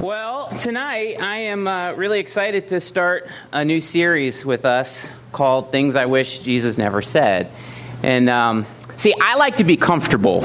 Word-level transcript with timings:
Well, 0.00 0.48
tonight 0.58 1.16
I 1.20 1.36
am 1.38 1.66
uh, 1.66 1.94
really 1.94 2.20
excited 2.20 2.68
to 2.68 2.82
start 2.82 3.28
a 3.50 3.64
new 3.64 3.80
series 3.80 4.44
with 4.44 4.66
us 4.66 5.08
called 5.32 5.72
Things 5.72 5.96
I 5.96 6.04
Wish 6.04 6.40
Jesus 6.40 6.76
Never 6.76 7.00
Said. 7.00 7.50
And 8.02 8.28
um, 8.28 8.66
see, 8.96 9.14
I 9.18 9.36
like 9.36 9.56
to 9.56 9.64
be 9.64 9.78
comfortable, 9.78 10.42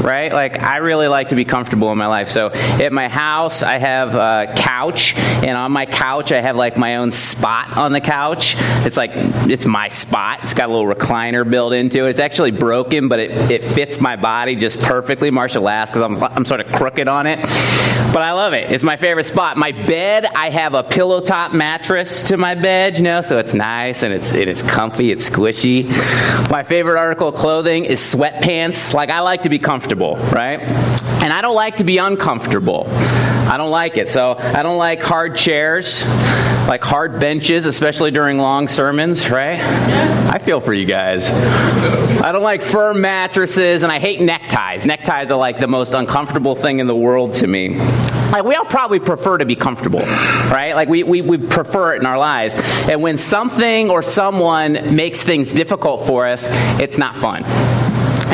right? 0.00 0.32
Like, 0.32 0.58
I 0.58 0.78
really 0.78 1.06
like 1.06 1.28
to 1.28 1.34
be 1.34 1.44
comfortable 1.44 1.92
in 1.92 1.98
my 1.98 2.06
life. 2.06 2.30
So, 2.30 2.48
at 2.48 2.94
my 2.94 3.08
house, 3.08 3.62
I 3.62 3.76
have 3.76 4.14
a 4.14 4.54
couch, 4.56 5.14
and 5.14 5.50
on 5.50 5.70
my 5.70 5.84
couch, 5.84 6.32
I 6.32 6.40
have 6.40 6.56
like 6.56 6.78
my 6.78 6.96
own 6.96 7.12
spot 7.12 7.76
on 7.76 7.92
the 7.92 8.00
couch. 8.00 8.54
It's 8.86 8.96
like, 8.96 9.10
it's 9.14 9.66
my 9.66 9.88
spot. 9.88 10.40
It's 10.44 10.54
got 10.54 10.70
a 10.70 10.72
little 10.72 10.92
recliner 10.92 11.48
built 11.48 11.74
into 11.74 12.06
it. 12.06 12.10
It's 12.10 12.20
actually 12.20 12.52
broken, 12.52 13.08
but 13.08 13.20
it, 13.20 13.50
it 13.50 13.64
fits 13.64 14.00
my 14.00 14.16
body 14.16 14.56
just 14.56 14.80
perfectly. 14.80 15.30
Marshall 15.30 15.64
laughs 15.64 15.90
because 15.90 16.02
I'm, 16.02 16.22
I'm 16.24 16.44
sort 16.46 16.62
of 16.62 16.72
crooked 16.72 17.06
on 17.06 17.26
it. 17.26 17.38
But 18.14 18.22
I 18.22 18.30
love 18.30 18.52
it. 18.52 18.70
It's 18.70 18.84
my 18.84 18.96
favorite 18.96 19.24
spot. 19.24 19.56
My 19.56 19.72
bed, 19.72 20.24
I 20.24 20.48
have 20.48 20.74
a 20.74 20.84
pillow 20.84 21.20
top 21.20 21.52
mattress 21.52 22.22
to 22.28 22.36
my 22.36 22.54
bed, 22.54 22.96
you 22.96 23.02
know, 23.02 23.22
so 23.22 23.38
it's 23.38 23.54
nice 23.54 24.04
and 24.04 24.14
it's, 24.14 24.32
it 24.32 24.46
is 24.46 24.62
comfy, 24.62 25.10
it's 25.10 25.28
squishy. 25.28 25.88
My 26.48 26.62
favorite 26.62 26.96
article 26.96 27.30
of 27.30 27.34
clothing 27.34 27.84
is 27.84 27.98
sweatpants. 28.00 28.94
Like, 28.94 29.10
I 29.10 29.18
like 29.22 29.42
to 29.42 29.48
be 29.48 29.58
comfortable, 29.58 30.14
right? 30.32 30.60
And 30.60 31.32
I 31.32 31.40
don't 31.40 31.56
like 31.56 31.78
to 31.78 31.84
be 31.84 31.98
uncomfortable. 31.98 32.86
I 32.88 33.56
don't 33.56 33.72
like 33.72 33.96
it. 33.96 34.08
So 34.08 34.36
I 34.38 34.62
don't 34.62 34.78
like 34.78 35.02
hard 35.02 35.34
chairs, 35.34 36.00
like 36.68 36.82
hard 36.82 37.20
benches, 37.20 37.66
especially 37.66 38.10
during 38.10 38.38
long 38.38 38.68
sermons, 38.68 39.30
right? 39.30 39.60
I 39.60 40.38
feel 40.38 40.60
for 40.60 40.72
you 40.72 40.86
guys. 40.86 41.30
I 41.30 42.32
don't 42.32 42.42
like 42.42 42.62
firm 42.62 43.00
mattresses, 43.00 43.82
and 43.82 43.92
I 43.92 43.98
hate 43.98 44.20
neckties. 44.20 44.86
Neckties 44.86 45.30
are 45.30 45.38
like 45.38 45.58
the 45.58 45.68
most 45.68 45.92
uncomfortable 45.92 46.54
thing 46.54 46.78
in 46.78 46.86
the 46.86 46.96
world 46.96 47.34
to 47.34 47.46
me. 47.46 47.78
Like, 48.34 48.44
we 48.44 48.54
all 48.56 48.64
probably 48.64 48.98
prefer 48.98 49.38
to 49.38 49.44
be 49.44 49.54
comfortable, 49.54 50.00
right? 50.00 50.72
Like, 50.74 50.88
we, 50.88 51.02
we, 51.02 51.20
we 51.20 51.38
prefer 51.38 51.94
it 51.94 52.00
in 52.00 52.06
our 52.06 52.18
lives. 52.18 52.54
And 52.88 53.00
when 53.00 53.18
something 53.18 53.90
or 53.90 54.02
someone 54.02 54.96
makes 54.96 55.22
things 55.22 55.52
difficult 55.52 56.06
for 56.06 56.26
us, 56.26 56.48
it's 56.80 56.98
not 56.98 57.14
fun. 57.14 57.44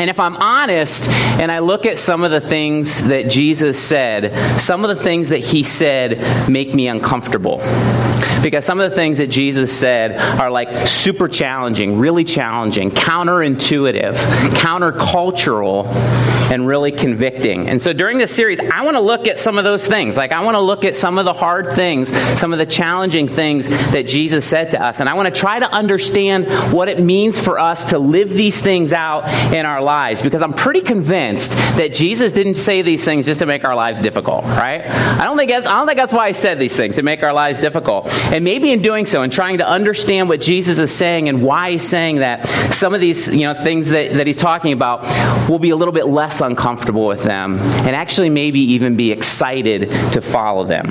And 0.01 0.09
if 0.09 0.19
I'm 0.19 0.35
honest 0.35 1.07
and 1.07 1.51
I 1.51 1.59
look 1.59 1.85
at 1.85 1.99
some 1.99 2.23
of 2.23 2.31
the 2.31 2.41
things 2.41 3.03
that 3.03 3.29
Jesus 3.29 3.79
said, 3.79 4.59
some 4.59 4.83
of 4.83 4.89
the 4.89 4.95
things 4.95 5.29
that 5.29 5.41
he 5.41 5.61
said 5.61 6.49
make 6.49 6.73
me 6.73 6.87
uncomfortable. 6.87 7.59
Because 8.41 8.65
some 8.65 8.79
of 8.79 8.89
the 8.89 8.95
things 8.95 9.19
that 9.19 9.27
Jesus 9.27 9.71
said 9.77 10.17
are 10.39 10.49
like 10.49 10.87
super 10.87 11.27
challenging, 11.27 11.99
really 11.99 12.23
challenging, 12.23 12.91
counterintuitive, 12.91 14.15
countercultural, 14.15 15.85
and 16.51 16.67
really 16.67 16.91
convicting. 16.91 17.69
And 17.69 17.81
so 17.81 17.93
during 17.93 18.17
this 18.17 18.35
series, 18.35 18.59
I 18.59 18.81
want 18.81 18.95
to 18.95 19.01
look 19.01 19.25
at 19.25 19.37
some 19.37 19.57
of 19.57 19.63
those 19.63 19.87
things. 19.87 20.17
Like, 20.17 20.33
I 20.33 20.43
want 20.43 20.55
to 20.55 20.59
look 20.59 20.83
at 20.83 20.97
some 20.97 21.17
of 21.17 21.23
the 21.23 21.33
hard 21.33 21.75
things, 21.75 22.09
some 22.37 22.51
of 22.51 22.59
the 22.59 22.65
challenging 22.65 23.29
things 23.29 23.69
that 23.69 24.05
Jesus 24.05 24.45
said 24.45 24.71
to 24.71 24.81
us. 24.81 24.99
And 24.99 25.07
I 25.07 25.13
want 25.13 25.33
to 25.33 25.39
try 25.39 25.59
to 25.59 25.71
understand 25.71 26.73
what 26.73 26.89
it 26.89 26.99
means 26.99 27.39
for 27.39 27.57
us 27.57 27.85
to 27.91 27.99
live 27.99 28.29
these 28.29 28.59
things 28.59 28.91
out 28.91 29.29
in 29.53 29.65
our 29.65 29.81
lives. 29.81 30.21
Because 30.21 30.41
I'm 30.41 30.51
pretty 30.51 30.81
convinced 30.81 31.53
that 31.53 31.93
Jesus 31.93 32.33
didn't 32.33 32.55
say 32.55 32.81
these 32.81 33.05
things 33.05 33.27
just 33.27 33.39
to 33.39 33.45
make 33.45 33.63
our 33.63 33.75
lives 33.75 34.01
difficult, 34.01 34.43
right? 34.43 34.85
I 34.85 35.23
don't 35.23 35.37
think 35.37 35.51
that's, 35.51 35.67
I 35.67 35.77
don't 35.77 35.87
think 35.87 35.97
that's 35.97 36.13
why 36.13 36.27
he 36.27 36.33
said 36.33 36.59
these 36.59 36.75
things, 36.75 36.95
to 36.97 37.03
make 37.03 37.23
our 37.23 37.33
lives 37.33 37.59
difficult. 37.59 38.09
And 38.31 38.43
maybe 38.43 38.71
in 38.71 38.81
doing 38.81 39.05
so 39.05 39.21
and 39.21 39.31
trying 39.31 39.57
to 39.57 39.67
understand 39.67 40.29
what 40.29 40.41
Jesus 40.41 40.79
is 40.79 40.91
saying 40.91 41.27
and 41.27 41.41
why 41.41 41.71
he's 41.71 41.87
saying 41.87 42.17
that, 42.17 42.47
some 42.73 42.93
of 42.93 43.01
these 43.01 43.33
you 43.33 43.41
know, 43.41 43.53
things 43.53 43.89
that, 43.89 44.13
that 44.13 44.25
he's 44.25 44.37
talking 44.37 44.73
about 44.73 45.01
will 45.49 45.59
be 45.59 45.71
a 45.71 45.75
little 45.75 45.93
bit 45.93 46.07
less 46.07 46.41
uncomfortable 46.41 47.07
with 47.07 47.23
them 47.23 47.59
and 47.59 47.95
actually 47.95 48.29
maybe 48.29 48.59
even 48.59 48.95
be 48.95 49.11
excited 49.11 49.91
to 50.13 50.21
follow 50.21 50.63
them. 50.63 50.87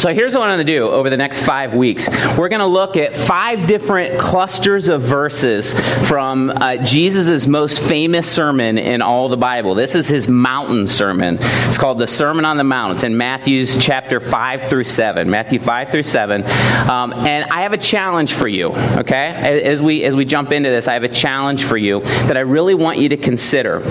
So 0.00 0.12
here's 0.12 0.34
what 0.34 0.42
I'm 0.42 0.56
going 0.56 0.66
to 0.66 0.72
do 0.72 0.90
over 0.90 1.08
the 1.08 1.16
next 1.16 1.40
five 1.40 1.72
weeks. 1.72 2.10
We're 2.36 2.50
going 2.50 2.60
to 2.60 2.66
look 2.66 2.98
at 2.98 3.14
five 3.14 3.66
different 3.66 4.20
clusters 4.20 4.88
of 4.88 5.00
verses 5.00 5.72
from 6.06 6.50
uh, 6.50 6.76
Jesus' 6.76 7.46
most 7.46 7.82
famous 7.82 8.30
sermon 8.30 8.76
in 8.76 9.00
all 9.00 9.30
the 9.30 9.38
Bible. 9.38 9.74
This 9.74 9.94
is 9.94 10.06
his 10.06 10.28
mountain 10.28 10.86
sermon. 10.86 11.38
It's 11.40 11.78
called 11.78 11.98
the 11.98 12.06
Sermon 12.06 12.44
on 12.44 12.58
the 12.58 12.64
Mount. 12.64 12.94
It's 12.94 13.04
in 13.04 13.16
Matthew's 13.16 13.78
chapter 13.78 14.20
5 14.20 14.64
through 14.64 14.84
7. 14.84 15.30
Matthew 15.30 15.60
5 15.60 15.88
through 15.88 16.02
7. 16.02 16.42
Um, 16.88 17.12
and 17.12 17.44
I 17.50 17.62
have 17.62 17.72
a 17.72 17.78
challenge 17.78 18.32
for 18.32 18.48
you, 18.48 18.72
okay? 18.72 19.62
As 19.64 19.82
we, 19.82 20.04
as 20.04 20.14
we 20.14 20.24
jump 20.24 20.52
into 20.52 20.70
this, 20.70 20.88
I 20.88 20.94
have 20.94 21.04
a 21.04 21.08
challenge 21.08 21.64
for 21.64 21.76
you 21.76 22.00
that 22.00 22.36
I 22.36 22.40
really 22.40 22.74
want 22.74 22.98
you 22.98 23.08
to 23.10 23.16
consider. 23.16 23.82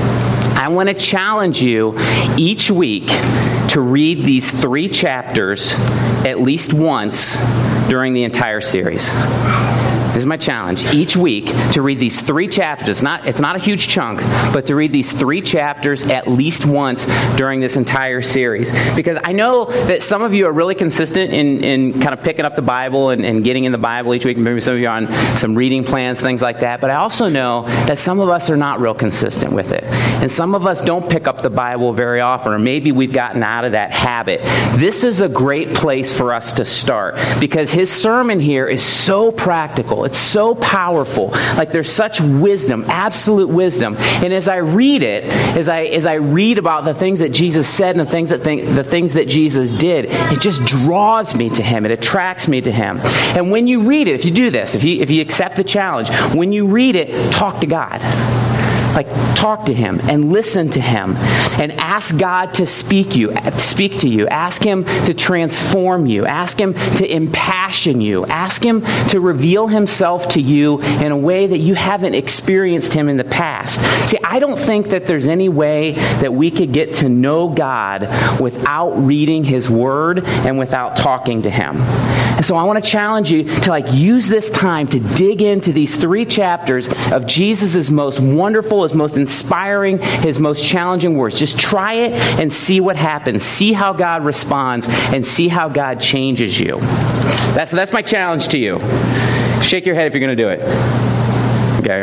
I 0.58 0.70
want 0.70 0.90
to 0.90 0.96
challenge 0.96 1.62
you 1.62 1.96
each 2.38 2.72
week 2.72 3.08
to 3.70 3.82
read 3.82 4.24
these 4.24 4.52
three 4.52 4.88
chapters 4.88 5.74
at 6.26 6.40
least 6.40 6.74
once 6.74 7.38
during 7.90 8.14
the 8.14 8.24
entire 8.24 8.62
series. 8.62 9.12
This 10.16 10.22
is 10.22 10.28
my 10.28 10.38
challenge 10.38 10.86
each 10.94 11.18
week 11.18 11.48
to 11.74 11.82
read 11.82 12.00
these 12.00 12.22
three 12.22 12.48
chapters. 12.48 12.88
It's 12.88 13.02
not, 13.02 13.28
it's 13.28 13.42
not 13.42 13.58
a 13.58 13.60
huge 13.60 13.90
chunk, 13.90 14.22
but 14.54 14.66
to 14.68 14.76
read 14.76 14.94
these 14.94 15.12
three 15.12 15.42
chapters 15.42 16.06
at 16.06 16.26
least 16.26 16.66
once 16.66 17.06
during 17.36 17.60
this 17.60 17.76
entire 17.76 18.22
series. 18.22 18.72
Because 18.96 19.18
I 19.26 19.34
know 19.34 19.66
that 19.66 20.02
some 20.02 20.22
of 20.22 20.34
you 20.34 20.48
are 20.48 20.54
really 20.54 20.74
consistent 20.74 21.34
in, 21.34 21.62
in 21.66 22.00
kind 22.00 22.14
of 22.14 22.24
picking 22.24 22.46
up 22.46 22.56
the 22.56 22.62
Bible 22.62 23.10
and, 23.10 23.26
and 23.26 23.44
getting 23.44 23.66
in 23.66 23.74
the 23.74 23.78
Bible 23.78 24.14
each 24.14 24.24
week. 24.24 24.38
Maybe 24.38 24.62
some 24.62 24.76
of 24.76 24.80
you 24.80 24.88
are 24.88 24.96
on 24.96 25.12
some 25.38 25.54
reading 25.54 25.84
plans, 25.84 26.22
things 26.22 26.42
like 26.42 26.62
that. 26.62 26.80
But 26.80 26.92
I 26.92 26.96
also 26.96 27.28
know 27.28 27.64
that 27.88 28.00
some 28.00 28.22
of 28.22 28.30
us 28.30 28.50
are 28.50 28.56
not 28.56 28.80
real 28.80 28.96
consistent 28.96 29.52
with 29.52 29.74
it. 29.74 29.84
And 29.84 30.32
some 30.32 30.56
of 30.56 30.66
us 30.66 30.82
don't 30.82 31.10
pick 31.10 31.28
up 31.28 31.42
the 31.42 31.50
Bible 31.50 31.92
very 31.92 32.22
often, 32.22 32.54
or 32.54 32.60
maybe 32.60 32.94
we've 32.94 33.12
gotten 33.12 33.44
out 33.44 33.66
of 33.66 33.74
that 33.74 33.92
habit. 33.92 34.40
This 34.80 35.04
is 35.04 35.20
a 35.20 35.28
great 35.28 35.74
place 35.74 36.10
for 36.10 36.34
us 36.34 36.54
to 36.54 36.64
start 36.64 37.20
because 37.42 37.70
his 37.70 37.92
sermon 37.92 38.40
here 38.40 38.66
is 38.66 38.82
so 38.82 39.34
practical. 39.34 40.05
It's 40.06 40.18
so 40.18 40.56
powerful. 40.56 41.30
Like 41.58 41.72
there's 41.72 41.92
such 41.92 42.22
wisdom, 42.22 42.86
absolute 42.88 43.50
wisdom. 43.50 43.96
And 43.98 44.34
as 44.34 44.48
I 44.48 44.58
read 44.58 45.04
it, 45.04 45.24
as 45.58 45.68
I 45.70 45.84
as 45.84 46.06
I 46.06 46.16
read 46.16 46.58
about 46.58 46.86
the 46.86 46.94
things 46.94 47.20
that 47.20 47.30
Jesus 47.30 47.68
said 47.68 47.98
and 47.98 48.00
the 48.00 48.12
things 48.12 48.30
that 48.30 48.42
think, 48.42 48.66
the 48.76 48.84
things 48.84 49.14
that 49.14 49.28
Jesus 49.28 49.74
did, 49.74 50.06
it 50.06 50.42
just 50.42 50.64
draws 50.66 51.36
me 51.36 51.50
to 51.50 51.64
him. 51.64 51.86
It 51.86 51.92
attracts 51.92 52.48
me 52.48 52.62
to 52.62 52.72
him. 52.72 53.00
And 53.36 53.52
when 53.52 53.68
you 53.68 53.82
read 53.82 54.08
it, 54.08 54.14
if 54.16 54.26
you 54.26 54.32
do 54.32 54.50
this, 54.50 54.76
if 54.76 54.84
you 54.84 55.02
if 55.02 55.10
you 55.10 55.22
accept 55.22 55.56
the 55.56 55.64
challenge, 55.64 56.10
when 56.34 56.52
you 56.52 56.68
read 56.68 56.96
it, 56.96 57.32
talk 57.32 57.62
to 57.62 57.68
God. 57.68 58.45
Like 58.96 59.08
talk 59.36 59.66
to 59.66 59.74
him 59.74 60.00
and 60.04 60.32
listen 60.32 60.70
to 60.72 60.82
him 60.82 61.16
and 61.60 61.74
ask 61.74 62.18
God 62.18 62.54
to 62.56 62.66
speak 62.66 63.16
you, 63.16 63.36
speak 63.58 64.00
to 64.00 64.10
you. 64.10 64.28
Ask 64.28 64.64
him 64.64 64.86
to 65.06 65.14
transform 65.14 66.06
you. 66.06 66.26
Ask 66.26 66.60
him 66.60 66.74
to 66.74 67.06
impassion 67.06 68.02
you. 68.02 68.26
Ask 68.26 68.64
him 68.64 68.82
to 69.10 69.20
reveal 69.20 69.68
himself 69.68 70.30
to 70.30 70.42
you 70.42 70.82
in 70.82 71.12
a 71.12 71.18
way 71.18 71.48
that 71.48 71.58
you 71.58 71.76
haven't 71.76 72.16
experienced 72.16 72.94
him 72.94 73.10
in 73.10 73.18
the 73.18 73.24
past. 73.24 73.82
See, 74.10 74.18
I 74.24 74.40
don't 74.40 74.60
think 74.60 74.90
that 74.90 75.06
there's 75.06 75.28
any 75.28 75.50
way 75.50 75.94
that 75.94 76.34
we 76.34 76.52
could 76.52 76.72
get 76.72 76.94
to 76.96 77.10
know 77.10 77.50
God 77.50 78.04
without 78.40 78.92
reading 78.92 79.44
his 79.44 79.70
word 79.70 80.26
and 80.26 80.58
without 80.58 80.96
talking 80.96 81.44
to 81.44 81.50
him. 81.50 81.78
And 82.46 82.50
so 82.50 82.58
I 82.58 82.64
want 82.64 82.84
to 82.84 82.88
challenge 82.88 83.32
you 83.32 83.44
to 83.62 83.72
like 83.72 83.92
use 83.92 84.28
this 84.28 84.52
time 84.52 84.88
to 84.90 85.00
dig 85.00 85.42
into 85.42 85.74
these 85.74 85.96
three 85.96 86.26
chapters 86.26 86.88
of 87.12 87.26
Jesus' 87.26 87.90
most 87.90 88.20
wonderful, 88.20 88.84
his 88.84 88.94
most 88.94 89.18
inspiring, 89.18 89.98
his 89.98 90.38
most 90.38 90.64
challenging 90.64 91.18
words. 91.18 91.40
Just 91.40 91.60
try 91.60 91.94
it 91.94 92.12
and 92.40 92.54
see 92.54 92.80
what 92.80 92.98
happens. 92.98 93.42
See 93.42 93.74
how 93.74 93.94
God 93.94 94.26
responds 94.26 94.88
and 94.88 95.26
see 95.26 95.48
how 95.48 95.70
God 95.70 96.00
changes 96.00 96.60
you. 96.60 96.78
That's, 97.56 97.72
that's 97.72 97.92
my 97.92 98.04
challenge 98.04 98.50
to 98.50 98.60
you. 98.60 98.80
Shake 99.64 99.88
your 99.88 99.96
head 99.96 100.06
if 100.06 100.14
you're 100.14 100.22
going 100.22 100.38
to 100.38 100.44
do 100.44 100.50
it. 100.50 100.62
Okay, 101.80 102.00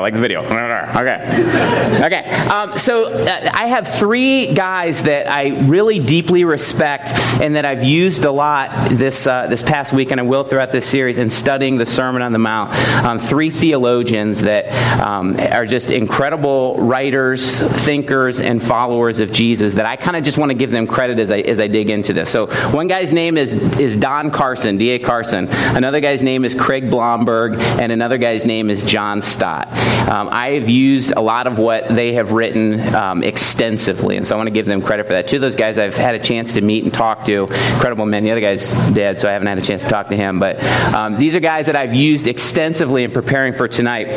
like 0.00 0.14
the 0.14 0.20
video. 0.20 0.42
Okay, 0.42 2.04
okay. 2.04 2.30
Um, 2.48 2.76
so 2.78 3.12
uh, 3.12 3.50
I 3.52 3.66
have 3.66 3.86
three 3.86 4.52
guys 4.52 5.02
that 5.04 5.30
I 5.30 5.60
really 5.66 5.98
deeply 6.00 6.44
respect 6.44 7.12
and 7.40 7.54
that 7.54 7.64
I've 7.64 7.84
used 7.84 8.24
a 8.24 8.30
lot 8.30 8.90
this 8.90 9.26
uh, 9.26 9.46
this 9.46 9.62
past 9.62 9.92
week, 9.92 10.10
and 10.10 10.20
I 10.20 10.24
will 10.24 10.44
throughout 10.44 10.72
this 10.72 10.86
series 10.86 11.18
in 11.18 11.30
studying 11.30 11.76
the 11.76 11.86
Sermon 11.86 12.22
on 12.22 12.32
the 12.32 12.38
Mount. 12.38 12.74
Um, 13.04 13.18
three 13.18 13.50
theologians 13.50 14.42
that 14.42 14.70
um, 15.00 15.38
are 15.38 15.66
just 15.66 15.90
incredible 15.90 16.76
writers, 16.78 17.60
thinkers, 17.60 18.40
and 18.40 18.62
followers 18.62 19.20
of 19.20 19.32
Jesus. 19.32 19.74
That 19.74 19.86
I 19.86 19.96
kind 19.96 20.16
of 20.16 20.24
just 20.24 20.38
want 20.38 20.50
to 20.50 20.54
give 20.54 20.70
them 20.70 20.86
credit 20.86 21.18
as 21.18 21.30
I 21.30 21.38
as 21.40 21.60
I 21.60 21.66
dig 21.66 21.90
into 21.90 22.12
this. 22.12 22.30
So 22.30 22.46
one 22.70 22.88
guy's 22.88 23.12
name 23.12 23.36
is 23.36 23.54
is 23.78 23.96
Don 23.96 24.30
Carson, 24.30 24.76
D. 24.76 24.90
A. 24.90 24.98
Carson. 24.98 25.48
Another 25.50 26.00
guy's 26.00 26.22
name 26.22 26.44
is 26.44 26.54
Craig 26.54 26.90
Blomberg, 26.90 27.54
and 27.60 27.92
another 27.92 28.18
guy's 28.18 28.44
name 28.44 28.70
is 28.70 28.82
John 28.82 29.20
Stott. 29.20 29.68
Um, 30.10 30.28
I 30.30 30.52
have 30.52 30.68
used 30.68 31.12
a 31.16 31.20
lot 31.20 31.46
of 31.46 31.58
what 31.58 31.88
they 31.88 32.14
have 32.14 32.32
written 32.32 32.94
um, 32.94 33.22
extensively, 33.22 34.16
and 34.16 34.26
so 34.26 34.34
I 34.34 34.38
want 34.38 34.48
to 34.48 34.52
give 34.52 34.66
them 34.66 34.82
credit 34.82 35.06
for 35.06 35.12
that. 35.12 35.28
Two 35.28 35.36
of 35.36 35.42
those 35.42 35.56
guys 35.56 35.78
I've 35.78 35.96
had 35.96 36.14
a 36.14 36.18
chance 36.18 36.54
to 36.54 36.60
meet 36.60 36.84
and 36.84 36.92
talk 36.92 37.24
to, 37.26 37.44
incredible 37.44 38.06
men. 38.06 38.24
The 38.24 38.30
other 38.30 38.40
guy's 38.40 38.72
dead, 38.92 39.18
so 39.18 39.28
I 39.28 39.32
haven't 39.32 39.48
had 39.48 39.58
a 39.58 39.62
chance 39.62 39.82
to 39.82 39.88
talk 39.88 40.08
to 40.08 40.16
him. 40.16 40.38
But 40.38 40.62
um, 40.94 41.16
these 41.16 41.34
are 41.34 41.40
guys 41.40 41.66
that 41.66 41.76
I've 41.76 41.94
used 41.94 42.26
extensively 42.26 43.04
in 43.04 43.10
preparing 43.10 43.52
for 43.52 43.68
tonight. 43.68 44.08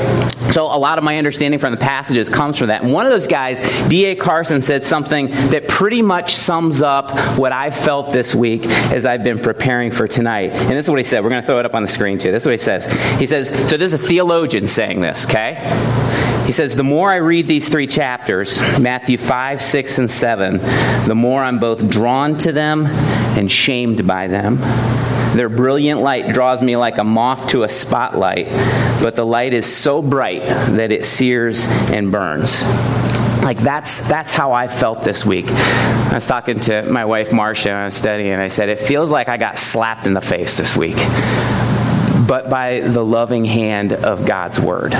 So 0.51 0.65
a 0.65 0.77
lot 0.77 0.97
of 0.97 1.03
my 1.03 1.17
understanding 1.17 1.59
from 1.59 1.71
the 1.71 1.79
passages 1.79 2.29
comes 2.29 2.57
from 2.57 2.67
that. 2.67 2.83
And 2.83 2.93
one 2.93 3.05
of 3.05 3.11
those 3.11 3.27
guys, 3.27 3.59
D.A. 3.87 4.15
Carson, 4.15 4.61
said 4.61 4.83
something 4.83 5.29
that 5.29 5.67
pretty 5.67 6.01
much 6.01 6.35
sums 6.35 6.81
up 6.81 7.11
what 7.37 7.51
I've 7.51 7.75
felt 7.75 8.11
this 8.11 8.35
week 8.35 8.65
as 8.65 9.05
I've 9.05 9.23
been 9.23 9.39
preparing 9.39 9.91
for 9.91 10.07
tonight. 10.07 10.51
And 10.51 10.71
this 10.71 10.85
is 10.85 10.89
what 10.89 10.99
he 10.99 11.03
said. 11.03 11.23
We're 11.23 11.29
going 11.29 11.41
to 11.41 11.45
throw 11.47 11.59
it 11.59 11.65
up 11.65 11.75
on 11.75 11.81
the 11.81 11.87
screen 11.87 12.17
too. 12.17 12.31
This 12.31 12.43
is 12.43 12.45
what 12.45 12.51
he 12.51 12.57
says. 12.57 12.85
He 13.19 13.27
says, 13.27 13.47
so 13.69 13.77
this 13.77 13.93
is 13.93 13.93
a 13.93 13.97
theologian 13.97 14.67
saying 14.67 15.01
this, 15.01 15.25
okay? 15.25 15.55
He 16.45 16.51
says, 16.51 16.75
The 16.75 16.83
more 16.83 17.09
I 17.09 17.17
read 17.17 17.47
these 17.47 17.69
three 17.69 17.87
chapters, 17.87 18.59
Matthew 18.79 19.17
5, 19.17 19.61
6, 19.61 19.97
and 19.99 20.11
7, 20.11 20.57
the 21.07 21.15
more 21.15 21.41
I'm 21.41 21.59
both 21.59 21.89
drawn 21.89 22.37
to 22.39 22.51
them 22.51 22.85
and 22.85 23.51
shamed 23.51 24.05
by 24.05 24.27
them. 24.27 24.57
Their 25.35 25.49
brilliant 25.49 26.01
light 26.01 26.33
draws 26.33 26.61
me 26.61 26.77
like 26.77 26.97
a 26.97 27.03
moth 27.03 27.47
to 27.47 27.63
a 27.63 27.67
spotlight, 27.67 28.47
but 29.01 29.15
the 29.15 29.25
light 29.25 29.53
is 29.53 29.65
so 29.65 30.01
bright 30.01 30.43
that 30.43 30.91
it 30.91 31.05
sears 31.05 31.65
and 31.65 32.11
burns 32.11 32.63
like 33.43 33.57
that's 33.57 34.07
that's 34.07 34.31
how 34.31 34.53
I 34.53 34.67
felt 34.67 35.03
this 35.03 35.25
week. 35.25 35.45
I 35.49 36.13
was 36.13 36.25
talking 36.25 36.59
to 36.61 36.83
my 36.83 37.05
wife 37.05 37.33
Marcia 37.33 37.69
and 37.69 37.77
I 37.77 37.85
was 37.85 37.93
studying, 37.93 38.31
and 38.31 38.41
I 38.41 38.47
said 38.47 38.69
it 38.69 38.79
feels 38.79 39.11
like 39.11 39.27
I 39.27 39.37
got 39.37 39.57
slapped 39.57 40.07
in 40.07 40.13
the 40.13 40.21
face 40.21 40.57
this 40.57 40.77
week, 40.77 40.95
but 42.33 42.49
by 42.49 42.79
the 42.79 43.05
loving 43.05 43.45
hand 43.45 43.93
of 43.93 44.25
God's 44.25 44.59
word. 44.59 44.93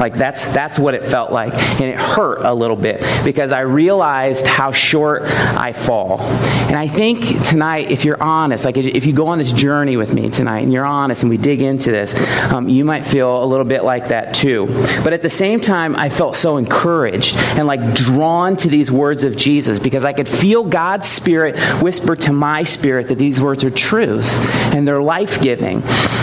Like 0.00 0.14
that's 0.14 0.46
that's 0.46 0.78
what 0.78 0.94
it 0.94 1.04
felt 1.04 1.30
like, 1.30 1.52
and 1.52 1.90
it 1.90 1.98
hurt 1.98 2.38
a 2.40 2.54
little 2.54 2.74
bit 2.74 3.04
because 3.22 3.52
I 3.52 3.60
realized 3.60 4.46
how 4.46 4.72
short 4.72 5.20
I 5.24 5.74
fall. 5.74 6.22
And 6.22 6.76
I 6.76 6.88
think 6.88 7.44
tonight, 7.44 7.90
if 7.90 8.06
you're 8.06 8.22
honest, 8.22 8.64
like 8.64 8.78
if 8.78 9.04
you 9.04 9.12
go 9.12 9.26
on 9.26 9.36
this 9.36 9.52
journey 9.52 9.98
with 9.98 10.14
me 10.14 10.30
tonight, 10.30 10.60
and 10.60 10.72
you're 10.72 10.86
honest, 10.86 11.22
and 11.22 11.28
we 11.28 11.36
dig 11.36 11.60
into 11.60 11.90
this, 11.90 12.14
um, 12.50 12.70
you 12.70 12.82
might 12.82 13.04
feel 13.04 13.44
a 13.44 13.44
little 13.44 13.66
bit 13.66 13.84
like 13.84 14.08
that 14.08 14.32
too. 14.32 14.64
But 15.04 15.12
at 15.12 15.20
the 15.20 15.28
same 15.28 15.60
time, 15.60 15.94
I 15.96 16.08
felt 16.08 16.34
so 16.34 16.56
encouraged 16.56 17.36
and 17.36 17.66
like 17.66 17.94
drawn 17.94 18.56
to 18.56 18.68
these 18.70 18.90
words 18.90 19.22
of 19.22 19.36
Jesus 19.36 19.78
because 19.78 20.06
I 20.06 20.14
could 20.14 20.28
feel 20.28 20.64
God's 20.64 21.08
Spirit 21.08 21.58
whisper 21.82 22.16
to 22.16 22.32
my 22.32 22.62
spirit 22.62 23.08
that 23.08 23.18
these 23.18 23.38
words 23.38 23.64
are 23.64 23.70
truth 23.70 24.34
and 24.72 24.88
they're 24.88 25.02
life 25.02 25.42
giving. 25.42 25.82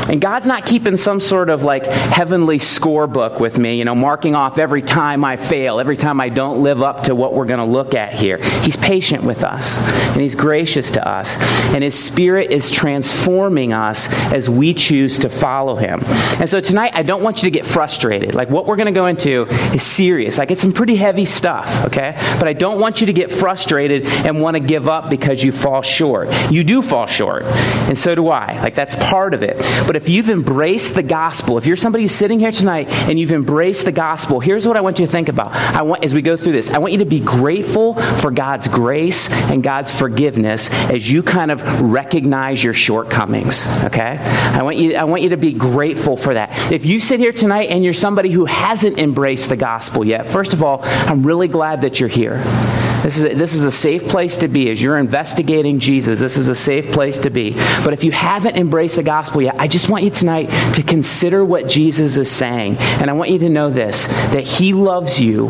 And 0.10 0.20
God's 0.20 0.47
not 0.48 0.66
keeping 0.66 0.98
some 0.98 1.20
sort 1.20 1.50
of 1.50 1.64
like 1.64 1.86
heavenly 1.86 2.58
scorebook 2.58 3.40
with 3.40 3.58
me 3.58 3.78
you 3.78 3.86
know, 3.86 3.96
marking 3.96 4.36
off 4.36 4.58
every 4.58 4.82
time 4.82 5.24
I 5.24 5.38
fail, 5.38 5.80
every 5.80 5.98
time 5.98 6.20
I 6.20 6.30
don't 6.30 6.64
live 6.64 6.82
up 6.82 7.04
to 7.04 7.16
what 7.16 7.34
we're 7.34 7.46
going 7.46 7.60
to 7.60 7.66
look 7.66 7.94
at 7.94 8.14
here. 8.14 8.38
He's 8.62 8.76
patient 8.76 9.24
with 9.24 9.44
us, 9.44 9.78
and 9.78 10.22
He's 10.22 10.36
gracious 10.36 10.92
to 10.92 11.08
us, 11.08 11.38
and 11.74 11.84
His 11.84 11.98
Spirit 11.98 12.52
is 12.52 12.72
transforming 12.72 13.74
us 13.74 14.12
as 14.34 14.50
we 14.50 14.74
choose 14.74 15.20
to 15.20 15.30
follow 15.30 15.76
Him. 15.76 16.02
And 16.40 16.50
so 16.50 16.60
tonight, 16.60 16.94
I 16.96 17.04
don't 17.04 17.22
want 17.22 17.44
you 17.44 17.52
to 17.52 17.52
get 17.52 17.66
frustrated. 17.66 18.34
Like, 18.34 18.50
what 18.50 18.66
we're 18.66 18.76
going 18.76 18.88
to 18.88 18.92
go 18.92 19.06
into 19.06 19.44
is 19.74 19.84
serious. 19.84 20.38
Like, 20.38 20.52
it's 20.52 20.62
some 20.62 20.74
pretty 20.74 20.96
heavy 20.96 21.26
stuff, 21.26 21.86
okay? 21.86 22.16
But 22.40 22.48
I 22.48 22.54
don't 22.54 22.80
want 22.80 23.02
you 23.02 23.08
to 23.08 23.14
get 23.14 23.32
frustrated 23.32 24.06
and 24.06 24.42
want 24.42 24.56
to 24.56 24.60
give 24.60 24.88
up 24.88 25.10
because 25.10 25.44
you 25.44 25.52
fall 25.52 25.82
short. 25.82 26.30
You 26.52 26.64
do 26.64 26.82
fall 26.82 27.06
short, 27.06 27.44
and 27.44 27.98
so 27.98 28.16
do 28.16 28.30
I. 28.30 28.60
Like, 28.62 28.76
that's 28.76 28.96
part 28.96 29.34
of 29.34 29.44
it. 29.44 29.58
But 29.86 29.96
if 29.96 30.10
you've 30.10 30.30
embraced 30.38 30.94
the 30.94 31.04
gospel, 31.04 31.58
if 31.58 31.66
you're 31.66 31.76
somebody 31.76 32.04
who's 32.04 32.14
sitting 32.14 32.40
here 32.40 32.52
tonight 32.52 32.90
and 32.90 33.20
you've 33.20 33.32
embraced 33.32 33.86
the 33.86 33.92
gospel, 33.92 34.40
here's 34.40 34.68
what 34.68 34.78
I 34.78 34.82
want 34.82 35.00
you 35.00 35.06
to 35.06 35.12
think 35.12 35.30
about. 35.30 35.54
I 35.54 35.82
want, 35.82 36.06
as 36.06 36.14
we 36.14 36.22
go 36.22 36.38
through 36.38 36.54
this, 36.54 36.70
I 36.70 36.78
want 36.78 36.94
you 36.94 37.00
to 37.00 37.06
be 37.06 37.20
grateful 37.20 37.96
for 37.96 38.30
God's 38.30 38.68
grace 38.68 39.32
and 39.32 39.64
God's 39.64 39.92
forgiveness 39.92 40.72
as 40.72 41.10
you 41.10 41.24
kind 41.24 41.50
of 41.50 41.82
recognize 41.82 42.64
your 42.64 42.76
shortcomings. 42.76 43.68
Okay? 43.84 44.18
I 44.20 44.62
want 44.62 44.78
you, 44.78 44.96
I 44.96 45.06
want 45.06 45.24
you 45.24 45.30
to 45.30 45.38
be 45.38 45.54
grateful 45.54 46.16
for 46.16 46.36
that. 46.36 46.72
If 46.72 46.86
you 46.86 47.00
sit 47.00 47.20
here 47.20 47.34
tonight 47.34 47.70
and 47.72 47.84
you're 47.84 47.94
somebody 47.94 48.30
who 48.30 48.46
hasn't 48.46 49.00
embraced 49.00 49.50
the 49.50 49.58
gospel 49.58 50.06
yet, 50.06 50.28
first 50.28 50.54
of 50.54 50.62
all, 50.62 50.82
I'm 50.84 51.26
really 51.26 51.48
glad 51.48 51.82
that 51.82 52.00
you're 52.00 52.10
here. 52.10 52.44
This 53.08 53.20
is, 53.20 53.24
a, 53.24 53.36
this 53.36 53.54
is 53.54 53.64
a 53.64 53.72
safe 53.72 54.06
place 54.10 54.36
to 54.40 54.50
be. 54.50 54.70
As 54.70 54.82
you're 54.82 54.98
investigating 54.98 55.80
Jesus, 55.80 56.20
this 56.20 56.36
is 56.36 56.50
a 56.50 56.56
safe 56.56 56.92
place 56.92 57.20
to 57.20 57.30
be. 57.30 57.54
But 57.86 57.94
if 57.94 58.04
you 58.04 58.12
haven't 58.12 58.58
embraced 58.58 58.98
the 58.98 59.04
gospel 59.04 59.42
yet, 59.42 59.56
I 59.58 59.70
just 59.70 59.90
want 59.90 60.04
you 60.04 60.10
tonight 60.10 60.48
to 60.74 60.84
consider 60.84 61.46
what 61.46 61.70
Jesus 61.70 62.18
is 62.18 62.30
saying. 62.30 62.76
And 62.76 63.10
I 63.10 63.14
want 63.14 63.30
you 63.30 63.40
to 63.40 63.50
know 63.50 63.70
this 63.70 64.08
that 64.08 64.44
He 64.44 64.74
loves 64.74 65.22
you 65.22 65.48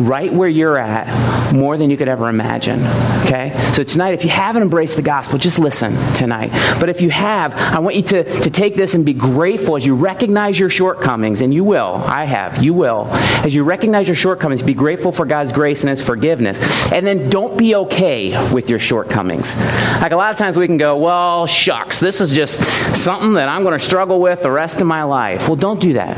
right 0.00 0.32
where 0.32 0.48
you're 0.48 0.76
at 0.76 1.54
more 1.54 1.76
than 1.76 1.90
you 1.92 1.96
could 1.96 2.08
ever 2.08 2.28
imagine. 2.28 2.82
Okay? 3.24 3.56
So 3.72 3.84
tonight, 3.84 4.14
if 4.14 4.24
you 4.24 4.30
haven't 4.30 4.62
embraced 4.62 4.96
the 4.96 5.02
gospel, 5.02 5.38
just 5.38 5.60
listen 5.60 5.92
tonight. 6.14 6.50
But 6.80 6.88
if 6.88 7.00
you 7.00 7.10
have, 7.10 7.54
I 7.54 7.78
want 7.78 7.94
you 7.94 8.02
to, 8.02 8.24
to 8.24 8.50
take 8.50 8.74
this 8.74 8.94
and 8.96 9.06
be 9.06 9.14
grateful 9.14 9.76
as 9.76 9.86
you 9.86 9.94
recognize 9.94 10.58
your 10.58 10.70
shortcomings, 10.70 11.40
and 11.40 11.54
you 11.54 11.62
will. 11.62 11.94
I 11.94 12.24
have. 12.24 12.62
You 12.62 12.74
will. 12.74 13.06
As 13.06 13.54
you 13.54 13.62
recognize 13.62 14.08
your 14.08 14.16
shortcomings, 14.16 14.62
be 14.62 14.74
grateful 14.74 15.12
for 15.12 15.24
God's 15.24 15.52
grace 15.52 15.82
and 15.82 15.90
His 15.90 16.02
forgiveness. 16.02 16.58
And 16.96 17.06
then 17.06 17.28
don't 17.28 17.58
be 17.58 17.74
okay 17.74 18.50
with 18.54 18.70
your 18.70 18.78
shortcomings. 18.78 19.54
Like 20.00 20.12
a 20.12 20.16
lot 20.16 20.32
of 20.32 20.38
times 20.38 20.56
we 20.56 20.66
can 20.66 20.78
go, 20.78 20.96
well, 20.96 21.46
shucks, 21.46 22.00
this 22.00 22.22
is 22.22 22.30
just 22.30 22.58
something 22.96 23.34
that 23.34 23.50
I'm 23.50 23.64
going 23.64 23.78
to 23.78 23.84
struggle 23.84 24.18
with 24.18 24.42
the 24.42 24.50
rest 24.50 24.80
of 24.80 24.86
my 24.86 25.02
life. 25.02 25.46
Well, 25.46 25.56
don't 25.56 25.78
do 25.78 25.92
that. 25.92 26.16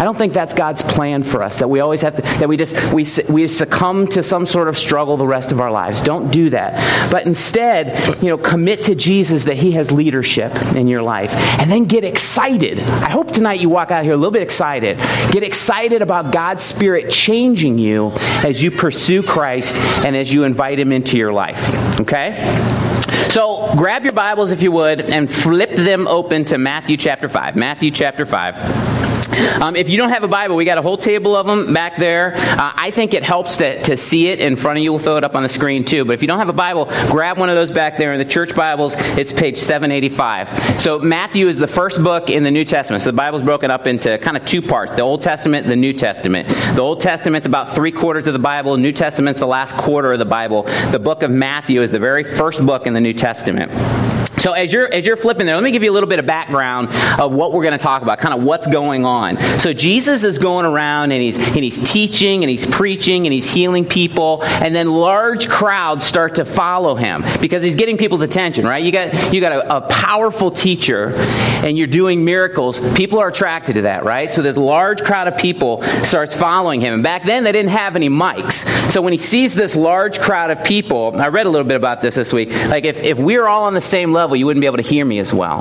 I 0.00 0.02
don't 0.02 0.16
think 0.16 0.32
that's 0.32 0.54
God's 0.54 0.82
plan 0.82 1.22
for 1.22 1.42
us, 1.42 1.58
that 1.58 1.68
we 1.68 1.80
always 1.80 2.00
have 2.02 2.16
to, 2.16 2.22
that 2.22 2.48
we 2.48 2.56
just, 2.56 2.74
we, 2.92 3.06
we 3.28 3.46
succumb 3.48 4.08
to 4.08 4.22
some 4.22 4.46
sort 4.46 4.68
of 4.68 4.78
struggle 4.78 5.16
the 5.16 5.26
rest 5.26 5.52
of 5.52 5.60
our 5.60 5.70
lives. 5.70 6.00
Don't 6.02 6.32
do 6.32 6.50
that. 6.50 7.12
But 7.12 7.26
instead, 7.26 8.22
you 8.22 8.30
know, 8.30 8.38
commit 8.38 8.84
to 8.84 8.94
Jesus 8.94 9.44
that 9.44 9.56
He 9.56 9.72
has 9.72 9.92
leadership 9.92 10.54
in 10.74 10.88
your 10.88 11.02
life. 11.02 11.34
And 11.34 11.70
then 11.70 11.84
get 11.84 12.02
excited. 12.02 12.80
I 12.80 13.10
hope 13.10 13.30
tonight 13.30 13.60
you 13.60 13.68
walk 13.68 13.90
out 13.90 14.04
here 14.04 14.14
a 14.14 14.16
little 14.16 14.32
bit 14.32 14.42
excited. 14.42 14.96
Get 15.30 15.42
excited 15.42 16.02
about 16.02 16.32
God's 16.32 16.62
Spirit 16.62 17.10
changing 17.10 17.78
you 17.78 18.12
as 18.42 18.62
you 18.62 18.70
pursue 18.70 19.22
Christ 19.22 19.76
and 20.04 20.14
as 20.14 20.32
you 20.32 20.44
invite 20.44 20.78
Him 20.78 20.92
into 20.92 21.16
your 21.16 21.32
life. 21.32 22.00
Okay? 22.00 22.36
So 23.30 23.74
grab 23.76 24.04
your 24.04 24.12
Bibles, 24.12 24.52
if 24.52 24.62
you 24.62 24.70
would, 24.70 25.00
and 25.00 25.28
flip 25.28 25.74
them 25.74 26.06
open 26.06 26.44
to 26.46 26.58
Matthew 26.58 26.96
chapter 26.96 27.28
5. 27.28 27.56
Matthew 27.56 27.90
chapter 27.90 28.26
5. 28.26 28.93
Um, 29.60 29.76
if 29.76 29.88
you 29.88 29.96
don't 29.96 30.10
have 30.10 30.24
a 30.24 30.28
Bible, 30.28 30.56
we 30.56 30.64
got 30.64 30.78
a 30.78 30.82
whole 30.82 30.96
table 30.96 31.36
of 31.36 31.46
them 31.46 31.72
back 31.72 31.96
there. 31.96 32.34
Uh, 32.36 32.72
I 32.74 32.90
think 32.90 33.14
it 33.14 33.22
helps 33.22 33.56
to, 33.58 33.82
to 33.84 33.96
see 33.96 34.28
it 34.28 34.40
in 34.40 34.56
front 34.56 34.78
of 34.78 34.84
you. 34.84 34.92
We'll 34.92 35.00
throw 35.00 35.16
it 35.16 35.24
up 35.24 35.34
on 35.34 35.42
the 35.42 35.48
screen 35.48 35.84
too. 35.84 36.04
But 36.04 36.14
if 36.14 36.22
you 36.22 36.28
don't 36.28 36.38
have 36.38 36.48
a 36.48 36.52
Bible, 36.54 36.86
grab 37.08 37.38
one 37.38 37.48
of 37.48 37.54
those 37.54 37.70
back 37.70 37.96
there. 37.96 38.12
In 38.12 38.18
the 38.18 38.24
church 38.24 38.54
Bibles, 38.54 38.94
it's 39.18 39.32
page 39.32 39.58
785. 39.58 40.80
So 40.80 40.98
Matthew 40.98 41.48
is 41.48 41.58
the 41.58 41.66
first 41.66 42.02
book 42.02 42.30
in 42.30 42.42
the 42.42 42.50
New 42.50 42.64
Testament. 42.64 43.02
So 43.02 43.10
the 43.10 43.16
Bible's 43.16 43.42
broken 43.42 43.70
up 43.70 43.86
into 43.86 44.18
kind 44.18 44.36
of 44.36 44.44
two 44.44 44.62
parts 44.62 44.94
the 44.94 45.02
Old 45.02 45.22
Testament, 45.22 45.66
the 45.66 45.76
New 45.76 45.92
Testament. 45.92 46.48
The 46.48 46.80
Old 46.80 47.00
Testament's 47.00 47.46
about 47.46 47.74
three 47.74 47.92
quarters 47.92 48.26
of 48.26 48.32
the 48.32 48.38
Bible, 48.38 48.76
New 48.76 48.92
Testament's 48.92 49.40
the 49.40 49.46
last 49.46 49.76
quarter 49.76 50.12
of 50.12 50.18
the 50.18 50.24
Bible. 50.24 50.62
The 50.90 50.98
book 50.98 51.22
of 51.22 51.30
Matthew 51.30 51.82
is 51.82 51.90
the 51.90 51.98
very 51.98 52.24
first 52.24 52.64
book 52.64 52.86
in 52.86 52.94
the 52.94 53.00
New 53.00 53.14
Testament. 53.14 53.70
So 54.38 54.52
as 54.52 54.72
you're 54.72 54.92
as 54.92 55.06
you're 55.06 55.16
flipping 55.16 55.46
there, 55.46 55.54
let 55.54 55.64
me 55.64 55.70
give 55.70 55.82
you 55.82 55.90
a 55.90 55.94
little 55.94 56.08
bit 56.08 56.18
of 56.18 56.26
background 56.26 56.88
of 57.18 57.32
what 57.32 57.52
we're 57.52 57.62
going 57.62 57.76
to 57.76 57.82
talk 57.82 58.02
about, 58.02 58.18
kind 58.18 58.34
of 58.34 58.42
what's 58.42 58.66
going 58.66 59.04
on. 59.04 59.38
So 59.58 59.72
Jesus 59.72 60.24
is 60.24 60.38
going 60.38 60.66
around 60.66 61.12
and 61.12 61.22
he's 61.22 61.38
and 61.38 61.56
he's 61.56 61.78
teaching 61.78 62.42
and 62.42 62.50
he's 62.50 62.66
preaching 62.66 63.26
and 63.26 63.32
he's 63.32 63.48
healing 63.48 63.84
people, 63.84 64.42
and 64.44 64.74
then 64.74 64.92
large 64.92 65.48
crowds 65.48 66.04
start 66.04 66.34
to 66.36 66.44
follow 66.44 66.94
him 66.94 67.24
because 67.40 67.62
he's 67.62 67.76
getting 67.76 67.96
people's 67.96 68.22
attention. 68.22 68.66
Right? 68.66 68.84
You 68.84 68.92
got 68.92 69.32
you 69.32 69.40
got 69.40 69.52
a, 69.52 69.76
a 69.76 69.80
powerful 69.82 70.50
teacher, 70.50 71.14
and 71.64 71.78
you're 71.78 71.86
doing 71.86 72.24
miracles. 72.24 72.78
People 72.94 73.20
are 73.20 73.28
attracted 73.28 73.74
to 73.74 73.82
that, 73.82 74.04
right? 74.04 74.28
So 74.28 74.42
this 74.42 74.56
large 74.56 75.02
crowd 75.02 75.28
of 75.28 75.36
people 75.36 75.82
starts 76.02 76.34
following 76.34 76.80
him. 76.80 76.94
And 76.94 77.02
back 77.02 77.24
then 77.24 77.44
they 77.44 77.52
didn't 77.52 77.70
have 77.70 77.96
any 77.96 78.08
mics, 78.08 78.66
so 78.90 79.00
when 79.00 79.12
he 79.12 79.18
sees 79.18 79.54
this 79.54 79.76
large 79.76 80.20
crowd 80.20 80.50
of 80.50 80.64
people, 80.64 81.16
I 81.16 81.28
read 81.28 81.46
a 81.46 81.50
little 81.50 81.66
bit 81.66 81.76
about 81.76 82.02
this 82.02 82.16
this 82.16 82.32
week. 82.32 82.50
Like 82.50 82.84
if 82.84 83.02
if 83.02 83.18
we're 83.18 83.46
all 83.46 83.64
on 83.64 83.74
the 83.74 83.80
same 83.80 84.12
level 84.12 84.23
level, 84.24 84.36
you 84.36 84.46
wouldn't 84.46 84.62
be 84.62 84.66
able 84.66 84.78
to 84.78 84.82
hear 84.82 85.04
me 85.04 85.18
as 85.18 85.32
well. 85.32 85.60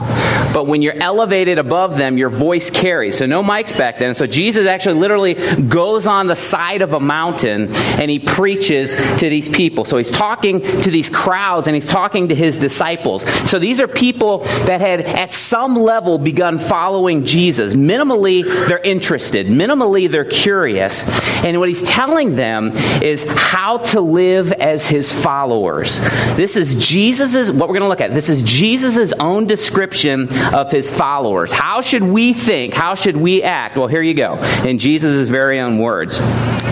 But 0.53 0.67
when 0.67 0.82
you're 0.82 0.96
elevated 0.96 1.60
above 1.60 1.98
them, 1.98 2.17
your 2.17 2.29
voice 2.29 2.72
carries. 2.72 3.17
So 3.17 3.25
no 3.25 3.43
mics 3.43 3.77
back 3.77 3.98
then. 4.00 4.15
So 4.15 4.25
Jesus 4.25 4.65
actually 4.65 5.00
literally 5.00 5.34
goes 5.62 6.08
on 6.08 6.27
the 6.27 6.36
side 6.36 6.82
of 6.82 6.93
a 6.93 7.00
mountain 7.00 7.74
and 7.74 8.10
he 8.10 8.20
preaches 8.20 8.96
to 8.96 9.29
these 9.29 9.50
people. 9.50 9.84
So 9.84 9.98
he's 9.98 10.12
talking 10.12 10.62
to 10.62 10.91
these 10.91 11.10
crowds 11.10 11.67
and 11.67 11.75
he's 11.75 11.88
talking 11.88 12.29
to 12.29 12.36
his 12.36 12.58
disciples. 12.58 13.24
So 13.50 13.60
these 13.60 13.79
are 13.79 13.88
people 13.88 14.39
that 14.65 14.79
had 14.79 15.01
at 15.01 15.34
some 15.34 15.75
level 15.75 16.17
begun 16.17 16.60
following 16.60 17.25
Jesus. 17.25 17.74
Minimally, 17.74 18.43
they're 18.67 18.79
interested. 18.79 19.48
Minimally, 19.48 20.10
they're 20.10 20.24
curious. 20.24 21.05
And 21.43 21.60
what 21.60 21.67
he's 21.67 21.84
telling 21.84 22.36
them 22.36 22.72
is 23.01 23.25
how 23.27 23.79
to 23.79 24.00
live 24.01 24.53
as 24.53 24.88
his 24.88 25.12
followers. 25.12 26.00
This 26.36 26.55
is 26.55 26.75
Jesus's, 26.77 27.51
what 27.51 27.67
we're 27.67 27.79
going 27.79 27.82
to 27.82 27.89
look 27.89 28.01
at. 28.01 28.13
This 28.13 28.29
is 28.29 28.43
Jesus' 28.53 29.13
own 29.19 29.48
description 29.48 30.29
of 30.53 30.72
his 30.72 30.88
followers. 30.88 31.51
How 31.51 31.81
should 31.81 32.03
we 32.03 32.33
think? 32.33 32.75
How 32.75 32.93
should 32.93 33.17
we 33.17 33.41
act? 33.41 33.75
Well, 33.77 33.88
here 33.88 34.03
you 34.03 34.13
go, 34.13 34.36
in 34.63 34.77
Jesus' 34.77 35.27
very 35.27 35.60
own 35.60 35.79
words. 35.79 36.19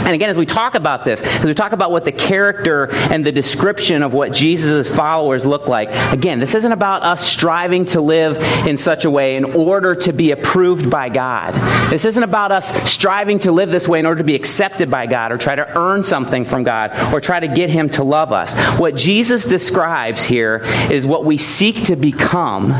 And 0.06 0.16
again, 0.16 0.30
as 0.30 0.38
we 0.38 0.46
talk 0.46 0.76
about 0.76 1.06
this, 1.06 1.22
as 1.22 1.46
we 1.46 1.54
talk 1.54 1.72
about 1.72 1.92
what 1.92 2.06
the 2.06 2.12
character 2.12 2.90
and 2.92 3.26
the 3.26 3.32
description 3.32 4.04
of 4.04 4.14
what 4.14 4.34
Jesus' 4.34 4.94
followers 4.94 5.46
look 5.46 5.68
like, 5.68 5.90
again, 6.12 6.40
this 6.40 6.56
isn't 6.56 6.72
about 6.72 7.04
us 7.04 7.26
striving 7.26 7.86
to 7.86 8.02
live 8.02 8.38
in 8.68 8.78
such 8.78 9.06
a 9.06 9.12
way 9.12 9.36
in 9.36 9.46
order 9.46 9.96
to 9.96 10.12
be 10.12 10.32
approved 10.32 10.90
by 10.90 11.10
God. 11.10 11.54
This 11.90 12.06
isn't 12.06 12.24
about 12.24 12.52
us 12.52 12.92
striving 12.92 13.40
to 13.40 13.52
live 13.52 13.70
this 13.70 13.88
way 13.88 14.00
in 14.00 14.06
order 14.06 14.20
to 14.20 14.26
be 14.26 14.36
accepted 14.36 14.90
by 14.90 15.06
God 15.06 15.32
or 15.32 15.38
try 15.38 15.56
to 15.56 15.78
earn 15.78 16.04
something 16.04 16.46
from 16.46 16.64
God 16.64 17.14
or 17.14 17.22
try 17.22 17.40
to 17.40 17.48
get 17.48 17.70
Him 17.70 17.90
to 17.92 18.04
love 18.04 18.32
us. 18.32 18.56
What 18.80 18.96
Jesus 18.96 19.46
describes 19.46 20.26
here 20.26 20.62
is 20.90 21.06
what 21.06 21.26
we 21.26 21.38
seek 21.38 21.84
to 21.84 21.96
become 21.96 22.72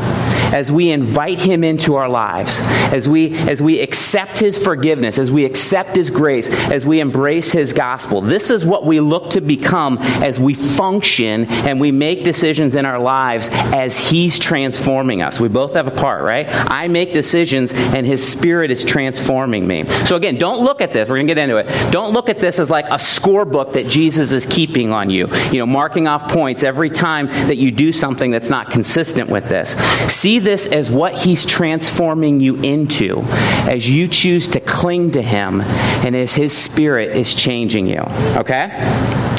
as 0.52 0.70
we 0.70 0.90
invite 0.90 1.38
Him 1.38 1.64
into 1.64 1.94
our 1.94 2.08
lives, 2.08 2.58
as 2.60 3.08
we, 3.08 3.34
as 3.48 3.62
we 3.62 3.80
accept 3.80 4.38
His 4.38 4.58
forgiveness, 4.58 5.18
as 5.18 5.30
we 5.30 5.44
accept 5.44 5.96
His 5.96 6.10
grace, 6.10 6.50
as 6.50 6.84
we 6.84 7.00
embrace 7.00 7.11
Embrace 7.12 7.52
his 7.52 7.74
gospel. 7.74 8.22
This 8.22 8.50
is 8.50 8.64
what 8.64 8.86
we 8.86 8.98
look 8.98 9.30
to 9.30 9.42
become 9.42 9.98
as 9.98 10.40
we 10.40 10.54
function 10.54 11.44
and 11.44 11.78
we 11.78 11.90
make 11.90 12.24
decisions 12.24 12.74
in 12.74 12.86
our 12.86 12.98
lives 12.98 13.50
as 13.52 13.98
He's 13.98 14.38
transforming 14.38 15.20
us. 15.20 15.38
We 15.38 15.48
both 15.48 15.74
have 15.74 15.86
a 15.86 15.90
part, 15.90 16.22
right? 16.22 16.46
I 16.48 16.88
make 16.88 17.12
decisions 17.12 17.74
and 17.74 18.06
His 18.06 18.26
Spirit 18.26 18.70
is 18.70 18.82
transforming 18.82 19.66
me. 19.66 19.84
So 20.06 20.16
again, 20.16 20.38
don't 20.38 20.64
look 20.64 20.80
at 20.80 20.94
this. 20.94 21.06
We're 21.06 21.16
going 21.16 21.26
to 21.26 21.34
get 21.34 21.42
into 21.42 21.58
it. 21.58 21.92
Don't 21.92 22.14
look 22.14 22.30
at 22.30 22.40
this 22.40 22.58
as 22.58 22.70
like 22.70 22.86
a 22.86 22.96
scorebook 22.96 23.74
that 23.74 23.88
Jesus 23.88 24.32
is 24.32 24.46
keeping 24.46 24.90
on 24.90 25.10
you, 25.10 25.28
you 25.50 25.58
know, 25.58 25.66
marking 25.66 26.06
off 26.06 26.32
points 26.32 26.62
every 26.62 26.88
time 26.88 27.26
that 27.26 27.58
you 27.58 27.70
do 27.70 27.92
something 27.92 28.30
that's 28.30 28.48
not 28.48 28.70
consistent 28.70 29.28
with 29.28 29.50
this. 29.50 29.76
See 30.10 30.38
this 30.38 30.64
as 30.66 30.90
what 30.90 31.14
He's 31.14 31.44
transforming 31.44 32.40
you 32.40 32.56
into 32.62 33.20
as 33.68 33.90
you 33.90 34.08
choose 34.08 34.48
to 34.48 34.60
cling 34.60 35.10
to 35.12 35.20
Him 35.20 35.60
and 35.60 36.16
as 36.16 36.34
His 36.34 36.56
Spirit 36.56 37.01
is 37.10 37.34
changing 37.34 37.86
you. 37.86 38.00
Okay? 38.36 38.70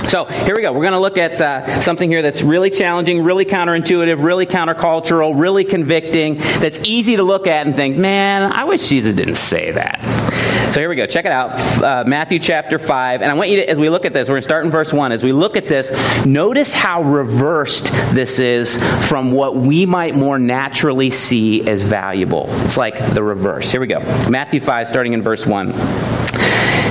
So 0.08 0.26
here 0.26 0.56
we 0.56 0.62
go. 0.62 0.74
We're 0.74 0.82
going 0.82 0.94
to 0.94 1.00
look 1.00 1.18
at 1.18 1.42
uh, 1.42 1.80
something 1.80 2.10
here 2.10 2.22
that's 2.22 2.42
really 2.42 2.70
challenging, 2.70 3.24
really 3.24 3.46
counterintuitive, 3.46 4.24
really 4.24 4.46
countercultural, 4.46 5.40
really 5.40 5.64
convicting, 5.64 6.36
that's 6.38 6.80
easy 6.84 7.16
to 7.16 7.24
look 7.24 7.48
at 7.48 7.66
and 7.66 7.76
think, 7.76 7.98
man, 7.98 8.52
I 8.52 8.66
wish 8.66 8.90
Jesus 8.90 9.16
didn't 9.16 9.36
say 9.36 9.72
that. 9.72 10.00
So 10.74 10.80
here 10.80 10.90
we 10.90 10.96
go. 10.96 11.06
Check 11.06 11.26
it 11.26 11.32
out. 11.32 11.60
Uh, 11.84 12.04
Matthew 12.08 12.40
chapter 12.40 12.80
5. 12.80 13.22
And 13.22 13.30
I 13.30 13.36
want 13.36 13.50
you 13.52 13.58
to, 13.58 13.70
as 13.70 13.78
we 13.78 13.90
look 13.90 14.06
at 14.06 14.14
this, 14.14 14.28
we're 14.28 14.34
going 14.34 14.42
to 14.42 14.48
start 14.48 14.66
in 14.66 14.72
verse 14.72 14.92
1. 14.92 15.12
As 15.12 15.22
we 15.22 15.32
look 15.32 15.56
at 15.56 15.68
this, 15.68 16.26
notice 16.26 16.74
how 16.74 17.04
reversed 17.04 17.86
this 18.14 18.40
is 18.40 18.84
from 19.08 19.32
what 19.32 19.56
we 19.56 19.86
might 19.86 20.16
more 20.16 20.40
naturally 20.40 21.12
see 21.12 21.68
as 21.68 21.84
valuable. 21.84 22.48
It's 22.66 22.78
like 22.78 23.14
the 23.14 23.22
reverse. 23.22 23.72
Here 23.72 23.82
we 23.82 23.88
go. 23.88 24.00
Matthew 24.30 24.62
5, 24.62 24.88
starting 24.88 25.14
in 25.14 25.22
verse 25.22 25.46
1. 25.46 25.74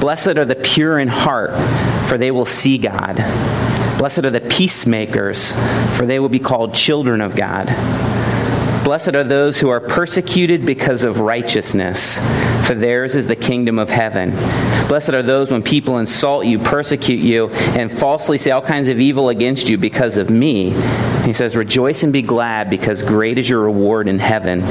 Blessed 0.00 0.38
are 0.38 0.44
the 0.44 0.54
pure 0.54 0.98
in 0.98 1.08
heart, 1.08 1.50
for 2.08 2.18
they 2.18 2.30
will 2.30 2.46
see 2.46 2.78
God. 2.78 3.16
Blessed 3.98 4.24
are 4.24 4.30
the 4.30 4.40
peacemakers, 4.40 5.54
for 5.96 6.06
they 6.06 6.20
will 6.20 6.28
be 6.28 6.38
called 6.38 6.74
children 6.74 7.20
of 7.20 7.34
God. 7.34 7.66
Blessed 8.84 9.14
are 9.14 9.24
those 9.24 9.60
who 9.60 9.68
are 9.68 9.80
persecuted 9.80 10.64
because 10.64 11.04
of 11.04 11.20
righteousness, 11.20 12.18
for 12.66 12.74
theirs 12.74 13.14
is 13.14 13.26
the 13.26 13.36
kingdom 13.36 13.78
of 13.78 13.90
heaven. 13.90 14.30
Blessed 14.88 15.10
are 15.10 15.22
those 15.22 15.50
when 15.50 15.62
people 15.62 15.98
insult 15.98 16.46
you, 16.46 16.58
persecute 16.58 17.20
you, 17.20 17.50
and 17.50 17.92
falsely 17.92 18.38
say 18.38 18.50
all 18.50 18.62
kinds 18.62 18.88
of 18.88 18.98
evil 18.98 19.28
against 19.28 19.68
you 19.68 19.76
because 19.76 20.16
of 20.16 20.30
me. 20.30 20.70
He 21.26 21.34
says, 21.34 21.54
Rejoice 21.54 22.02
and 22.02 22.14
be 22.14 22.22
glad, 22.22 22.70
because 22.70 23.02
great 23.02 23.36
is 23.36 23.46
your 23.46 23.60
reward 23.60 24.08
in 24.08 24.18
heaven. 24.18 24.62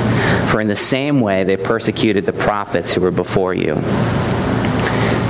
For 0.47 0.59
in 0.61 0.67
the 0.67 0.75
same 0.75 1.19
way 1.19 1.43
they 1.43 1.55
persecuted 1.55 2.25
the 2.25 2.33
prophets 2.33 2.95
who 2.95 3.01
were 3.01 3.11
before 3.11 3.53
you. 3.53 3.75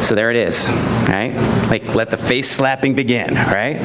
So 0.08 0.16
there 0.16 0.32
it 0.32 0.38
is, 0.38 0.70
right? 1.10 1.34
Like, 1.70 1.94
let 1.94 2.10
the 2.10 2.16
face 2.16 2.50
slapping 2.50 2.96
begin, 2.96 3.36
right? 3.36 3.76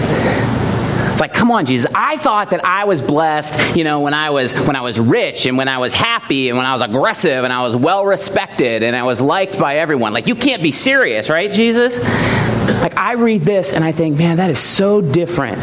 It's 1.11 1.21
like, 1.21 1.35
come 1.35 1.51
on, 1.51 1.67
Jesus. 1.67 1.91
I 1.97 2.17
thought 2.17 2.51
that 2.51 2.65
I 2.65 2.85
was 2.85 3.03
blessed, 3.03 3.75
you 3.75 3.83
know, 3.83 3.99
when 3.99 4.15
I 4.15 4.31
was 4.31 4.55
when 4.55 4.77
I 4.77 4.83
was 4.83 5.01
rich 5.01 5.47
and 5.47 5.59
when 5.59 5.67
I 5.67 5.79
was 5.79 5.95
happy 5.95 6.49
and 6.49 6.57
when 6.57 6.65
I 6.65 6.75
was 6.75 6.81
aggressive 6.81 7.43
and 7.43 7.53
I 7.53 7.63
was 7.63 7.75
well 7.75 8.07
respected 8.07 8.85
and 8.85 8.95
I 8.95 9.03
was 9.03 9.21
liked 9.21 9.59
by 9.59 9.79
everyone. 9.79 10.13
Like, 10.13 10.29
you 10.29 10.37
can't 10.37 10.63
be 10.63 10.71
serious, 10.71 11.29
right, 11.29 11.53
Jesus? 11.53 11.99
Like, 11.99 12.97
I 12.97 13.15
read 13.15 13.43
this 13.43 13.73
and 13.73 13.83
I 13.83 13.91
think, 13.91 14.17
man, 14.17 14.37
that 14.37 14.49
is 14.49 14.61
so 14.61 15.01
different 15.01 15.59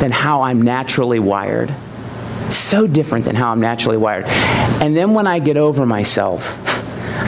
than 0.00 0.10
how 0.10 0.40
I'm 0.40 0.62
naturally 0.62 1.18
wired. 1.18 1.70
It's 2.46 2.56
so 2.56 2.86
different 2.86 3.26
than 3.26 3.36
how 3.36 3.50
I'm 3.50 3.60
naturally 3.60 3.98
wired. 3.98 4.24
And 4.24 4.96
then 4.96 5.12
when 5.12 5.26
I 5.26 5.38
get 5.38 5.58
over 5.58 5.84
myself, 5.84 6.56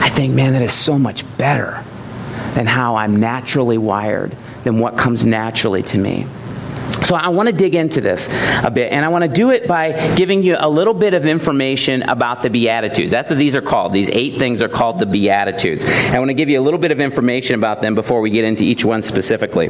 I 0.01 0.09
think, 0.09 0.33
man, 0.33 0.53
that 0.53 0.63
is 0.63 0.73
so 0.73 0.97
much 0.97 1.25
better 1.37 1.85
than 2.53 2.65
how 2.65 2.95
I'm 2.95 3.19
naturally 3.19 3.77
wired, 3.77 4.35
than 4.63 4.79
what 4.79 4.97
comes 4.97 5.25
naturally 5.25 5.83
to 5.83 5.97
me. 5.97 6.27
So 7.05 7.15
I 7.15 7.29
want 7.29 7.47
to 7.47 7.53
dig 7.53 7.73
into 7.73 7.99
this 7.99 8.29
a 8.63 8.69
bit, 8.69 8.91
and 8.91 9.03
I 9.03 9.09
want 9.09 9.23
to 9.23 9.29
do 9.29 9.49
it 9.49 9.67
by 9.67 10.13
giving 10.15 10.43
you 10.43 10.55
a 10.59 10.69
little 10.69 10.93
bit 10.93 11.13
of 11.13 11.25
information 11.25 12.03
about 12.03 12.43
the 12.43 12.49
Beatitudes. 12.49 13.11
That's 13.11 13.29
what 13.29 13.39
these 13.39 13.55
are 13.55 13.61
called. 13.61 13.93
These 13.93 14.09
eight 14.11 14.37
things 14.37 14.61
are 14.61 14.69
called 14.69 14.99
the 14.99 15.05
Beatitudes. 15.05 15.83
I 15.85 16.19
want 16.19 16.29
to 16.29 16.35
give 16.35 16.49
you 16.49 16.59
a 16.59 16.61
little 16.61 16.79
bit 16.79 16.91
of 16.91 16.99
information 16.99 17.55
about 17.55 17.79
them 17.79 17.95
before 17.95 18.21
we 18.21 18.29
get 18.29 18.45
into 18.45 18.63
each 18.63 18.85
one 18.85 19.01
specifically. 19.01 19.69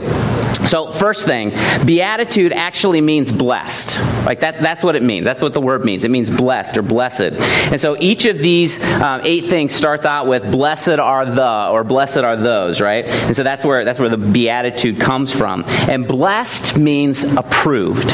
So, 0.67 0.91
first 0.91 1.25
thing, 1.25 1.51
Beatitude 1.85 2.53
actually 2.53 3.01
means 3.01 3.31
blessed. 3.31 3.99
Like 4.25 4.41
that, 4.41 4.61
that's 4.61 4.83
what 4.83 4.95
it 4.95 5.03
means. 5.03 5.25
That's 5.25 5.41
what 5.41 5.53
the 5.53 5.61
word 5.61 5.83
means. 5.83 6.03
It 6.03 6.11
means 6.11 6.29
blessed 6.29 6.77
or 6.77 6.81
blessed. 6.81 7.33
And 7.71 7.81
so 7.81 7.97
each 7.99 8.25
of 8.25 8.37
these 8.37 8.83
um, 9.01 9.21
eight 9.23 9.45
things 9.45 9.73
starts 9.73 10.05
out 10.05 10.27
with 10.27 10.49
blessed 10.51 10.99
are 10.99 11.25
the 11.25 11.67
or 11.69 11.83
blessed 11.83 12.19
are 12.19 12.37
those, 12.37 12.79
right? 12.79 13.07
And 13.07 13.35
so 13.35 13.43
that's 13.43 13.65
where 13.65 13.83
that's 13.83 13.99
where 13.99 14.09
the 14.09 14.17
Beatitude 14.17 14.99
comes 14.99 15.33
from. 15.33 15.63
And 15.67 16.07
blessed 16.07 16.77
means 16.77 17.23
approved. 17.23 18.11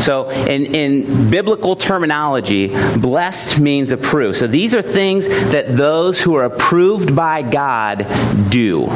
So, 0.00 0.30
in, 0.30 0.74
in 0.74 1.30
biblical 1.30 1.76
terminology, 1.76 2.68
blessed 2.96 3.60
means 3.60 3.92
approved. 3.92 4.38
So, 4.38 4.46
these 4.46 4.74
are 4.74 4.80
things 4.80 5.28
that 5.28 5.76
those 5.76 6.18
who 6.18 6.36
are 6.36 6.44
approved 6.44 7.14
by 7.14 7.42
God 7.42 8.06
do. 8.50 8.86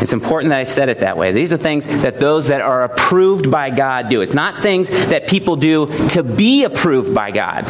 It's 0.00 0.12
important 0.12 0.50
that 0.50 0.60
I 0.60 0.64
said 0.64 0.88
it 0.88 1.00
that 1.00 1.16
way. 1.16 1.32
These 1.32 1.52
are 1.52 1.56
things 1.56 1.86
that 1.86 2.18
those 2.18 2.48
that 2.48 2.60
are 2.60 2.82
approved 2.84 3.50
by 3.50 3.70
God 3.70 4.08
do. 4.08 4.20
It's 4.20 4.34
not 4.34 4.62
things 4.62 4.88
that 4.88 5.28
people 5.28 5.56
do 5.56 5.86
to 6.08 6.22
be 6.22 6.64
approved 6.64 7.14
by 7.14 7.30
God. 7.30 7.64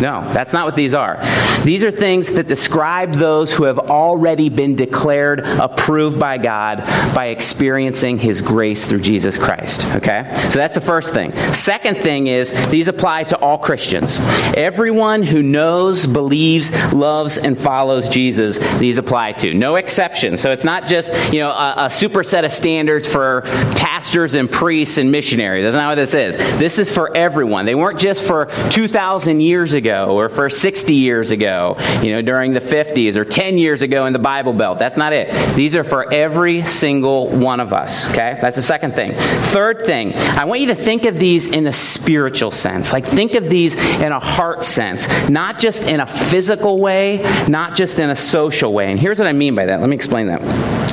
No, 0.00 0.30
that's 0.32 0.52
not 0.52 0.66
what 0.66 0.76
these 0.76 0.92
are. 0.92 1.18
These 1.64 1.82
are 1.84 1.90
things 1.90 2.32
that 2.32 2.46
describe 2.46 3.14
those 3.14 3.52
who 3.52 3.64
have 3.64 3.78
already 3.78 4.50
been 4.50 4.76
declared 4.76 5.40
approved 5.40 6.18
by 6.18 6.36
God 6.38 6.84
by 7.14 7.26
experiencing 7.26 8.18
His 8.18 8.42
grace 8.42 8.86
through 8.86 9.00
Jesus 9.00 9.38
Christ. 9.38 9.86
Okay? 9.86 10.30
So 10.50 10.58
that's 10.58 10.74
the 10.74 10.82
first 10.82 11.14
thing. 11.14 11.32
Second 11.52 11.98
thing 11.98 12.26
is 12.26 12.52
these 12.68 12.88
apply 12.88 13.24
to 13.24 13.38
all 13.38 13.58
Christians. 13.58 14.18
Everyone 14.54 15.22
who 15.22 15.42
knows, 15.42 16.06
believes, 16.06 16.70
loves, 16.92 17.38
and 17.38 17.58
follows 17.58 18.08
Jesus, 18.10 18.58
these 18.78 18.98
apply 18.98 19.32
to. 19.32 19.54
No 19.54 19.76
exception. 19.76 20.36
So 20.36 20.52
it's 20.52 20.64
not 20.64 20.86
just, 20.86 21.32
you 21.32 21.40
know, 21.40 21.50
a, 21.50 21.86
a 21.86 21.90
super 21.90 22.22
set 22.22 22.44
of 22.44 22.52
standards 22.52 23.10
for 23.10 23.42
pastors 23.76 24.34
and 24.34 24.50
priests 24.50 24.98
and 24.98 25.10
missionaries. 25.10 25.64
That's 25.64 25.74
not 25.74 25.88
what 25.88 25.94
this 25.94 26.14
is. 26.14 26.36
This 26.36 26.78
is 26.78 26.92
for 26.92 27.16
everyone. 27.16 27.64
They 27.64 27.74
weren't 27.74 27.98
just 27.98 28.24
for 28.24 28.46
2,000 28.70 29.40
years 29.40 29.72
ago 29.72 29.85
or 29.90 30.28
for 30.28 30.48
60 30.48 30.94
years 30.94 31.30
ago, 31.30 31.76
you 32.02 32.12
know, 32.12 32.22
during 32.22 32.52
the 32.52 32.60
50s 32.60 33.16
or 33.16 33.24
10 33.24 33.58
years 33.58 33.82
ago 33.82 34.06
in 34.06 34.12
the 34.12 34.18
Bible 34.18 34.52
Belt. 34.52 34.78
That's 34.78 34.96
not 34.96 35.12
it. 35.12 35.32
These 35.56 35.74
are 35.74 35.84
for 35.84 36.12
every 36.12 36.64
single 36.64 37.28
one 37.28 37.60
of 37.60 37.72
us. 37.72 38.08
Okay? 38.10 38.38
That's 38.40 38.56
the 38.56 38.62
second 38.62 38.94
thing. 38.94 39.14
Third 39.14 39.84
thing, 39.84 40.14
I 40.14 40.44
want 40.44 40.60
you 40.60 40.68
to 40.68 40.74
think 40.74 41.04
of 41.04 41.18
these 41.18 41.46
in 41.46 41.66
a 41.66 41.72
spiritual 41.72 42.50
sense. 42.50 42.92
Like, 42.92 43.04
think 43.04 43.34
of 43.34 43.48
these 43.48 43.74
in 44.00 44.12
a 44.12 44.20
heart 44.20 44.64
sense, 44.64 45.08
not 45.28 45.58
just 45.58 45.84
in 45.84 46.00
a 46.00 46.06
physical 46.06 46.78
way, 46.78 47.18
not 47.48 47.74
just 47.74 47.98
in 47.98 48.10
a 48.10 48.16
social 48.16 48.72
way. 48.72 48.90
And 48.90 49.00
here's 49.00 49.18
what 49.18 49.28
I 49.28 49.32
mean 49.32 49.54
by 49.54 49.66
that. 49.66 49.80
Let 49.80 49.88
me 49.88 49.96
explain 49.96 50.26
that. 50.28 50.42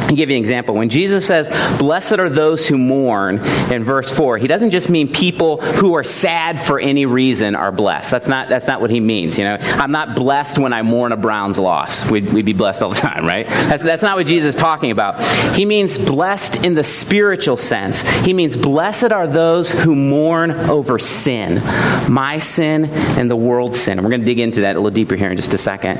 I'll 0.03 0.15
give 0.15 0.29
you 0.29 0.35
an 0.35 0.41
example 0.41 0.53
example, 0.53 0.75
when 0.75 0.89
Jesus 0.89 1.25
says, 1.25 1.49
Blessed 1.79 2.19
are 2.19 2.29
those 2.29 2.67
who 2.67 2.77
mourn 2.77 3.39
in 3.71 3.83
verse 3.83 4.11
4, 4.11 4.37
he 4.37 4.47
doesn't 4.47 4.69
just 4.69 4.87
mean 4.87 5.11
people 5.11 5.59
who 5.61 5.95
are 5.95 6.03
sad 6.03 6.59
for 6.59 6.79
any 6.79 7.07
reason 7.07 7.55
are 7.55 7.71
blessed. 7.71 8.11
That's 8.11 8.27
not, 8.27 8.49
that's 8.49 8.67
not 8.67 8.81
what 8.83 8.91
he 8.91 8.99
means. 8.99 9.39
You 9.39 9.45
know, 9.45 9.57
I'm 9.59 9.91
not 9.91 10.15
blessed 10.15 10.59
when 10.59 10.73
I 10.73 10.83
mourn 10.83 11.11
a 11.11 11.17
Browns 11.17 11.57
loss. 11.57 12.09
We'd, 12.11 12.31
we'd 12.31 12.45
be 12.45 12.53
blessed 12.53 12.83
all 12.83 12.89
the 12.89 12.95
time, 12.99 13.25
right? 13.25 13.47
That's, 13.47 13.81
that's 13.81 14.03
not 14.03 14.17
what 14.17 14.27
Jesus 14.27 14.53
is 14.53 14.61
talking 14.61 14.91
about. 14.91 15.23
He 15.55 15.65
means 15.65 15.97
blessed 15.97 16.63
in 16.63 16.75
the 16.75 16.83
spiritual 16.83 17.57
sense. 17.57 18.03
He 18.19 18.33
means 18.33 18.55
blessed 18.55 19.11
are 19.11 19.25
those 19.25 19.71
who 19.71 19.95
mourn 19.95 20.51
over 20.51 20.99
sin, 20.99 21.55
my 22.11 22.37
sin 22.39 22.85
and 22.85 23.31
the 23.31 23.35
world's 23.35 23.79
sin. 23.79 24.03
We're 24.03 24.09
going 24.09 24.21
to 24.21 24.27
dig 24.27 24.39
into 24.39 24.61
that 24.61 24.75
a 24.75 24.79
little 24.79 24.91
deeper 24.91 25.15
here 25.15 25.31
in 25.31 25.37
just 25.37 25.53
a 25.53 25.57
second. 25.57 25.97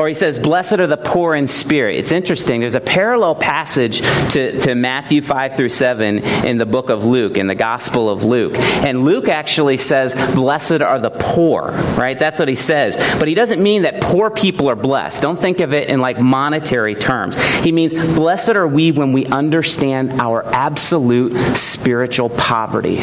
Or 0.00 0.08
he 0.08 0.14
says, 0.14 0.38
blessed 0.38 0.80
are 0.80 0.86
the 0.86 0.96
poor 0.96 1.34
in 1.34 1.46
spirit. 1.46 1.96
It's 1.96 2.12
interesting. 2.12 2.60
There's 2.60 2.74
a 2.74 2.80
parallel 2.80 3.34
passage 3.34 4.00
to, 4.32 4.58
to 4.60 4.74
Matthew 4.74 5.20
5 5.20 5.56
through 5.56 5.68
7 5.68 6.18
in 6.18 6.58
the 6.58 6.66
book 6.66 6.88
of 6.88 7.04
Luke, 7.04 7.36
in 7.36 7.46
the 7.46 7.54
Gospel 7.54 8.08
of 8.08 8.24
Luke. 8.24 8.54
And 8.56 9.04
Luke 9.04 9.28
actually 9.28 9.76
says, 9.76 10.14
blessed 10.34 10.80
are 10.80 10.98
the 10.98 11.10
poor, 11.10 11.72
right? 11.96 12.18
That's 12.22 12.38
what 12.38 12.46
he 12.46 12.54
says. 12.54 12.96
But 13.18 13.26
he 13.26 13.34
doesn't 13.34 13.60
mean 13.60 13.82
that 13.82 14.00
poor 14.00 14.30
people 14.30 14.70
are 14.70 14.76
blessed. 14.76 15.20
Don't 15.22 15.40
think 15.40 15.58
of 15.58 15.72
it 15.72 15.88
in 15.88 15.98
like 15.98 16.20
monetary 16.20 16.94
terms. 16.94 17.34
He 17.56 17.72
means, 17.72 17.92
blessed 17.92 18.50
are 18.50 18.68
we 18.68 18.92
when 18.92 19.12
we 19.12 19.26
understand 19.26 20.20
our 20.20 20.46
absolute 20.54 21.56
spiritual 21.56 22.30
poverty 22.30 23.02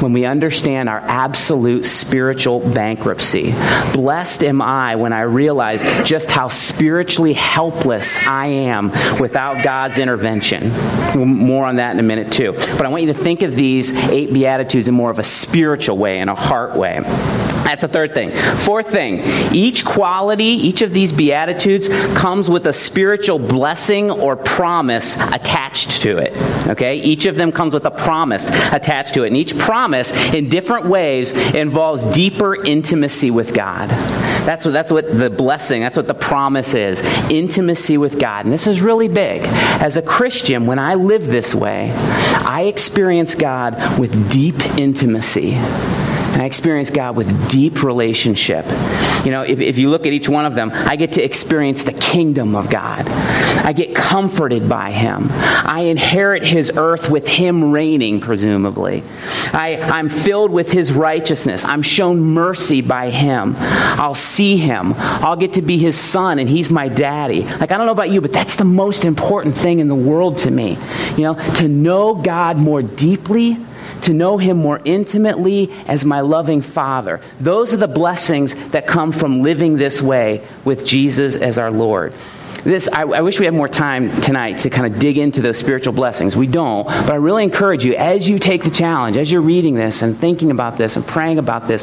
when 0.00 0.12
we 0.12 0.24
understand 0.24 0.88
our 0.88 1.00
absolute 1.00 1.84
spiritual 1.84 2.60
bankruptcy. 2.60 3.52
Blessed 3.92 4.44
am 4.44 4.62
I 4.62 4.96
when 4.96 5.12
I 5.12 5.22
realize 5.22 5.82
just 6.08 6.30
how 6.30 6.48
spiritually 6.48 7.32
helpless 7.32 8.16
I 8.26 8.46
am 8.46 8.90
without 9.18 9.62
God's 9.64 9.98
intervention. 9.98 10.70
More 11.16 11.66
on 11.66 11.76
that 11.76 11.92
in 11.92 11.98
a 11.98 12.04
minute, 12.04 12.32
too. 12.32 12.52
But 12.52 12.86
I 12.86 12.88
want 12.88 13.02
you 13.02 13.12
to 13.12 13.18
think 13.18 13.42
of 13.42 13.56
these 13.56 13.92
eight 14.10 14.32
Beatitudes 14.32 14.88
in 14.88 14.94
more 14.94 15.10
of 15.10 15.18
a 15.18 15.24
spiritual 15.24 15.98
way, 15.98 16.20
in 16.20 16.28
a 16.28 16.34
heart 16.34 16.76
way. 16.76 17.00
That's 17.70 17.82
the 17.82 17.88
third 17.88 18.14
thing. 18.14 18.32
Fourth 18.58 18.88
thing, 18.90 19.20
each 19.54 19.84
quality, 19.84 20.44
each 20.44 20.82
of 20.82 20.92
these 20.92 21.12
Beatitudes 21.12 21.88
comes 22.16 22.48
with 22.48 22.66
a 22.66 22.72
spiritual 22.72 23.38
blessing 23.38 24.10
or 24.10 24.34
promise 24.34 25.14
attached 25.14 26.02
to 26.02 26.18
it. 26.18 26.32
Okay? 26.68 26.96
Each 26.96 27.26
of 27.26 27.36
them 27.36 27.52
comes 27.52 27.74
with 27.74 27.84
a 27.84 27.90
promise 27.90 28.48
attached 28.72 29.14
to 29.14 29.24
it. 29.24 29.28
And 29.28 29.36
each 29.36 29.56
promise, 29.80 30.12
in 30.34 30.50
different 30.50 30.84
ways, 30.84 31.32
involves 31.54 32.04
deeper 32.04 32.54
intimacy 32.54 33.30
with 33.30 33.54
God. 33.54 33.88
That's 33.88 34.66
what, 34.66 34.72
that's 34.72 34.92
what 34.92 35.10
the 35.10 35.30
blessing, 35.30 35.80
that's 35.80 35.96
what 35.96 36.06
the 36.06 36.12
promise 36.12 36.74
is 36.74 37.00
intimacy 37.30 37.96
with 37.96 38.20
God. 38.20 38.44
And 38.44 38.52
this 38.52 38.66
is 38.66 38.82
really 38.82 39.08
big. 39.08 39.40
As 39.80 39.96
a 39.96 40.02
Christian, 40.02 40.66
when 40.66 40.78
I 40.78 40.96
live 40.96 41.26
this 41.26 41.54
way, 41.54 41.92
I 41.94 42.64
experience 42.64 43.34
God 43.34 43.98
with 43.98 44.30
deep 44.30 44.60
intimacy. 44.76 45.52
And 46.32 46.42
I 46.42 46.44
experience 46.44 46.90
God 46.90 47.16
with 47.16 47.50
deep 47.50 47.82
relationship. 47.82 48.64
You 49.24 49.32
know, 49.32 49.42
if, 49.42 49.60
if 49.60 49.78
you 49.78 49.90
look 49.90 50.06
at 50.06 50.12
each 50.12 50.28
one 50.28 50.46
of 50.46 50.54
them, 50.54 50.70
I 50.72 50.96
get 50.96 51.14
to 51.14 51.22
experience 51.22 51.82
the 51.82 51.92
kingdom 51.92 52.54
of 52.54 52.70
God. 52.70 53.08
I 53.08 53.72
get 53.72 53.94
comforted 53.94 54.68
by 54.68 54.90
Him. 54.92 55.28
I 55.30 55.80
inherit 55.80 56.44
His 56.44 56.72
earth 56.76 57.10
with 57.10 57.26
Him 57.26 57.72
reigning, 57.72 58.20
presumably. 58.20 59.02
I, 59.52 59.80
I'm 59.80 60.08
filled 60.08 60.50
with 60.50 60.72
His 60.72 60.92
righteousness. 60.92 61.64
I'm 61.64 61.82
shown 61.82 62.20
mercy 62.20 62.80
by 62.80 63.10
Him. 63.10 63.56
I'll 63.58 64.14
see 64.14 64.56
Him. 64.56 64.94
I'll 64.96 65.36
get 65.36 65.54
to 65.54 65.62
be 65.62 65.78
His 65.78 65.98
son, 65.98 66.38
and 66.38 66.48
He's 66.48 66.70
my 66.70 66.88
daddy. 66.88 67.42
Like, 67.42 67.72
I 67.72 67.76
don't 67.76 67.86
know 67.86 67.92
about 67.92 68.10
you, 68.10 68.20
but 68.20 68.32
that's 68.32 68.56
the 68.56 68.64
most 68.64 69.04
important 69.04 69.54
thing 69.56 69.80
in 69.80 69.88
the 69.88 69.94
world 69.94 70.38
to 70.38 70.50
me. 70.50 70.78
You 71.16 71.24
know, 71.24 71.34
to 71.56 71.68
know 71.68 72.14
God 72.14 72.58
more 72.58 72.82
deeply 72.82 73.58
to 74.00 74.12
know 74.12 74.38
Him 74.38 74.56
more 74.58 74.80
intimately 74.84 75.72
as 75.86 76.04
my 76.04 76.20
loving 76.20 76.62
Father. 76.62 77.20
Those 77.38 77.74
are 77.74 77.78
the 77.78 77.88
blessings 77.88 78.54
that 78.70 78.86
come 78.86 79.12
from 79.12 79.42
living 79.42 79.76
this 79.76 80.00
way 80.02 80.46
with 80.64 80.86
Jesus 80.86 81.36
as 81.36 81.58
our 81.58 81.70
Lord. 81.70 82.14
This, 82.64 82.90
I, 82.92 83.02
I, 83.02 83.22
wish 83.22 83.38
we 83.38 83.46
had 83.46 83.54
more 83.54 83.68
time 83.68 84.20
tonight 84.20 84.58
to 84.58 84.70
kind 84.70 84.92
of 84.92 84.98
dig 84.98 85.16
into 85.16 85.40
those 85.40 85.56
spiritual 85.56 85.94
blessings. 85.94 86.36
We 86.36 86.46
don't, 86.46 86.84
but 86.84 87.10
I 87.10 87.14
really 87.14 87.42
encourage 87.42 87.86
you 87.86 87.94
as 87.94 88.28
you 88.28 88.38
take 88.38 88.64
the 88.64 88.70
challenge, 88.70 89.16
as 89.16 89.32
you're 89.32 89.40
reading 89.40 89.76
this 89.76 90.02
and 90.02 90.16
thinking 90.16 90.50
about 90.50 90.76
this 90.76 90.96
and 90.96 91.06
praying 91.06 91.38
about 91.38 91.68
this, 91.68 91.82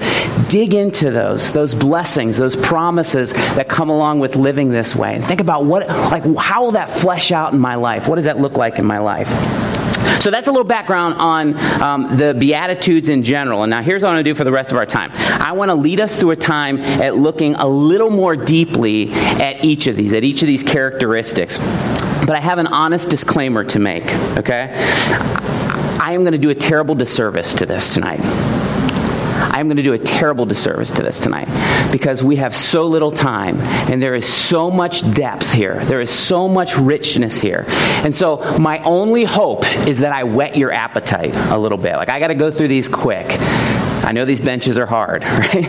dig 0.50 0.76
into 0.76 1.10
those, 1.10 1.52
those 1.52 1.74
blessings, 1.74 2.38
those 2.38 2.56
promises 2.56 3.34
that 3.34 3.70
come 3.70 3.90
along 3.90 4.20
with 4.20 4.36
living 4.36 4.72
this 4.72 4.96
way. 4.96 5.16
And 5.16 5.26
think 5.26 5.42
about 5.42 5.66
what, 5.66 5.88
like, 5.88 6.24
how 6.36 6.66
will 6.66 6.72
that 6.74 6.92
flesh 6.92 7.32
out 7.32 7.54
in 7.54 7.60
my 7.60 7.76
life? 7.76 8.08
What 8.08 8.18
does 8.18 8.26
that 8.26 8.38
look 8.38 8.56
like 8.56 8.78
in 8.78 8.86
my 8.86 9.00
life? 9.00 9.77
So 10.20 10.32
that's 10.32 10.48
a 10.48 10.52
little 10.52 10.64
background 10.64 11.16
on 11.16 11.58
um, 11.82 12.18
the 12.18 12.34
Beatitudes 12.34 13.10
in 13.10 13.24
general. 13.24 13.64
And 13.64 13.70
now 13.70 13.82
here's 13.82 14.04
what 14.04 14.10
I'm 14.10 14.16
going 14.16 14.26
to 14.26 14.32
do 14.32 14.36
for 14.36 14.44
the 14.44 14.52
rest 14.52 14.72
of 14.72 14.78
our 14.78 14.86
time. 14.86 15.12
I 15.14 15.52
want 15.52 15.70
to 15.70 15.76
lead 15.76 16.00
us 16.00 16.20
through 16.20 16.32
a 16.32 16.36
time 16.36 16.80
at 16.80 17.16
looking 17.16 17.56
a 17.56 17.68
little 17.68 18.10
more 18.10 18.36
deeply 18.36 19.12
at 19.12 19.64
each 19.64 19.88
of 19.88 19.96
these, 19.96 20.14
at 20.14 20.24
each 20.24 20.42
of 20.42 20.48
these 20.48 20.64
characteristics. 20.64 21.60
But 21.60 22.32
I 22.32 22.40
have 22.40 22.58
an 22.58 22.68
honest 22.68 23.10
disclaimer 23.10 23.64
to 23.66 23.80
make, 23.80 24.10
okay? 24.38 24.72
I 26.00 26.14
am 26.14 26.22
going 26.22 26.34
to 26.34 26.38
do 26.38 26.50
a 26.50 26.56
terrible 26.56 26.96
disservice 26.96 27.54
to 27.56 27.66
this 27.66 27.94
tonight. 27.94 28.57
I'm 29.58 29.66
going 29.66 29.78
to 29.78 29.84
do 29.84 29.94
a 29.94 29.98
terrible 29.98 30.46
disservice 30.46 30.92
to 30.92 31.02
this 31.02 31.20
tonight 31.20 31.48
because 31.92 32.22
we 32.22 32.36
have 32.36 32.56
so 32.56 32.86
little 32.86 33.12
time 33.12 33.60
and 33.90 34.00
there 34.00 34.14
is 34.14 34.32
so 34.32 34.70
much 34.70 35.02
depth 35.16 35.52
here. 35.52 35.84
There 35.86 36.00
is 36.00 36.12
so 36.12 36.48
much 36.48 36.78
richness 36.78 37.40
here. 37.40 37.66
And 37.68 38.16
so 38.16 38.38
my 38.60 38.78
only 38.84 39.24
hope 39.24 39.66
is 39.88 39.98
that 40.00 40.14
I 40.14 40.26
whet 40.26 40.56
your 40.56 40.72
appetite 40.72 41.36
a 41.36 41.58
little 41.58 41.80
bit. 41.80 41.96
Like 41.96 42.10
I 42.10 42.20
got 42.20 42.28
to 42.28 42.36
go 42.36 42.52
through 42.52 42.68
these 42.68 42.88
quick. 42.88 43.26
I 44.06 44.12
know 44.12 44.26
these 44.26 44.40
benches 44.40 44.78
are 44.78 44.86
hard, 44.86 45.24
right? 45.24 45.66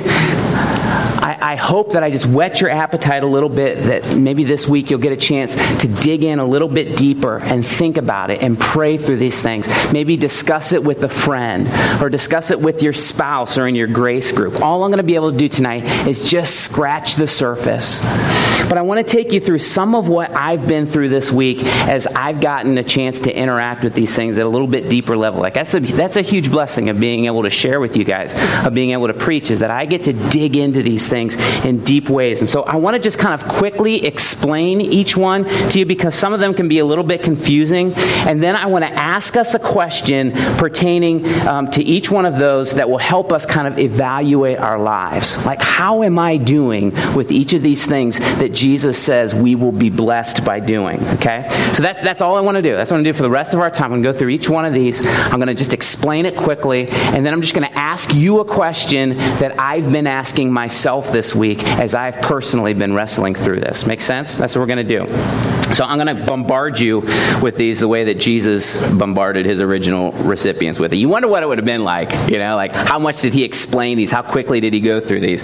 I, 1.19 1.53
I, 1.53 1.57
hope 1.57 1.93
that 1.93 2.03
I 2.03 2.11
just 2.11 2.27
whet 2.27 2.61
your 2.61 2.71
appetite 2.71 3.23
a 3.23 3.27
little 3.27 3.49
bit, 3.49 3.77
that 3.85 4.17
maybe 4.17 4.45
this 4.45 4.69
week 4.69 4.91
you'll 4.91 5.01
get 5.01 5.13
a 5.13 5.17
chance 5.17 5.57
to 5.81 5.89
dig 5.89 6.23
in 6.23 6.39
a 6.39 6.45
little 6.45 6.69
bit 6.69 6.97
deeper 6.97 7.39
and 7.39 7.67
think 7.67 7.97
about 7.97 8.31
it 8.31 8.41
and 8.41 8.59
pray 8.59 8.97
through 8.97 9.17
these 9.17 9.41
things. 9.43 9.69
Maybe 9.93 10.17
discuss 10.17 10.73
it 10.73 10.83
with 10.83 11.03
a 11.03 11.09
friend 11.09 11.69
or 12.01 12.09
discuss 12.09 12.51
it 12.51 12.61
with 12.61 12.83
your 12.83 12.93
spouse 12.93 13.59
or 13.59 13.67
in 13.67 13.75
your 13.75 13.89
grace 13.89 14.31
group. 14.31 14.61
All 14.61 14.85
I'm 14.85 14.91
going 14.91 14.99
to 14.99 15.03
be 15.03 15.17
able 15.17 15.33
to 15.33 15.37
do 15.37 15.49
tonight 15.49 15.85
is 16.07 16.31
just 16.31 16.61
scratch 16.61 17.17
the 17.17 17.27
surface. 17.27 18.01
But 18.01 18.77
I 18.79 18.83
want 18.83 19.05
to 19.07 19.17
take 19.17 19.33
you 19.33 19.41
through 19.41 19.61
some 19.61 19.95
of 19.95 20.09
what 20.09 20.31
I've 20.31 20.67
been 20.67 20.87
through 20.87 21.09
this 21.09 21.33
week 21.33 21.65
as 21.65 22.07
I've 22.07 22.41
gotten 22.41 22.79
a 22.79 22.85
chance 22.85 23.21
to 23.21 23.37
interact 23.37 23.83
with 23.83 23.95
these 23.95 24.15
things 24.15 24.39
at 24.39 24.47
a 24.47 24.49
little 24.49 24.67
bit 24.67 24.89
deeper 24.89 25.17
level. 25.17 25.41
Like 25.41 25.55
that's 25.55 25.75
a, 25.75 25.81
that's 25.81 26.17
a 26.17 26.23
huge 26.23 26.51
blessing 26.51 26.89
of 26.89 27.01
being 27.01 27.27
able 27.27 27.43
to 27.43 27.51
share 27.51 27.81
with 27.81 27.97
you 27.97 28.05
guys, 28.05 28.35
of 28.65 28.75
being 28.75 28.91
able 28.91 29.09
to 29.09 29.15
preach, 29.15 29.51
is 29.51 29.61
that 29.61 29.71
I 29.71 29.87
get 29.87 30.05
to 30.05 30.13
dig 30.13 30.57
into 30.57 30.83
these 30.83 31.08
things 31.09 31.37
in 31.65 31.83
deep 31.85 32.09
ways. 32.09 32.41
And 32.41 32.49
so 32.49 32.63
I 32.63 32.77
want 32.77 32.95
to 32.95 33.01
just 33.01 33.19
kind 33.19 33.35
of 33.35 33.49
quickly 33.49 34.05
explain 34.05 34.81
each 34.81 35.17
one 35.17 35.45
to 35.71 35.79
you 35.79 35.87
because 35.87 36.15
some 36.15 36.33
of 36.33 36.41
them 36.41 36.55
can 36.55 36.69
be 36.69 36.79
a 36.79 36.85
little 36.85 37.05
bit 37.05 37.23
confusing. 37.23 37.95
And 37.95 38.43
then 38.43 38.57
I 38.57 38.67
want 38.67 38.85
to 38.85 38.93
ask 38.93 39.37
us 39.37 39.55
a 39.55 39.59
question 39.59 40.33
pertaining 40.59 41.27
um, 41.47 41.71
to 41.73 41.83
each 41.83 42.11
one 42.11 42.27
of 42.27 42.37
those 42.37 42.75
that 42.75 42.89
will 42.89 42.99
help 42.99 43.33
us 43.33 43.47
kind 43.47 43.67
of 43.67 43.79
evaluate 43.79 44.59
our 44.59 44.79
lives. 44.79 45.45
Like, 45.45 45.61
how 45.61 46.03
am 46.03 46.19
I 46.19 46.37
doing 46.37 46.93
with 47.15 47.31
each 47.31 47.53
of 47.53 47.63
these 47.63 47.87
things 47.87 48.19
that 48.39 48.53
Jesus 48.53 49.03
says 49.03 49.35
we 49.35 49.55
will 49.55 49.73
be 49.73 49.91
blessed 49.91 50.45
by 50.45 50.61
doing? 50.61 51.03
Okay? 51.11 51.45
So 51.75 51.83
that, 51.83 52.03
that's 52.03 52.21
all 52.21 52.37
I 52.37 52.41
want 52.41 52.57
to 52.57 52.63
do. 52.63 52.75
That's 52.75 52.91
what 52.91 52.97
I'm 52.99 53.03
going 53.03 53.13
to 53.13 53.13
do 53.13 53.17
for 53.17 53.23
the 53.23 53.31
rest 53.31 53.55
of 53.55 53.61
our 53.61 53.71
time. 53.71 53.93
I'm 53.93 54.03
going 54.03 54.03
to 54.03 54.13
go 54.13 54.19
through 54.19 54.31
each 54.31 54.49
one 54.49 54.65
of 54.65 54.75
these. 54.75 55.05
I'm 55.07 55.37
going 55.37 55.49
to 55.49 55.55
just 55.55 55.73
explain 55.73 56.27
it 56.27 56.37
quickly. 56.37 56.89
And 56.89 57.25
then 57.25 57.33
I'm 57.33 57.43
just 57.43 57.55
going 57.55 57.69
to 57.69 57.79
ask 57.79 58.15
you 58.15 58.41
a 58.41 58.45
question 58.45 59.17
that 59.17 59.59
I've 59.59 59.91
been 59.91 60.07
asking 60.07 60.53
myself 60.53 60.98
this 61.07 61.35
week 61.35 61.65
as 61.65 61.95
I've 61.95 62.21
personally 62.21 62.75
been 62.75 62.95
wrestling 62.95 63.35
through 63.35 63.61
this. 63.61 63.87
Make 63.87 64.01
sense? 64.01 64.37
That's 64.37 64.55
what 64.55 64.61
we're 64.61 64.75
going 64.75 64.87
to 64.87 64.99
do. 64.99 65.75
So 65.75 65.85
I'm 65.85 65.99
going 65.99 66.17
to 66.17 66.25
bombard 66.25 66.81
you 66.81 67.01
with 67.43 67.57
these 67.57 67.81
the 67.81 67.89
way 67.89 68.05
that 68.05 68.19
Jesus 68.19 68.81
bombarded 68.91 69.47
his 69.47 69.61
original 69.61 70.13
recipients 70.13 70.79
with 70.79 70.93
it. 70.93 70.97
You 70.97 71.09
wonder 71.09 71.29
what 71.29 71.43
it 71.43 71.47
would 71.47 71.59
have 71.59 71.65
been 71.65 71.85
like, 71.85 72.31
you 72.31 72.39
know, 72.39 72.57
like 72.57 72.75
how 72.75 72.99
much 72.99 73.21
did 73.21 73.35
he 73.35 73.45
explain 73.45 73.97
these? 73.97 74.11
How 74.11 74.23
quickly 74.23 74.61
did 74.61 74.75
he 74.75 74.81
go 74.81 75.01
through 75.01 75.21
these? 75.21 75.43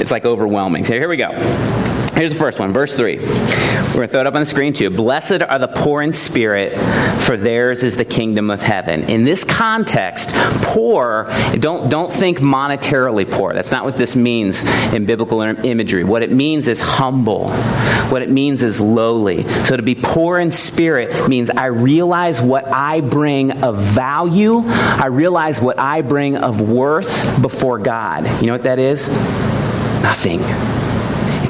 It's 0.00 0.10
like 0.10 0.24
overwhelming. 0.24 0.84
So 0.84 0.94
here 0.94 1.08
we 1.08 1.16
go. 1.16 1.83
Here's 2.14 2.32
the 2.32 2.38
first 2.38 2.60
one, 2.60 2.72
verse 2.72 2.96
3. 2.96 3.16
We're 3.16 3.24
going 3.24 4.08
to 4.08 4.08
throw 4.08 4.20
it 4.20 4.26
up 4.28 4.34
on 4.34 4.40
the 4.40 4.46
screen 4.46 4.72
too. 4.72 4.88
Blessed 4.88 5.42
are 5.42 5.58
the 5.58 5.66
poor 5.66 6.00
in 6.00 6.12
spirit, 6.12 6.78
for 7.22 7.36
theirs 7.36 7.82
is 7.82 7.96
the 7.96 8.04
kingdom 8.04 8.50
of 8.50 8.62
heaven. 8.62 9.02
In 9.10 9.24
this 9.24 9.42
context, 9.42 10.32
poor, 10.62 11.26
don't, 11.58 11.90
don't 11.90 12.12
think 12.12 12.38
monetarily 12.38 13.28
poor. 13.28 13.52
That's 13.52 13.72
not 13.72 13.84
what 13.84 13.96
this 13.96 14.14
means 14.14 14.62
in 14.92 15.06
biblical 15.06 15.40
imagery. 15.42 16.04
What 16.04 16.22
it 16.22 16.30
means 16.30 16.68
is 16.68 16.80
humble, 16.80 17.50
what 18.10 18.22
it 18.22 18.30
means 18.30 18.62
is 18.62 18.80
lowly. 18.80 19.42
So 19.64 19.76
to 19.76 19.82
be 19.82 19.96
poor 19.96 20.38
in 20.38 20.52
spirit 20.52 21.28
means 21.28 21.50
I 21.50 21.66
realize 21.66 22.40
what 22.40 22.66
I 22.68 23.00
bring 23.00 23.50
of 23.64 23.76
value, 23.76 24.62
I 24.66 25.06
realize 25.06 25.60
what 25.60 25.80
I 25.80 26.02
bring 26.02 26.36
of 26.36 26.60
worth 26.60 27.42
before 27.42 27.78
God. 27.78 28.24
You 28.40 28.46
know 28.46 28.54
what 28.54 28.62
that 28.62 28.78
is? 28.78 29.08
Nothing. 30.00 30.40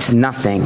It's 0.05 0.13
nothing. 0.13 0.61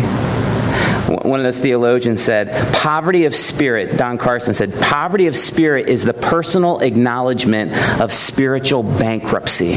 One 1.08 1.38
of 1.38 1.44
those 1.44 1.60
theologians 1.60 2.20
said, 2.20 2.74
poverty 2.74 3.24
of 3.24 3.36
spirit, 3.36 3.96
Don 3.96 4.18
Carson 4.18 4.52
said, 4.52 4.74
poverty 4.80 5.28
of 5.28 5.36
spirit 5.36 5.88
is 5.88 6.04
the 6.04 6.12
personal 6.12 6.80
acknowledgement 6.80 7.72
of 8.00 8.12
spiritual 8.12 8.82
bankruptcy. 8.82 9.74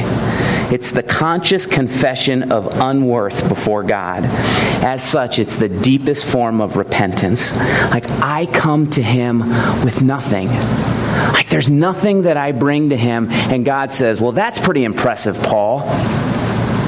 It's 0.73 0.89
the 0.89 1.03
conscious 1.03 1.67
confession 1.67 2.51
of 2.51 2.65
unworth 2.79 3.47
before 3.47 3.83
God. 3.83 4.25
As 4.83 5.07
such, 5.07 5.37
it's 5.37 5.57
the 5.57 5.69
deepest 5.69 6.25
form 6.25 6.59
of 6.59 6.75
repentance. 6.75 7.55
Like, 7.55 8.09
I 8.09 8.47
come 8.47 8.89
to 8.91 9.03
Him 9.03 9.47
with 9.85 10.01
nothing. 10.01 10.47
Like, 10.47 11.49
there's 11.49 11.69
nothing 11.69 12.23
that 12.23 12.35
I 12.35 12.51
bring 12.51 12.89
to 12.89 12.97
Him, 12.97 13.29
and 13.29 13.63
God 13.63 13.93
says, 13.93 14.19
Well, 14.19 14.31
that's 14.31 14.59
pretty 14.59 14.85
impressive, 14.85 15.39
Paul. 15.43 15.81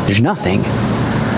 There's 0.07 0.21
nothing. 0.21 0.63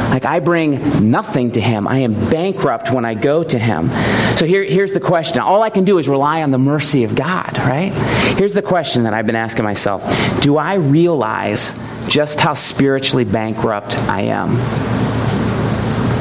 Like 0.10 0.26
I 0.26 0.40
bring 0.40 1.10
nothing 1.10 1.52
to 1.52 1.62
him. 1.62 1.88
I 1.88 2.00
am 2.00 2.14
bankrupt 2.30 2.92
when 2.92 3.06
I 3.06 3.14
go 3.14 3.44
to 3.44 3.60
him. 3.60 3.90
So 4.38 4.46
here, 4.46 4.64
here's 4.64 4.94
the 4.94 5.00
question. 5.00 5.40
All 5.40 5.64
I 5.64 5.70
can 5.70 5.86
do 5.86 5.98
is 5.98 6.08
rely 6.08 6.44
on 6.44 6.52
the 6.52 6.58
mercy 6.58 7.04
of 7.04 7.16
God, 7.16 7.58
right? 7.60 7.92
Here's 8.38 8.54
the 8.54 8.62
question 8.62 9.04
that 9.04 9.14
I've 9.14 9.26
been 9.26 9.36
asking 9.36 9.66
myself 9.66 10.04
Do 10.42 10.58
I 10.58 10.76
realize 10.76 11.78
just 12.08 12.40
how 12.40 12.54
spiritually 12.54 13.26
bankrupt 13.26 13.98
I 13.98 14.22
am? 14.22 14.58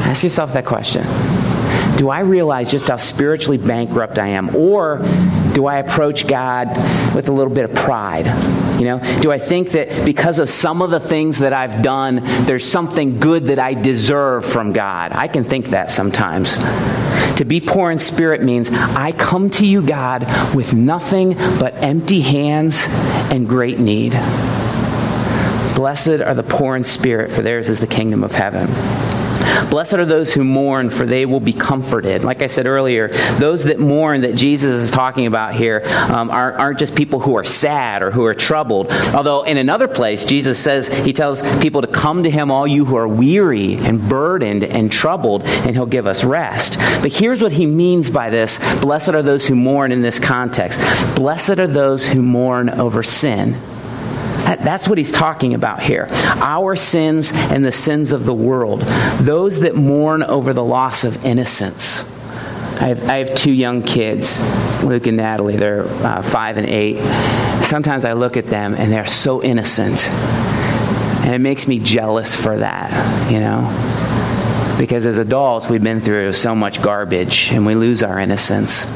Ask 0.05 0.23
yourself 0.23 0.53
that 0.53 0.65
question. 0.65 1.05
Do 1.97 2.11
I 2.11 2.21
realize 2.21 2.71
just 2.71 2.89
how 2.89 2.97
spiritually 2.97 3.59
bankrupt 3.59 4.19
I 4.19 4.29
am? 4.29 4.55
Or 4.57 4.99
do 5.55 5.67
I 5.67 5.79
approach 5.79 6.27
God 6.27 6.69
with 7.15 7.29
a 7.29 7.33
little 7.33 7.53
bit 7.53 7.65
of 7.65 7.75
pride? 7.75 8.27
You 8.79 8.87
know, 8.87 9.21
do 9.23 9.31
I 9.31 9.39
think 9.39 9.71
that 9.71 10.05
because 10.05 10.41
of 10.41 10.51
some 10.51 10.83
of 10.83 10.91
the 10.91 11.01
things 11.01 11.39
that 11.39 11.53
I've 11.53 11.83
done, 11.83 12.17
there's 12.45 12.69
something 12.71 13.21
good 13.21 13.47
that 13.47 13.61
I 13.61 13.75
deserve 13.75 14.45
from 14.45 14.73
God? 14.73 15.13
I 15.13 15.29
can 15.29 15.45
think 15.45 15.67
that 15.67 15.93
sometimes. 15.93 16.59
To 17.37 17.45
be 17.47 17.61
poor 17.61 17.91
in 17.91 17.99
spirit 17.99 18.43
means 18.43 18.71
I 18.71 19.13
come 19.13 19.49
to 19.51 19.67
you, 19.67 19.81
God, 19.81 20.55
with 20.55 20.75
nothing 20.75 21.35
but 21.35 21.75
empty 21.77 22.21
hands 22.21 22.87
and 22.89 23.49
great 23.49 23.79
need. 23.79 24.13
Blessed 25.75 26.21
are 26.21 26.35
the 26.35 26.45
poor 26.45 26.77
in 26.77 26.85
spirit, 26.85 27.31
for 27.31 27.43
theirs 27.43 27.69
is 27.69 27.81
the 27.81 27.87
kingdom 27.87 28.25
of 28.25 28.33
heaven. 28.33 29.14
Blessed 29.71 29.95
are 29.95 30.05
those 30.05 30.35
who 30.35 30.45
mourn, 30.45 30.91
for 30.91 31.07
they 31.07 31.27
will 31.27 31.41
be 31.41 31.53
comforted. 31.53 32.25
Like 32.25 32.43
I 32.43 32.47
said 32.47 32.67
earlier, 32.67 33.09
those 33.39 33.65
that 33.65 33.79
mourn 33.79 34.23
that 34.23 34.35
Jesus 34.37 34.81
is 34.81 34.91
talking 34.91 35.27
about 35.27 35.55
here 35.55 35.83
um, 35.87 36.31
aren't, 36.31 36.57
aren't 36.57 36.79
just 36.79 36.95
people 36.95 37.21
who 37.21 37.37
are 37.37 37.45
sad 37.45 38.03
or 38.03 38.11
who 38.11 38.25
are 38.25 38.35
troubled. 38.35 38.91
Although 39.15 39.43
in 39.43 39.57
another 39.57 39.89
place, 39.89 40.25
Jesus 40.25 40.59
says, 40.59 40.89
He 40.89 41.13
tells 41.13 41.43
people 41.61 41.81
to 41.81 41.87
come 41.87 42.23
to 42.23 42.31
Him, 42.31 42.51
all 42.51 42.67
you 42.67 42.85
who 42.85 42.97
are 42.97 43.09
weary 43.09 43.75
and 43.75 44.09
burdened 44.09 44.65
and 44.65 44.91
troubled, 44.91 45.43
and 45.43 45.75
He'll 45.75 45.87
give 45.87 46.07
us 46.07 46.25
rest. 46.25 46.79
But 47.03 47.13
here's 47.13 47.43
what 47.43 47.53
He 47.53 47.67
means 47.67 48.11
by 48.11 48.31
this 48.31 48.59
Blessed 48.81 49.11
are 49.11 49.23
those 49.23 49.47
who 49.47 49.55
mourn 49.55 49.93
in 49.93 50.03
this 50.03 50.21
context. 50.21 50.81
Blessed 51.15 51.59
are 51.59 51.67
those 51.67 52.07
who 52.07 52.23
mourn 52.23 52.69
over 52.71 53.03
sin. 53.03 53.61
That's 54.45 54.89
what 54.89 54.99
he's 54.99 55.13
talking 55.13 55.55
about 55.55 55.83
here. 55.83 56.07
Our 56.11 56.77
sins 56.77 57.33
and 57.33 57.65
the 57.65 57.73
sins 57.73 58.13
of 58.13 58.25
the 58.25 58.35
world. 58.35 58.83
Those 59.21 59.61
that 59.61 59.75
mourn 59.75 60.23
over 60.23 60.53
the 60.53 60.65
loss 60.65 61.05
of 61.05 61.25
innocence. 61.25 62.05
I 62.05 62.89
have, 62.89 63.09
I 63.09 63.17
have 63.19 63.35
two 63.35 63.53
young 63.53 63.83
kids, 63.83 64.41
Luke 64.83 65.07
and 65.07 65.17
Natalie. 65.17 65.57
They're 65.57 65.87
uh, 65.87 66.23
five 66.23 66.57
and 66.57 66.67
eight. 66.69 66.99
Sometimes 67.65 68.05
I 68.05 68.13
look 68.13 68.37
at 68.37 68.47
them 68.47 68.75
and 68.75 68.93
they're 68.93 69.07
so 69.07 69.43
innocent. 69.43 70.09
And 70.09 71.33
it 71.33 71.41
makes 71.41 71.67
me 71.67 71.79
jealous 71.79 72.37
for 72.37 72.59
that, 72.59 73.31
you 73.31 73.41
know? 73.41 74.77
Because 74.79 75.07
as 75.07 75.19
adults, 75.19 75.71
we've 75.71 75.83
been 75.83 76.01
through 76.01 76.33
so 76.35 76.55
much 76.55 76.83
garbage 76.83 77.51
and 77.53 77.65
we 77.65 77.75
lose 77.75 78.03
our 78.03 78.19
innocence 78.19 78.87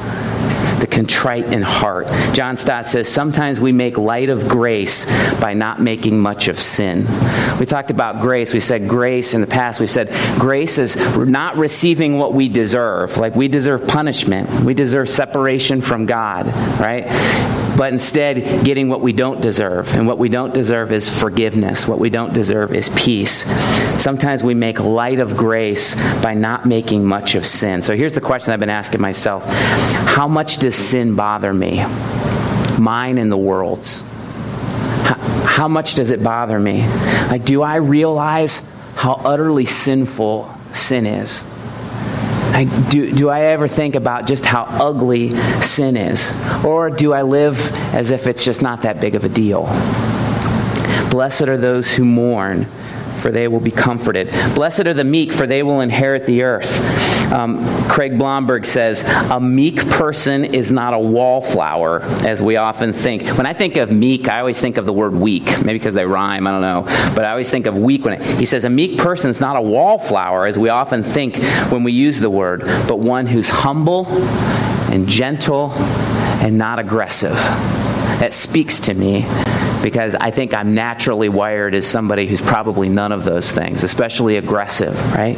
the 0.81 0.87
contrite 0.87 1.47
in 1.53 1.62
heart. 1.62 2.07
John 2.35 2.57
Stott 2.57 2.87
says 2.87 3.09
sometimes 3.09 3.61
we 3.61 3.73
make 3.73 3.99
light 3.99 4.29
of 4.29 4.49
grace 4.49 5.07
by 5.41 5.55
not 5.55 5.81
making 5.81 6.21
much 6.21 6.49
of 6.49 6.61
sin. 6.61 7.07
We 7.59 7.67
talked 7.67 7.91
about 7.91 8.21
grace. 8.21 8.53
We 8.53 8.61
said 8.61 8.88
grace 8.88 9.35
in 9.35 9.41
the 9.41 9.47
past. 9.47 9.81
We 9.81 9.87
said 9.87 10.11
grace 10.38 10.79
is 10.79 10.97
not 11.17 11.57
receiving 11.57 12.19
what 12.19 12.35
we 12.35 12.49
deserve. 12.49 13.17
Like 13.19 13.35
we 13.35 13.49
deserve 13.49 13.87
punishment, 13.87 14.49
we 14.64 14.75
deserve 14.75 15.09
separation 15.09 15.81
from 15.81 16.07
God, 16.07 16.47
right? 16.81 17.07
But 17.79 17.93
instead, 17.93 18.64
getting 18.64 18.88
what 18.88 19.01
we 19.03 19.12
don't 19.12 19.41
deserve. 19.41 19.95
And 19.95 20.09
what 20.09 20.19
we 20.19 20.29
don't 20.29 20.53
deserve 20.53 20.91
is 20.91 21.09
forgiveness. 21.09 21.87
What 21.87 22.01
we 22.01 22.11
don't 22.11 22.35
deserve 22.35 22.75
is 22.75 22.88
peace. 22.88 23.45
Sometimes 24.03 24.43
we 24.43 24.55
make 24.55 24.81
light 24.81 25.21
of 25.21 25.37
grace 25.37 25.95
by 26.21 26.35
not 26.35 26.67
making 26.67 27.05
much 27.05 27.37
of 27.37 27.47
sin. 27.47 27.81
So 27.81 27.95
here's 27.95 28.14
the 28.14 28.21
question 28.21 28.53
I've 28.53 28.59
been 28.59 28.69
asking 28.69 29.01
myself 29.01 29.45
How 29.47 30.27
much 30.27 30.57
does 30.68 30.76
sin 30.76 31.14
bother 31.14 31.54
me? 31.54 31.83
Mine 32.78 33.16
and 33.16 33.33
the 33.33 33.38
world's. 33.38 34.02
How 35.46 35.66
much 35.66 35.94
does 35.94 36.11
it 36.11 36.22
bother 36.22 36.61
me? 36.61 36.87
Like, 37.28 37.46
do 37.46 37.62
I 37.62 37.76
realize 37.76 38.68
how 38.94 39.14
utterly 39.14 39.64
sinful 39.64 40.54
sin 40.70 41.07
is? 41.07 41.46
Like, 42.52 42.90
do, 42.90 43.11
do 43.11 43.31
I 43.31 43.44
ever 43.44 43.66
think 43.66 43.94
about 43.94 44.26
just 44.26 44.44
how 44.44 44.64
ugly 44.64 45.35
sin 45.62 45.96
is? 45.96 46.38
Or 46.62 46.90
do 46.90 47.14
I 47.14 47.22
live 47.22 47.72
as 47.94 48.11
if 48.11 48.26
it's 48.26 48.44
just 48.44 48.61
not 48.61 48.83
that 48.83 49.00
big 49.00 49.14
of 49.14 49.24
a 49.24 49.28
deal? 49.31 49.62
Blessed 51.11 51.48
are 51.48 51.57
those 51.57 51.90
who 51.90 52.04
mourn, 52.04 52.66
for 53.20 53.31
they 53.31 53.48
will 53.48 53.61
be 53.61 53.70
comforted. 53.70 54.31
Blessed 54.54 54.81
are 54.87 54.92
the 54.92 55.02
meek, 55.02 55.33
for 55.33 55.46
they 55.46 55.62
will 55.62 55.81
inherit 55.81 56.26
the 56.26 56.42
earth. 56.42 57.17
Um, 57.33 57.64
Craig 57.88 58.19
Blomberg 58.19 58.64
says, 58.64 59.05
A 59.05 59.41
meek 59.41 59.88
person 59.91 60.45
is 60.45 60.73
not 60.73 60.95
a 60.95 60.99
wallflower, 60.99 62.03
as 62.25 62.41
we 62.41 62.57
often 62.57 62.93
think. 62.93 63.29
When 63.37 63.47
I 63.47 63.53
think 63.53 63.77
of 63.77 63.91
meek, 63.91 64.29
I 64.29 64.41
always 64.41 64.59
think 64.59 64.77
of 64.77 64.87
the 64.87 64.93
word 64.93 65.14
weak, 65.14 65.45
maybe 65.64 65.79
because 65.79 65.95
they 65.95 66.07
rhyme, 66.07 66.47
I 66.47 66.53
don't 66.53 66.62
know. 66.62 66.83
But 67.14 67.25
I 67.25 67.31
always 67.31 67.51
think 67.51 67.67
of 67.67 67.77
weak 67.77 68.05
when 68.05 68.14
it, 68.14 68.38
he 68.38 68.47
says, 68.47 68.64
A 68.64 68.71
meek 68.71 68.99
person 68.99 69.31
is 69.31 69.41
not 69.41 69.57
a 69.57 69.62
wallflower, 69.62 70.47
as 70.47 70.59
we 70.59 70.71
often 70.71 71.03
think 71.03 71.37
when 71.71 71.85
we 71.85 71.93
use 71.93 72.19
the 72.19 72.31
word, 72.31 72.62
but 72.88 72.99
one 72.99 73.27
who's 73.27 73.51
humble 73.51 74.07
and 74.07 75.07
gentle 75.07 75.73
and 75.73 76.57
not 76.57 76.79
aggressive. 76.79 77.37
That 78.21 78.33
speaks 78.33 78.81
to 78.81 78.95
me 78.95 79.27
because 79.83 80.14
I 80.14 80.31
think 80.31 80.55
I'm 80.55 80.75
naturally 80.75 81.29
wired 81.29 81.75
as 81.75 81.87
somebody 81.87 82.27
who's 82.27 82.41
probably 82.41 82.88
none 82.88 83.12
of 83.12 83.25
those 83.25 83.51
things, 83.51 83.85
especially 83.85 84.37
aggressive, 84.37 84.97
right? 85.14 85.37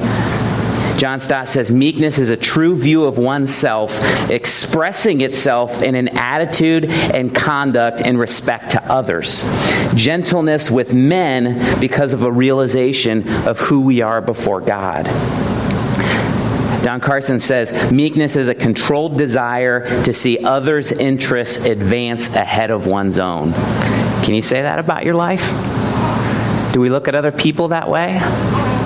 John 1.01 1.19
Stott 1.19 1.49
says 1.49 1.71
meekness 1.71 2.19
is 2.19 2.29
a 2.29 2.37
true 2.37 2.77
view 2.77 3.05
of 3.05 3.17
oneself, 3.17 3.99
expressing 4.29 5.23
itself 5.23 5.81
in 5.81 5.95
an 5.95 6.09
attitude 6.09 6.91
and 6.91 7.35
conduct 7.35 8.03
in 8.03 8.19
respect 8.19 8.73
to 8.73 8.85
others. 8.85 9.43
Gentleness 9.95 10.71
with 10.71 10.93
men 10.93 11.81
because 11.81 12.13
of 12.13 12.23
a 12.23 12.31
realization 12.31 13.27
of 13.49 13.59
who 13.59 13.81
we 13.81 14.03
are 14.03 14.21
before 14.21 14.61
God. 14.61 15.07
Don 16.85 17.01
Carson 17.01 17.41
says 17.41 17.91
meekness 17.91 18.37
is 18.37 18.49
a 18.49 18.55
controlled 18.55 19.17
desire 19.17 20.03
to 20.03 20.13
see 20.13 20.45
others' 20.45 20.93
interests 20.93 21.65
advance 21.65 22.35
ahead 22.35 22.71
of 22.71 22.87
one's 22.87 23.19
own. 23.19 23.55
Can 24.23 24.35
you 24.35 24.43
say 24.43 24.61
that 24.61 24.79
about 24.79 25.07
your 25.07 25.15
life? 25.15 25.80
Do 26.73 26.81
we 26.81 26.89
look 26.89 27.09
at 27.09 27.15
other 27.15 27.33
people 27.33 27.69
that 27.69 27.89
way? 27.89 28.19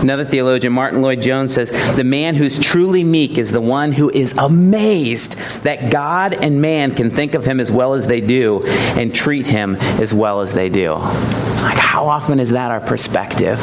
Another 0.00 0.24
theologian, 0.24 0.72
Martyn 0.72 1.00
Lloyd-Jones, 1.00 1.54
says 1.54 1.70
the 1.96 2.04
man 2.04 2.34
who's 2.34 2.58
truly 2.58 3.04
meek 3.04 3.38
is 3.38 3.52
the 3.52 3.60
one 3.60 3.92
who 3.92 4.10
is 4.10 4.36
amazed 4.36 5.38
that 5.62 5.90
God 5.90 6.34
and 6.34 6.60
man 6.60 6.94
can 6.94 7.10
think 7.10 7.34
of 7.34 7.46
him 7.46 7.58
as 7.60 7.70
well 7.70 7.94
as 7.94 8.06
they 8.06 8.20
do 8.20 8.62
and 8.64 9.14
treat 9.14 9.46
him 9.46 9.76
as 9.76 10.12
well 10.12 10.40
as 10.40 10.52
they 10.52 10.68
do. 10.68 10.92
Like, 10.92 11.78
how 11.78 12.06
often 12.06 12.38
is 12.38 12.50
that 12.50 12.70
our 12.70 12.80
perspective? 12.80 13.58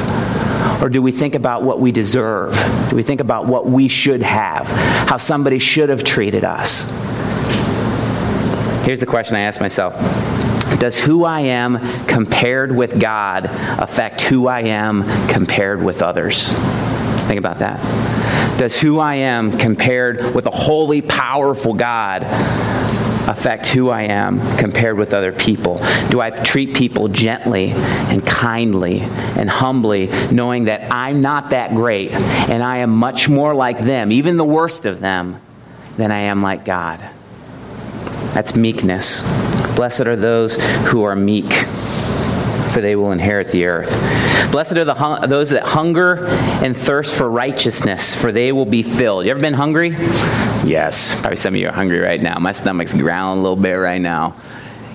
Or 0.82 0.90
do 0.90 1.02
we 1.02 1.12
think 1.12 1.36
about 1.36 1.62
what 1.62 1.80
we 1.80 1.92
deserve? 1.92 2.54
Do 2.90 2.96
we 2.96 3.04
think 3.04 3.22
about 3.22 3.46
what 3.46 3.68
we 3.68 3.88
should 3.88 4.24
have? 4.24 4.68
How 5.08 5.18
somebody 5.18 5.60
should 5.60 5.90
have 5.90 6.04
treated 6.04 6.44
us? 6.44 6.86
Here's 8.84 9.00
the 9.00 9.06
question 9.06 9.36
I 9.36 9.42
ask 9.42 9.62
myself 9.62 9.96
Does 10.80 11.00
who 11.00 11.26
I 11.26 11.42
am 11.42 11.80
compared 12.08 12.76
with 12.76 13.00
God 13.00 13.46
affect 13.46 14.22
who 14.22 14.48
I 14.48 14.62
am 14.62 15.04
compared 15.28 15.84
with 15.84 16.02
others? 16.02 16.50
Think 17.28 17.40
about 17.40 17.60
that. 17.60 17.80
Does 18.58 18.80
who 18.80 19.00
I 19.00 19.16
am 19.16 19.52
compared 19.58 20.36
with 20.36 20.46
a 20.46 20.52
holy, 20.52 21.02
powerful 21.02 21.74
God 21.74 22.24
affect 23.28 23.68
who 23.68 23.90
I 23.90 24.04
am 24.04 24.40
compared 24.58 24.98
with 24.98 25.14
other 25.14 25.32
people? 25.32 25.78
Do 26.10 26.20
I 26.20 26.30
treat 26.30 26.76
people 26.76 27.08
gently 27.08 27.72
and 27.72 28.26
kindly 28.26 29.00
and 29.00 29.50
humbly, 29.50 30.08
knowing 30.32 30.66
that 30.66 30.92
I'm 30.92 31.22
not 31.22 31.52
that 31.52 31.74
great 31.74 32.12
and 32.12 32.62
I 32.62 32.78
am 32.78 32.92
much 32.92 33.30
more 33.30 33.54
like 33.56 33.80
them, 33.80 34.12
even 34.12 34.38
the 34.38 34.46
worst 34.46 34.86
of 34.86 35.00
them, 35.00 35.40
than 35.98 36.12
I 36.12 36.20
am 36.20 36.42
like 36.42 36.66
God? 36.66 37.00
That's 38.34 38.56
meekness. 38.56 39.24
Blessed 39.82 40.02
are 40.02 40.16
those 40.16 40.58
who 40.90 41.02
are 41.02 41.16
meek 41.16 41.52
for 42.72 42.82
they 42.82 42.96
will 42.96 43.12
inherit 43.12 43.52
the 43.52 43.66
earth. 43.66 43.90
Blessed 44.52 44.78
are 44.78 44.86
the 44.86 44.94
hung- 44.94 45.28
those 45.28 45.50
that 45.50 45.64
hunger 45.64 46.28
and 46.28 46.78
thirst 46.78 47.16
for 47.16 47.28
righteousness, 47.28 48.16
for 48.16 48.32
they 48.32 48.52
will 48.52 48.68
be 48.68 48.84
filled. 48.84 49.26
You 49.26 49.32
ever 49.32 49.40
been 49.40 49.56
hungry? 49.56 49.90
Yes. 50.64 51.20
Probably 51.20 51.36
some 51.36 51.56
of 51.56 51.60
you 51.60 51.68
are 51.68 51.74
hungry 51.74 51.98
right 51.98 52.22
now. 52.22 52.38
My 52.38 52.52
stomach's 52.52 52.94
growling 52.94 53.40
a 53.40 53.42
little 53.42 53.56
bit 53.56 53.74
right 53.74 54.00
now. 54.00 54.36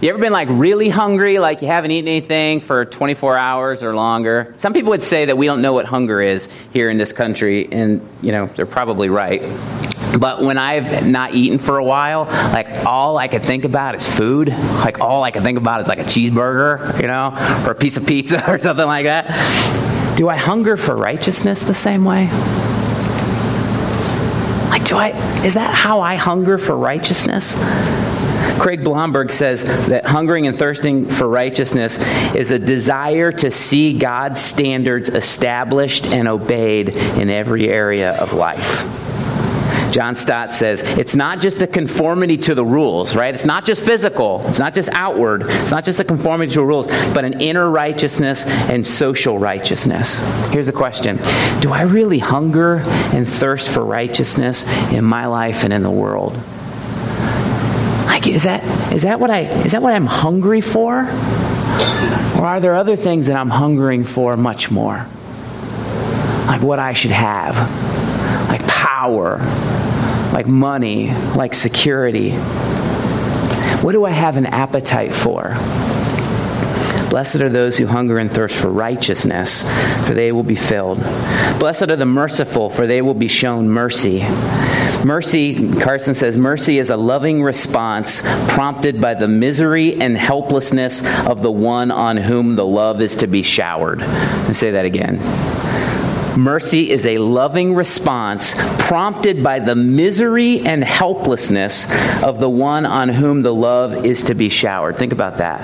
You 0.01 0.11
ever 0.11 0.21
been 0.21 0.33
like 0.33 0.47
really 0.53 0.89
hungry, 0.89 1.41
like 1.41 1.63
you 1.63 1.67
haven't 1.67 1.91
eaten 1.91 2.07
anything 2.07 2.61
for 2.61 2.85
24 2.85 3.37
hours 3.37 3.83
or 3.83 3.93
longer? 3.93 4.55
Some 4.57 4.73
people 4.73 4.91
would 4.91 5.03
say 5.03 5.25
that 5.25 5.37
we 5.37 5.47
don't 5.47 5.63
know 5.63 5.73
what 5.73 5.87
hunger 5.87 6.21
is 6.21 6.49
here 6.73 6.91
in 6.91 6.97
this 6.97 7.13
country, 7.13 7.67
and 7.73 8.09
you 8.23 8.31
know, 8.31 8.47
they're 8.47 8.67
probably 8.67 9.09
right. 9.09 9.43
But 10.19 10.43
when 10.43 10.59
I've 10.59 11.07
not 11.07 11.35
eaten 11.35 11.59
for 11.59 11.79
a 11.79 11.85
while, 11.85 12.25
like 12.25 12.69
all 12.87 13.19
I 13.19 13.29
could 13.29 13.43
think 13.43 13.65
about 13.65 13.95
is 13.95 14.07
food. 14.07 14.49
Like 14.49 15.01
all 15.01 15.23
I 15.23 15.31
could 15.31 15.43
think 15.43 15.59
about 15.59 15.81
is 15.81 15.89
like 15.89 15.99
a 15.99 16.05
cheeseburger, 16.05 17.01
you 17.01 17.07
know, 17.07 17.35
or 17.67 17.73
a 17.73 17.75
piece 17.75 17.97
of 17.97 18.07
pizza 18.07 18.43
or 18.51 18.59
something 18.59 18.87
like 18.87 19.05
that. 19.05 19.27
Do 20.17 20.29
I 20.29 20.37
hunger 20.37 20.77
for 20.77 20.97
righteousness 20.97 21.63
the 21.63 21.75
same 21.75 22.05
way? 22.05 22.31
Like, 24.71 24.85
do 24.85 24.97
I, 24.97 25.11
is 25.45 25.55
that 25.55 25.75
how 25.75 26.01
I 26.01 26.17
hunger 26.17 26.59
for 26.59 26.77
righteousness? 26.77 27.57
Craig 28.59 28.83
Blomberg 28.83 29.31
says 29.31 29.65
that 29.89 30.07
hungering 30.07 30.47
and 30.47 30.59
thirsting 30.59 31.07
for 31.07 31.29
righteousness 31.29 31.99
is 32.35 32.51
a 32.51 32.59
desire 32.59 33.31
to 33.33 33.51
see 33.51 33.99
God's 33.99 34.41
standards 34.41 35.11
established 35.11 36.07
and 36.07 36.27
obeyed 36.27 36.91
in 36.91 37.29
every 37.29 37.69
area 37.69 38.17
of 38.17 38.33
life. 38.33 39.06
John 39.97 40.15
Stott 40.15 40.53
says 40.53 40.83
it's 40.83 41.17
not 41.17 41.41
just 41.41 41.63
a 41.63 41.67
conformity 41.67 42.37
to 42.37 42.55
the 42.55 42.63
rules, 42.63 43.17
right? 43.17 43.33
It's 43.33 43.47
not 43.47 43.65
just 43.65 43.83
physical, 43.83 44.47
it's 44.47 44.59
not 44.59 44.75
just 44.75 44.91
outward, 44.93 45.45
it's 45.47 45.71
not 45.71 45.85
just 45.85 45.99
a 45.99 46.05
conformity 46.05 46.53
to 46.53 46.63
rules, 46.63 46.87
but 47.15 47.25
an 47.25 47.41
inner 47.41 47.71
righteousness 47.71 48.45
and 48.45 48.87
social 48.87 49.39
righteousness. 49.39 50.21
Here's 50.51 50.69
a 50.69 50.73
question 50.73 51.17
Do 51.61 51.73
I 51.73 51.81
really 51.85 52.19
hunger 52.19 52.83
and 53.15 53.27
thirst 53.27 53.71
for 53.71 53.83
righteousness 53.87 54.71
in 54.93 55.03
my 55.03 55.25
life 55.25 55.65
and 55.65 55.73
in 55.73 55.83
the 55.83 55.91
world? 55.91 56.35
Like, 58.05 58.27
is 58.27 58.43
that, 58.43 58.93
is 58.93 59.05
that 59.05 59.19
what 59.19 59.31
I, 59.31 59.45
is 59.65 59.73
that 59.73 59.81
what 59.81 59.95
I'm 59.95 60.05
hungry 60.05 60.61
for? 60.61 61.05
Or 62.37 62.45
are 62.45 62.61
there 62.61 62.75
other 62.75 62.97
things 62.97 63.29
that 63.29 63.37
I'm 63.37 63.49
hungering 63.49 64.05
for 64.05 64.37
much 64.37 64.71
more? 64.71 65.07
Like 66.49 66.61
what 66.61 66.79
I 66.79 66.93
should 66.93 67.13
have, 67.13 67.57
like 68.51 68.61
power, 68.67 69.39
like 70.37 70.47
money, 70.47 71.15
like 71.35 71.55
security. 71.55 72.33
What 73.81 73.93
do 73.93 74.05
I 74.05 74.11
have 74.11 74.37
an 74.37 74.45
appetite 74.45 75.15
for? 75.15 75.55
Blessed 77.09 77.37
are 77.37 77.49
those 77.49 77.79
who 77.79 77.87
hunger 77.87 78.19
and 78.19 78.31
thirst 78.31 78.55
for 78.55 78.69
righteousness, 78.69 79.63
for 80.07 80.13
they 80.13 80.33
will 80.33 80.43
be 80.43 80.55
filled. 80.55 80.99
Blessed 81.59 81.89
are 81.89 81.97
the 81.97 82.05
merciful, 82.05 82.69
for 82.69 82.87
they 82.87 83.01
will 83.01 83.15
be 83.15 83.29
shown 83.29 83.71
mercy. 83.71 84.27
Mercy, 85.07 85.75
Carson 85.81 86.13
says, 86.13 86.37
mercy 86.37 86.79
is 86.79 86.91
a 86.91 86.99
loving 86.99 87.43
response 87.43 88.21
prompted 88.49 89.01
by 89.01 89.15
the 89.15 89.29
misery 89.29 89.99
and 89.99 90.19
helplessness 90.19 91.03
of 91.27 91.41
the 91.41 91.51
one 91.51 91.91
on 91.91 92.19
whom 92.19 92.57
the 92.57 92.67
love 92.67 93.01
is 93.01 93.17
to 93.17 93.27
be 93.27 93.41
showered. 93.41 94.01
Let 94.01 94.49
me 94.49 94.53
say 94.53 94.73
that 94.73 94.85
again. 94.85 95.17
Mercy 96.37 96.91
is 96.91 97.07
a 97.07 97.17
loving 97.17 97.75
response 97.75 98.55
prompted 98.79 99.43
by 99.43 99.59
the 99.59 99.75
misery 99.75 100.61
and 100.61 100.85
helplessness 100.85 101.87
of 102.23 102.41
the 102.41 102.51
one 102.51 102.85
on 102.85 103.09
whom 103.09 103.41
the 103.43 103.55
love 103.55 104.05
is 104.05 104.25
to 104.25 104.35
be 104.35 104.51
showered. 104.51 104.99
Think 104.99 105.13
about 105.13 105.39
that. 105.39 105.63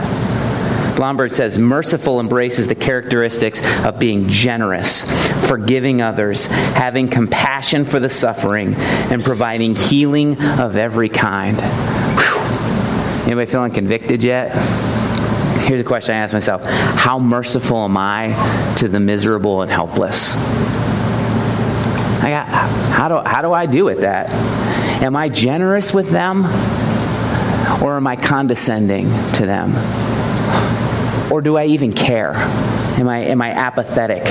Blomberg 0.96 1.30
says 1.30 1.58
merciful 1.58 2.20
embraces 2.20 2.68
the 2.68 2.74
characteristics 2.74 3.60
of 3.84 3.98
being 3.98 4.28
generous, 4.28 5.04
forgiving 5.48 6.00
others, 6.00 6.46
having 6.46 7.08
compassion 7.08 7.84
for 7.84 8.00
the 8.00 8.10
suffering, 8.10 8.74
and 8.74 9.22
providing 9.22 9.74
healing 9.74 10.40
of 10.42 10.76
every 10.76 11.08
kind. 11.08 11.60
Whew. 11.60 12.40
Anybody 13.26 13.50
feeling 13.50 13.72
convicted 13.72 14.22
yet? 14.22 14.91
Here's 15.62 15.80
a 15.80 15.84
question 15.84 16.16
I 16.16 16.18
ask 16.18 16.32
myself 16.32 16.64
How 16.64 17.20
merciful 17.20 17.84
am 17.84 17.96
I 17.96 18.74
to 18.78 18.88
the 18.88 18.98
miserable 18.98 19.62
and 19.62 19.70
helpless? 19.70 20.34
I 22.20 22.30
got, 22.30 22.46
how, 22.46 23.08
do, 23.08 23.18
how 23.28 23.42
do 23.42 23.52
I 23.52 23.66
do 23.66 23.84
with 23.84 24.00
that? 24.00 24.30
Am 25.02 25.14
I 25.14 25.28
generous 25.28 25.94
with 25.94 26.10
them? 26.10 26.44
Or 27.80 27.96
am 27.96 28.06
I 28.08 28.16
condescending 28.16 29.06
to 29.34 29.46
them? 29.46 29.72
Or 31.32 31.40
do 31.40 31.56
I 31.56 31.66
even 31.66 31.92
care? 31.92 32.34
Am 32.34 33.08
I, 33.08 33.18
am 33.18 33.40
I 33.40 33.50
apathetic? 33.50 34.24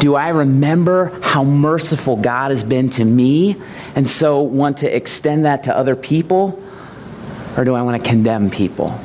Do 0.00 0.16
I 0.16 0.28
remember 0.28 1.18
how 1.22 1.44
merciful 1.44 2.16
God 2.16 2.50
has 2.50 2.62
been 2.62 2.90
to 2.90 3.04
me 3.04 3.56
and 3.94 4.08
so 4.08 4.42
want 4.42 4.78
to 4.78 4.94
extend 4.94 5.46
that 5.46 5.64
to 5.64 5.76
other 5.76 5.96
people? 5.96 6.62
Or 7.56 7.64
do 7.64 7.74
I 7.74 7.82
want 7.82 8.02
to 8.02 8.08
condemn 8.08 8.50
people 8.50 8.98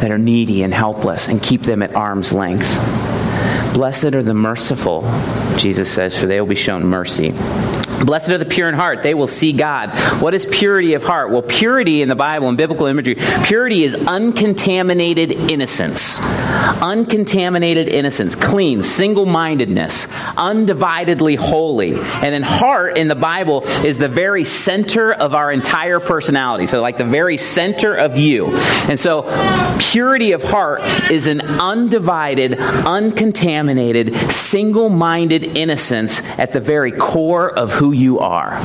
that 0.00 0.10
are 0.10 0.18
needy 0.18 0.62
and 0.62 0.72
helpless 0.72 1.28
and 1.28 1.42
keep 1.42 1.62
them 1.62 1.82
at 1.82 1.94
arm's 1.94 2.32
length? 2.32 2.76
Blessed 3.74 4.14
are 4.14 4.22
the 4.22 4.34
merciful, 4.34 5.02
Jesus 5.56 5.92
says, 5.92 6.18
for 6.18 6.26
they 6.26 6.40
will 6.40 6.48
be 6.48 6.54
shown 6.54 6.84
mercy. 6.84 7.32
Blessed 8.04 8.30
are 8.30 8.38
the 8.38 8.44
pure 8.44 8.68
in 8.68 8.74
heart, 8.74 9.02
they 9.02 9.14
will 9.14 9.26
see 9.26 9.52
God. 9.52 9.90
What 10.20 10.34
is 10.34 10.46
purity 10.46 10.94
of 10.94 11.02
heart? 11.02 11.30
Well, 11.30 11.42
purity 11.42 12.02
in 12.02 12.08
the 12.08 12.14
Bible 12.14 12.48
and 12.48 12.56
biblical 12.56 12.86
imagery, 12.86 13.16
purity 13.44 13.84
is 13.84 13.94
uncontaminated 13.94 15.32
innocence. 15.32 16.20
Uncontaminated 16.20 17.88
innocence, 17.88 18.36
clean, 18.36 18.82
single 18.82 19.24
mindedness, 19.24 20.06
undividedly 20.06 21.36
holy. 21.36 21.94
And 21.94 22.22
then 22.22 22.42
heart 22.42 22.98
in 22.98 23.08
the 23.08 23.14
Bible 23.14 23.62
is 23.84 23.98
the 23.98 24.08
very 24.08 24.44
center 24.44 25.12
of 25.12 25.34
our 25.34 25.50
entire 25.50 26.00
personality. 26.00 26.66
So, 26.66 26.82
like 26.82 26.98
the 26.98 27.04
very 27.04 27.36
center 27.36 27.94
of 27.94 28.18
you. 28.18 28.56
And 28.88 28.98
so, 28.98 29.22
purity 29.78 30.32
of 30.32 30.42
heart 30.42 30.82
is 31.10 31.26
an 31.26 31.40
undivided, 31.40 32.58
uncontaminated, 32.58 34.16
single 34.30 34.88
minded 34.88 35.44
innocence 35.56 36.22
at 36.38 36.52
the 36.52 36.60
very 36.60 36.92
core 36.92 37.50
of 37.50 37.72
who 37.72 37.85
you 37.92 38.18
are. 38.18 38.52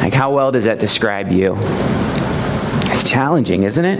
like, 0.00 0.14
how 0.14 0.34
well 0.34 0.52
does 0.52 0.64
that 0.64 0.78
describe 0.78 1.30
you? 1.30 1.56
It's 2.90 3.08
challenging, 3.08 3.64
isn't 3.64 3.84
it? 3.84 3.98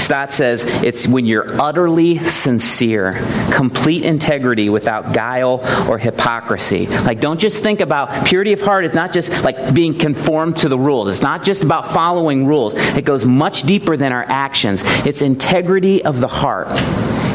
Stott 0.00 0.32
says 0.32 0.64
it's 0.82 1.06
when 1.06 1.26
you're 1.26 1.60
utterly 1.60 2.18
sincere, 2.24 3.12
complete 3.52 4.02
integrity 4.02 4.68
without 4.70 5.12
guile 5.12 5.60
or 5.88 5.98
hypocrisy. 5.98 6.86
Like, 6.86 7.20
don't 7.20 7.38
just 7.38 7.62
think 7.62 7.80
about 7.80 8.26
purity 8.26 8.52
of 8.52 8.60
heart 8.60 8.84
is 8.84 8.94
not 8.94 9.12
just 9.12 9.44
like 9.44 9.74
being 9.74 9.96
conformed 9.96 10.56
to 10.58 10.68
the 10.68 10.78
rules. 10.78 11.08
It's 11.08 11.22
not 11.22 11.44
just 11.44 11.64
about 11.64 11.92
following 11.92 12.46
rules. 12.46 12.74
It 12.74 13.04
goes 13.04 13.24
much 13.24 13.64
deeper 13.64 13.96
than 13.96 14.12
our 14.12 14.24
actions. 14.24 14.82
It's 15.06 15.22
integrity 15.22 16.02
of 16.02 16.20
the 16.20 16.28
heart. 16.28 16.68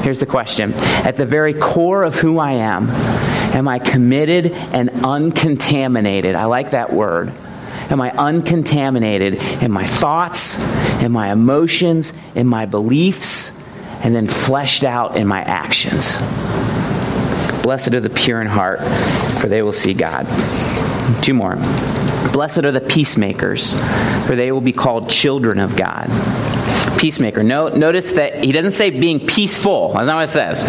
Here's 0.05 0.19
the 0.19 0.27
question 0.27 0.71
At 1.03 1.17
the 1.17 1.25
very 1.25 1.55
core 1.55 2.03
of 2.03 2.13
who 2.13 2.37
I 2.37 2.51
am, 2.51 2.91
am 2.91 3.67
I 3.67 3.79
committed 3.79 4.51
and 4.51 4.91
uncontaminated? 5.03 6.35
I 6.35 6.45
like 6.45 6.71
that 6.71 6.93
word. 6.93 7.33
Am 7.89 7.99
I 7.99 8.11
uncontaminated 8.11 9.33
in 9.63 9.71
my 9.71 9.87
thoughts, 9.87 10.63
in 11.01 11.11
my 11.11 11.31
emotions, 11.31 12.13
in 12.35 12.45
my 12.45 12.67
beliefs, 12.67 13.51
and 14.03 14.13
then 14.13 14.27
fleshed 14.27 14.83
out 14.83 15.17
in 15.17 15.25
my 15.25 15.41
actions? 15.41 16.17
Blessed 17.63 17.95
are 17.95 17.99
the 17.99 18.11
pure 18.11 18.39
in 18.39 18.45
heart, 18.45 18.81
for 19.41 19.47
they 19.47 19.63
will 19.63 19.73
see 19.73 19.95
God. 19.95 20.27
Two 21.23 21.33
more. 21.33 21.55
Blessed 22.31 22.63
are 22.63 22.71
the 22.71 22.85
peacemakers, 22.87 23.73
for 24.27 24.35
they 24.35 24.51
will 24.51 24.61
be 24.61 24.71
called 24.71 25.09
children 25.09 25.57
of 25.57 25.75
God. 25.75 26.05
Peacemaker. 26.97 27.43
No, 27.43 27.67
notice 27.67 28.13
that 28.13 28.43
he 28.43 28.51
doesn't 28.51 28.71
say 28.71 28.89
being 28.89 29.25
peaceful. 29.25 29.93
That's 29.93 30.07
not 30.07 30.15
what 30.15 30.23
it 30.23 30.27
says. 30.29 30.63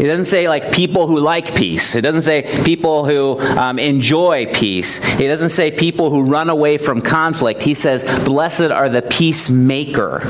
It 0.00 0.06
doesn't 0.06 0.26
say 0.26 0.48
like 0.48 0.70
people 0.70 1.08
who 1.08 1.18
like 1.18 1.56
peace. 1.56 1.96
It 1.96 2.02
doesn't 2.02 2.22
say 2.22 2.62
people 2.64 3.04
who 3.04 3.40
um, 3.40 3.80
enjoy 3.80 4.46
peace. 4.54 5.00
It 5.18 5.26
doesn't 5.26 5.48
say 5.48 5.72
people 5.72 6.10
who 6.10 6.22
run 6.22 6.50
away 6.50 6.78
from 6.78 7.02
conflict. 7.02 7.64
He 7.64 7.74
says, 7.74 8.04
Blessed 8.24 8.70
are 8.70 8.88
the 8.88 9.02
peacemaker, 9.02 10.20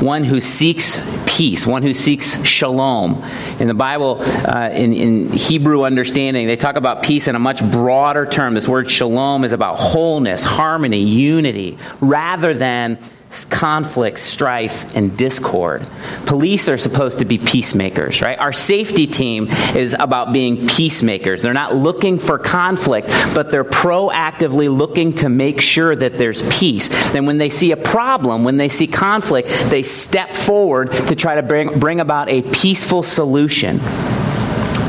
one 0.00 0.24
who 0.24 0.40
seeks 0.40 1.00
peace, 1.28 1.64
one 1.64 1.84
who 1.84 1.94
seeks 1.94 2.44
shalom. 2.44 3.22
In 3.60 3.68
the 3.68 3.74
Bible, 3.74 4.18
uh, 4.20 4.70
in, 4.72 4.92
in 4.92 5.32
Hebrew 5.32 5.84
understanding, 5.84 6.48
they 6.48 6.56
talk 6.56 6.74
about 6.74 7.04
peace 7.04 7.28
in 7.28 7.36
a 7.36 7.40
much 7.40 7.64
broader 7.70 8.26
term. 8.26 8.54
This 8.54 8.66
word 8.66 8.90
shalom 8.90 9.44
is 9.44 9.52
about 9.52 9.78
wholeness, 9.78 10.42
harmony, 10.42 11.02
unity, 11.04 11.78
rather 12.00 12.52
than 12.52 12.98
conflict, 13.44 14.18
strife, 14.18 14.94
and 14.94 15.16
discord. 15.16 15.86
Police 16.26 16.68
are 16.68 16.78
supposed 16.78 17.18
to 17.18 17.24
be 17.24 17.38
peacemakers, 17.38 18.22
right? 18.22 18.38
Our 18.38 18.52
safety 18.52 19.06
team 19.06 19.48
is 19.74 19.96
about 19.98 20.32
being 20.32 20.68
peacemakers. 20.68 21.42
They're 21.42 21.52
not 21.52 21.74
looking 21.74 22.18
for 22.18 22.38
conflict, 22.38 23.08
but 23.34 23.50
they're 23.50 23.64
proactively 23.64 24.74
looking 24.74 25.14
to 25.14 25.28
make 25.28 25.60
sure 25.60 25.96
that 25.96 26.18
there's 26.18 26.42
peace. 26.56 26.88
Then 27.12 27.26
when 27.26 27.38
they 27.38 27.50
see 27.50 27.72
a 27.72 27.76
problem, 27.76 28.44
when 28.44 28.56
they 28.56 28.68
see 28.68 28.86
conflict, 28.86 29.48
they 29.70 29.82
step 29.82 30.36
forward 30.36 30.92
to 30.92 31.16
try 31.16 31.34
to 31.34 31.42
bring, 31.42 31.78
bring 31.78 32.00
about 32.00 32.28
a 32.28 32.42
peaceful 32.42 33.02
solution. 33.02 33.80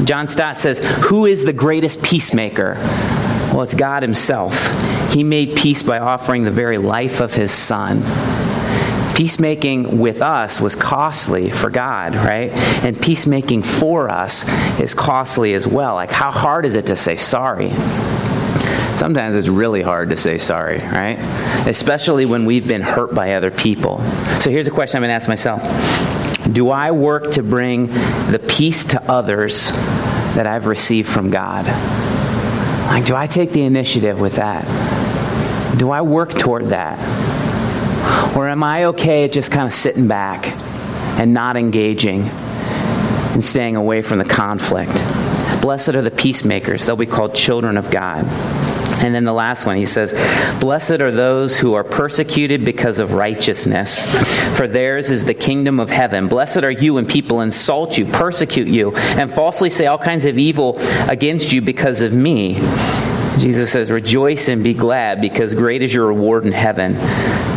John 0.06 0.28
Stott 0.28 0.58
says, 0.58 0.80
Who 1.06 1.26
is 1.26 1.46
the 1.46 1.54
greatest 1.54 2.04
peacemaker? 2.04 2.76
Well, 3.56 3.64
it's 3.64 3.74
God 3.74 4.04
Himself. 4.04 4.70
He 5.14 5.24
made 5.24 5.56
peace 5.56 5.82
by 5.82 6.00
offering 6.00 6.44
the 6.44 6.52
very 6.52 6.78
life 6.78 7.22
of 7.22 7.34
his 7.34 7.54
son. 7.54 8.02
Peacemaking 9.16 9.98
with 9.98 10.22
us 10.22 10.60
was 10.60 10.76
costly 10.76 11.50
for 11.50 11.70
God, 11.70 12.16
right? 12.16 12.52
And 12.84 13.02
peacemaking 13.02 13.64
for 13.64 14.10
us 14.10 14.46
is 14.78 14.94
costly 14.94 15.54
as 15.54 15.66
well. 15.66 15.96
Like, 15.96 16.12
how 16.12 16.32
hard 16.32 16.66
is 16.66 16.76
it 16.76 16.88
to 16.88 16.98
say 16.98 17.16
sorry? 17.16 17.70
Sometimes 18.94 19.36
it's 19.36 19.48
really 19.48 19.82
hard 19.82 20.10
to 20.10 20.18
say 20.18 20.38
sorry, 20.38 20.80
right? 20.80 21.18
Especially 21.66 22.26
when 22.26 22.44
we've 22.44 22.68
been 22.68 22.82
hurt 22.82 23.16
by 23.16 23.36
other 23.36 23.52
people. 23.52 24.00
So 24.42 24.50
here's 24.50 24.68
a 24.68 24.72
question 24.72 24.98
I'm 24.98 25.04
going 25.04 25.12
to 25.12 25.14
ask 25.14 25.30
myself 25.30 25.64
Do 26.52 26.72
I 26.72 26.92
work 26.92 27.32
to 27.32 27.42
bring 27.42 27.88
the 27.88 28.44
peace 28.50 28.84
to 28.84 29.02
others 29.10 29.72
that 29.72 30.46
I've 30.46 30.66
received 30.66 31.08
from 31.08 31.30
God? 31.30 32.05
Like, 32.86 33.06
do 33.06 33.16
I 33.16 33.26
take 33.26 33.52
the 33.52 33.64
initiative 33.64 34.20
with 34.20 34.36
that? 34.36 34.66
Do 35.78 35.92
I 35.92 36.02
work 36.02 36.32
toward 36.32 36.70
that? 36.70 36.98
Or 38.38 38.48
am 38.48 38.64
I 38.64 38.86
okay 38.86 39.26
at 39.26 39.32
just 39.32 39.52
kind 39.52 39.66
of 39.66 39.74
sitting 39.74 40.08
back 40.08 40.48
and 41.18 41.34
not 41.34 41.58
engaging 41.58 42.24
and 42.24 43.44
staying 43.44 43.76
away 43.76 44.02
from 44.02 44.20
the 44.20 44.26
conflict? 44.26 44.94
Blessed 45.62 45.90
are 45.90 46.02
the 46.02 46.12
peacemakers, 46.12 46.86
they'll 46.86 46.96
be 46.96 47.06
called 47.06 47.34
children 47.34 47.78
of 47.78 47.90
God. 47.90 48.24
And 49.06 49.14
then 49.14 49.24
the 49.24 49.34
last 49.34 49.68
one, 49.68 49.78
he 49.78 49.86
says, 49.86 50.14
Blessed 50.60 51.00
are 51.00 51.12
those 51.12 51.56
who 51.56 51.76
are 51.76 51.84
persecuted 51.84 52.66
because 52.66 52.98
of 52.98 53.14
righteousness, 53.14 54.08
for 54.58 54.68
theirs 54.68 55.12
is 55.12 55.26
the 55.26 55.36
kingdom 55.36 55.80
of 55.80 55.92
heaven. 55.92 56.28
Blessed 56.28 56.64
are 56.64 56.72
you 56.72 56.96
when 56.96 57.06
people 57.06 57.42
insult 57.42 58.00
you, 58.00 58.06
persecute 58.06 58.68
you, 58.68 58.96
and 58.96 59.32
falsely 59.32 59.70
say 59.70 59.86
all 59.86 60.00
kinds 60.00 60.26
of 60.26 60.40
evil 60.40 60.78
against 61.08 61.54
you 61.54 61.62
because 61.62 62.02
of 62.02 62.14
me. 62.14 62.56
Jesus 63.38 63.72
says, 63.72 63.92
Rejoice 63.92 64.48
and 64.48 64.64
be 64.64 64.74
glad, 64.74 65.22
because 65.22 65.54
great 65.54 65.84
is 65.84 65.94
your 65.94 66.08
reward 66.08 66.46
in 66.46 66.52
heaven. 66.52 66.96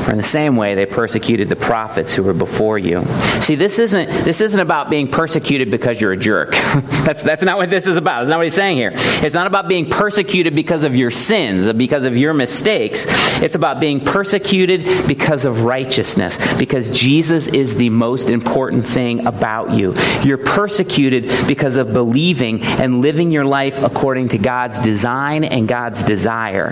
In 0.08 0.16
the 0.16 0.22
same 0.22 0.56
way, 0.56 0.74
they 0.74 0.86
persecuted 0.86 1.48
the 1.50 1.56
prophets 1.56 2.14
who 2.14 2.22
were 2.22 2.32
before 2.32 2.78
you. 2.78 3.04
See, 3.40 3.56
this 3.56 3.78
isn't, 3.78 4.08
this 4.24 4.40
isn't 4.40 4.58
about 4.58 4.88
being 4.88 5.06
persecuted 5.06 5.70
because 5.70 6.00
you're 6.00 6.12
a 6.12 6.16
jerk. 6.16 6.52
that's, 6.52 7.22
that's 7.22 7.42
not 7.42 7.58
what 7.58 7.68
this 7.68 7.86
is 7.86 7.98
about. 7.98 8.20
That's 8.20 8.30
not 8.30 8.38
what 8.38 8.46
he's 8.46 8.54
saying 8.54 8.78
here. 8.78 8.92
It's 8.94 9.34
not 9.34 9.46
about 9.46 9.68
being 9.68 9.90
persecuted 9.90 10.54
because 10.54 10.82
of 10.82 10.96
your 10.96 11.10
sins, 11.10 11.70
because 11.74 12.04
of 12.04 12.16
your 12.16 12.32
mistakes. 12.32 13.04
It's 13.42 13.54
about 13.54 13.80
being 13.80 14.00
persecuted 14.00 15.06
because 15.06 15.44
of 15.44 15.64
righteousness, 15.64 16.38
because 16.56 16.90
Jesus 16.90 17.48
is 17.48 17.76
the 17.76 17.90
most 17.90 18.30
important 18.30 18.86
thing 18.86 19.26
about 19.26 19.72
you. 19.72 19.94
You're 20.22 20.38
persecuted 20.38 21.46
because 21.46 21.76
of 21.76 21.92
believing 21.92 22.62
and 22.62 23.02
living 23.02 23.30
your 23.30 23.44
life 23.44 23.82
according 23.82 24.30
to 24.30 24.38
God's 24.38 24.80
design 24.80 25.44
and 25.44 25.68
God's 25.68 26.02
desire. 26.02 26.70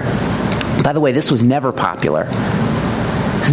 By 0.83 0.93
the 0.93 1.01
way, 1.01 1.13
this 1.13 1.31
was 1.31 1.43
never 1.43 1.73
popular. 1.73 2.29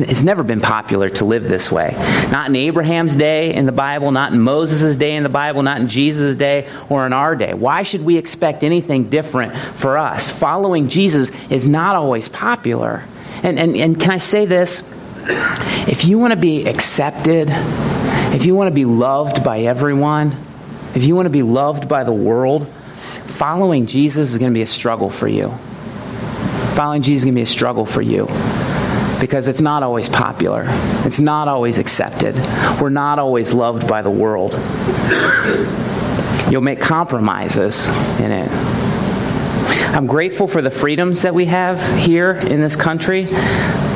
It's 0.01 0.23
never 0.23 0.43
been 0.43 0.62
popular 0.62 1.10
to 1.10 1.25
live 1.25 1.43
this 1.43 1.71
way. 1.71 1.93
Not 2.32 2.49
in 2.49 2.56
Abraham's 2.56 3.15
day 3.15 3.53
in 3.53 3.65
the 3.65 3.71
Bible, 3.71 4.12
not 4.12 4.34
in 4.34 4.39
Moses' 4.39 4.97
day 4.97 5.15
in 5.15 5.23
the 5.23 5.29
Bible, 5.29 5.63
not 5.63 5.82
in 5.82 5.88
Jesus' 5.88 6.36
day, 6.36 6.69
or 6.89 7.06
in 7.06 7.13
our 7.13 7.36
day. 7.36 7.53
Why 7.53 7.84
should 7.84 8.03
we 8.03 8.17
expect 8.17 8.63
anything 8.63 9.10
different 9.10 9.56
for 9.56 9.97
us? 9.97 10.29
Following 10.29 10.89
Jesus 10.89 11.32
is 11.49 11.67
not 11.67 11.95
always 11.95 12.29
popular. 12.29 13.03
And, 13.43 13.60
and, 13.60 13.75
and 13.75 13.99
can 13.99 14.12
I 14.12 14.17
say 14.17 14.45
this? 14.45 14.89
If 15.88 16.06
you 16.06 16.19
want 16.19 16.32
to 16.32 16.39
be 16.39 16.65
accepted, 16.65 17.49
if 17.51 18.45
you 18.45 18.56
want 18.56 18.67
to 18.69 18.73
be 18.73 18.86
loved 18.86 19.43
by 19.43 19.62
everyone, 19.62 20.36
if 20.95 21.03
you 21.03 21.15
want 21.15 21.25
to 21.27 21.32
be 21.32 21.43
loved 21.43 21.88
by 21.88 22.03
the 22.03 22.13
world, 22.13 22.67
following 23.27 23.86
Jesus 23.86 24.32
is 24.32 24.38
going 24.38 24.51
to 24.51 24.53
be 24.53 24.62
a 24.62 24.67
struggle 24.67 25.10
for 25.10 25.27
you. 25.27 25.53
Following 26.75 27.01
Jesus 27.01 27.21
is 27.21 27.25
going 27.25 27.36
to 27.36 27.39
be 27.39 27.43
a 27.43 27.45
struggle 27.45 27.86
for 27.86 28.01
you 28.01 28.27
because 29.23 29.47
it's 29.47 29.62
not 29.62 29.83
always 29.83 30.09
popular. 30.09 30.65
It's 31.05 31.21
not 31.21 31.47
always 31.47 31.79
accepted. 31.79 32.36
We're 32.81 32.89
not 32.89 33.19
always 33.19 33.53
loved 33.53 33.88
by 33.88 34.01
the 34.01 34.12
world. 34.12 34.51
You'll 36.51 36.59
make 36.59 36.81
compromises 36.81 37.86
in 38.19 38.33
it. 38.33 38.51
I'm 39.95 40.07
grateful 40.07 40.49
for 40.49 40.62
the 40.62 40.69
freedoms 40.69 41.21
that 41.21 41.33
we 41.33 41.45
have 41.45 41.81
here 41.97 42.33
in 42.33 42.59
this 42.59 42.75
country, 42.75 43.27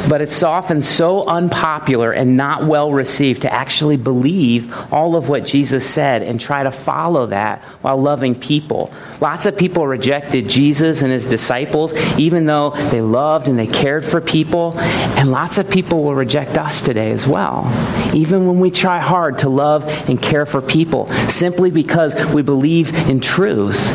but 0.07 0.21
it's 0.21 0.41
often 0.43 0.81
so 0.81 1.25
unpopular 1.25 2.11
and 2.11 2.37
not 2.37 2.65
well 2.65 2.91
received 2.91 3.41
to 3.41 3.53
actually 3.53 3.97
believe 3.97 4.73
all 4.91 5.15
of 5.15 5.29
what 5.29 5.45
Jesus 5.45 5.87
said 5.87 6.23
and 6.23 6.39
try 6.39 6.63
to 6.63 6.71
follow 6.71 7.27
that 7.27 7.61
while 7.81 7.97
loving 7.97 8.35
people. 8.35 8.91
Lots 9.19 9.45
of 9.45 9.57
people 9.57 9.85
rejected 9.85 10.49
Jesus 10.49 11.01
and 11.01 11.11
his 11.11 11.27
disciples, 11.27 11.93
even 12.17 12.45
though 12.45 12.71
they 12.91 13.01
loved 13.01 13.47
and 13.47 13.59
they 13.59 13.67
cared 13.67 14.05
for 14.05 14.21
people. 14.21 14.77
And 14.79 15.31
lots 15.31 15.57
of 15.57 15.69
people 15.69 16.03
will 16.03 16.15
reject 16.15 16.57
us 16.57 16.81
today 16.81 17.11
as 17.11 17.27
well, 17.27 17.65
even 18.13 18.47
when 18.47 18.59
we 18.59 18.71
try 18.71 18.99
hard 18.99 19.39
to 19.39 19.49
love 19.49 19.83
and 20.09 20.21
care 20.21 20.45
for 20.45 20.61
people, 20.61 21.07
simply 21.27 21.71
because 21.71 22.15
we 22.27 22.41
believe 22.41 22.93
in 23.09 23.19
truth. 23.19 23.91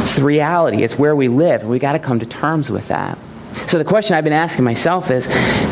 It's 0.00 0.16
the 0.16 0.24
reality, 0.24 0.82
it's 0.82 0.98
where 0.98 1.16
we 1.16 1.28
live, 1.28 1.62
and 1.62 1.70
we 1.70 1.78
got 1.78 1.92
to 1.92 1.98
come 1.98 2.20
to 2.20 2.26
terms 2.26 2.70
with 2.70 2.88
that. 2.88 3.18
So 3.66 3.78
the 3.78 3.84
question 3.84 4.16
I've 4.16 4.24
been 4.24 4.32
asking 4.32 4.64
myself 4.64 5.10
is 5.10 5.26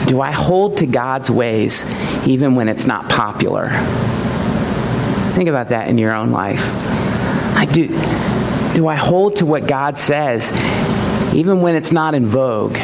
do 0.07 0.21
I 0.21 0.31
hold 0.31 0.79
to 0.79 0.87
God's 0.87 1.31
ways 1.31 1.89
even 2.27 2.55
when 2.55 2.69
it's 2.69 2.87
not 2.87 3.09
popular? 3.09 3.69
Think 5.35 5.49
about 5.49 5.69
that 5.69 5.89
in 5.89 5.99
your 5.99 6.13
own 6.13 6.31
life. 6.31 6.71
I 7.55 7.67
do 7.71 7.89
do 8.75 8.89
I 8.89 8.95
hold 8.95 9.37
to 9.37 9.47
what 9.47 9.67
God 9.67 9.99
says 9.99 10.51
even 11.35 11.61
when 11.61 11.75
it's 11.75 11.93
not 11.93 12.15
in 12.15 12.27
vogue, 12.27 12.77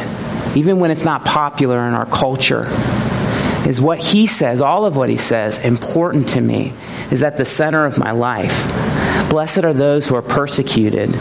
even 0.55 0.79
when 0.79 0.91
it's 0.91 1.05
not 1.05 1.25
popular 1.25 1.87
in 1.87 1.95
our 1.95 2.07
culture? 2.07 2.67
Is 3.67 3.81
what 3.81 3.99
he 3.99 4.27
says, 4.27 4.61
all 4.61 4.87
of 4.87 4.97
what 4.97 5.11
he 5.11 5.17
says, 5.17 5.59
important 5.59 6.31
to 6.31 6.41
me? 6.41 6.73
Is 7.11 7.21
that 7.21 7.37
the 7.37 7.45
center 7.45 7.85
of 7.85 7.99
my 7.99 8.13
life? 8.13 8.65
Blessed 9.31 9.65
are 9.65 9.75
those 9.75 10.07
who 10.07 10.15
are 10.15 10.23
persecuted 10.23 11.13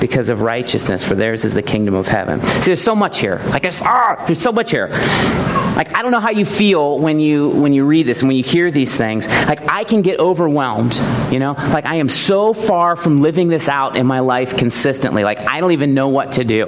because 0.00 0.28
of 0.28 0.42
righteousness, 0.42 1.04
for 1.04 1.14
theirs 1.14 1.44
is 1.44 1.54
the 1.54 1.62
kingdom 1.62 1.94
of 1.94 2.06
heaven. 2.06 2.40
See, 2.40 2.66
there's 2.66 2.82
so 2.82 2.94
much 2.94 3.18
here. 3.18 3.40
Like, 3.46 3.62
there's, 3.62 3.80
ah, 3.82 4.22
there's 4.26 4.40
so 4.40 4.52
much 4.52 4.70
here. 4.70 4.88
Like, 4.88 5.96
I 5.96 6.02
don't 6.02 6.10
know 6.12 6.20
how 6.20 6.30
you 6.30 6.44
feel 6.44 6.98
when 6.98 7.20
you 7.20 7.48
when 7.48 7.72
you 7.72 7.84
read 7.84 8.06
this 8.06 8.20
and 8.20 8.28
when 8.28 8.36
you 8.36 8.44
hear 8.44 8.70
these 8.70 8.94
things. 8.94 9.26
Like, 9.26 9.68
I 9.70 9.84
can 9.84 10.02
get 10.02 10.20
overwhelmed. 10.20 11.00
You 11.32 11.38
know, 11.40 11.52
like 11.52 11.84
I 11.84 11.96
am 11.96 12.08
so 12.08 12.52
far 12.52 12.96
from 12.96 13.22
living 13.22 13.48
this 13.48 13.68
out 13.68 13.96
in 13.96 14.06
my 14.06 14.20
life 14.20 14.56
consistently. 14.56 15.24
Like, 15.24 15.40
I 15.40 15.60
don't 15.60 15.72
even 15.72 15.94
know 15.94 16.08
what 16.08 16.32
to 16.32 16.44
do. 16.44 16.66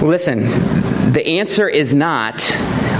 Listen, 0.00 0.40
the 1.12 1.22
answer 1.26 1.68
is 1.68 1.94
not 1.94 2.40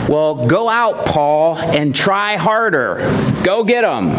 well, 0.08 0.46
go 0.46 0.68
out, 0.68 1.06
Paul, 1.06 1.56
and 1.56 1.94
try 1.94 2.36
harder. 2.36 2.96
Go 3.44 3.64
get 3.64 3.82
them. 3.82 4.10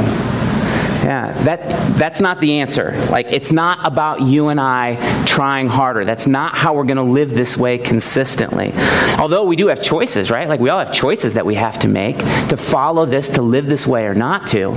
Yeah, 1.03 1.33
that, 1.43 1.97
that's 1.97 2.21
not 2.21 2.39
the 2.39 2.59
answer. 2.59 2.97
Like, 3.09 3.27
it's 3.27 3.51
not 3.51 3.79
about 3.85 4.21
you 4.21 4.47
and 4.47 4.59
I 4.59 5.25
trying 5.25 5.67
harder. 5.67 6.05
That's 6.05 6.27
not 6.27 6.55
how 6.55 6.75
we're 6.75 6.85
going 6.85 6.97
to 6.97 7.03
live 7.03 7.29
this 7.29 7.57
way 7.57 7.77
consistently. 7.77 8.71
Although 9.19 9.43
we 9.43 9.57
do 9.57 9.67
have 9.67 9.81
choices, 9.81 10.31
right? 10.31 10.47
Like, 10.47 10.61
we 10.61 10.69
all 10.69 10.79
have 10.79 10.93
choices 10.93 11.33
that 11.33 11.45
we 11.45 11.55
have 11.55 11.79
to 11.79 11.89
make 11.89 12.17
to 12.19 12.55
follow 12.55 13.05
this, 13.05 13.29
to 13.31 13.41
live 13.41 13.65
this 13.65 13.85
way, 13.85 14.05
or 14.05 14.15
not 14.15 14.47
to. 14.47 14.71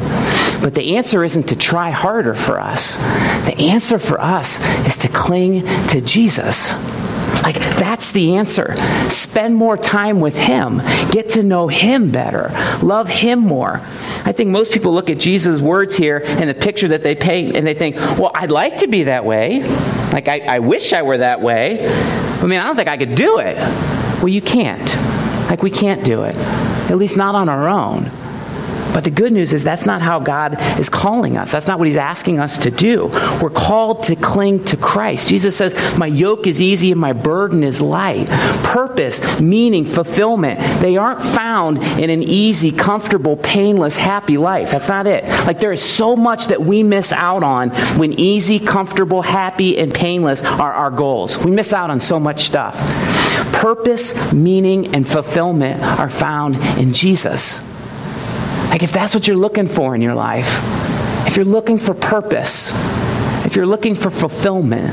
But 0.63 0.75
the 0.75 0.97
answer 0.97 1.23
isn't 1.23 1.51
to 1.51 1.57
try 1.57 1.91
harder 1.91 2.35
for 2.35 2.59
us. 2.59 2.97
The 3.47 3.57
answer 3.59 4.01
for 4.01 4.21
us 4.21 4.59
is 4.85 4.97
to 4.99 5.09
cling 5.09 5.65
to 5.89 6.01
Jesus. 6.01 6.73
Like, 7.43 7.59
that's 7.79 8.13
the 8.13 8.37
answer. 8.37 8.77
Spend 9.09 9.55
more 9.55 9.77
time 9.77 10.21
with 10.21 10.37
Him. 10.37 10.79
Get 11.11 11.31
to 11.31 11.43
know 11.43 11.69
Him 11.69 12.11
better. 12.11 12.51
Love 12.83 13.09
Him 13.09 13.41
more. 13.41 13.81
I 14.25 14.33
think 14.33 14.51
most 14.51 14.73
people 14.73 14.93
look 14.93 15.11
at 15.11 15.19
Jesus' 15.19 15.61
words 15.61 15.97
here 15.97 16.23
and 16.25 16.51
the 16.51 16.55
picture 16.55 16.89
that 16.89 17.03
they 17.03 17.15
paint 17.15 17.57
and 17.57 17.67
they 17.67 17.75
think, 17.75 17.97
well, 17.97 18.33
I'd 18.35 18.51
like 18.51 18.79
to 18.79 18.89
be 18.89 19.05
that 19.05 19.25
way. 19.25 19.63
Like, 20.13 20.29
I, 20.29 20.41
I 20.41 20.59
wish 20.59 20.93
I 20.93 21.03
were 21.03 21.19
that 21.19 21.41
way. 21.41 21.87
I 21.89 22.47
mean, 22.47 22.59
I 22.59 22.65
don't 22.65 22.77
think 22.77 22.89
I 22.89 22.97
could 22.97 23.15
do 23.15 23.39
it. 23.39 23.57
Well, 23.57 24.29
you 24.29 24.43
can't. 24.43 24.95
Like, 25.49 25.63
we 25.63 25.71
can't 25.71 26.05
do 26.05 26.25
it, 26.25 26.37
at 26.37 26.97
least 26.97 27.17
not 27.17 27.35
on 27.35 27.49
our 27.49 27.69
own. 27.69 28.11
But 28.97 29.05
the 29.05 29.11
good 29.11 29.31
news 29.31 29.53
is 29.53 29.63
that's 29.63 29.85
not 29.85 30.01
how 30.01 30.21
God 30.21 30.57
is 30.81 30.89
calling 30.89 31.37
us. 31.37 31.53
That's 31.53 31.67
not 31.67 31.79
what 31.79 31.87
He's 31.87 31.99
asking 31.99 32.39
us 32.39 32.57
to 32.61 32.71
do. 32.71 33.09
We're 33.43 33.51
called 33.51 34.05
to 34.05 34.17
cling 34.17 34.65
to 34.65 34.79
Christ. 34.79 35.29
Jesus 35.29 35.55
says, 35.55 35.75
My 35.99 36.07
yoke 36.07 36.47
is 36.47 36.63
easy 36.63 36.93
and 36.93 36.99
my 36.99 37.13
burden 37.13 37.63
is 37.63 37.83
light. 37.83 38.27
Purpose, 38.65 39.39
meaning, 39.39 39.85
fulfillment, 39.85 40.59
they 40.81 40.97
aren't 40.97 41.21
found 41.21 41.83
in 41.83 42.09
an 42.09 42.23
easy, 42.23 42.73
comfortable, 42.73 43.37
painless, 43.37 43.99
happy 43.99 44.39
life. 44.39 44.71
That's 44.71 44.89
not 44.89 45.07
it. 45.07 45.25
Like 45.47 45.61
there 45.61 45.73
is 45.73 45.85
so 45.85 46.17
much 46.17 46.47
that 46.47 46.63
we 46.63 46.83
miss 46.83 47.13
out 47.13 47.45
on 47.45 47.69
when 47.99 48.19
easy, 48.19 48.59
comfortable, 48.59 49.21
happy, 49.21 49.77
and 49.77 49.93
painless 49.93 50.43
are 50.43 50.73
our 50.73 50.91
goals. 50.91 51.37
We 51.45 51.51
miss 51.51 51.75
out 51.75 51.91
on 51.91 52.01
so 52.01 52.19
much 52.19 52.45
stuff. 52.45 52.79
Purpose, 53.53 54.33
meaning, 54.33 54.97
and 54.97 55.07
fulfillment 55.07 55.83
are 55.83 56.09
found 56.09 56.57
in 56.79 56.95
Jesus. 56.95 57.63
Like, 58.77 58.83
if 58.83 58.93
that's 58.93 59.15
what 59.15 59.27
you're 59.27 59.39
looking 59.39 59.69
for 59.69 59.95
in 59.95 60.03
your 60.03 60.15
life, 60.15 60.61
if 61.27 61.37
you're 61.37 61.47
looking 61.47 61.79
for 61.79 61.95
purpose, 61.95 62.73
if 63.47 63.57
you're 63.57 63.65
looking 63.65 63.95
for 63.95 64.11
fulfillment, 64.11 64.93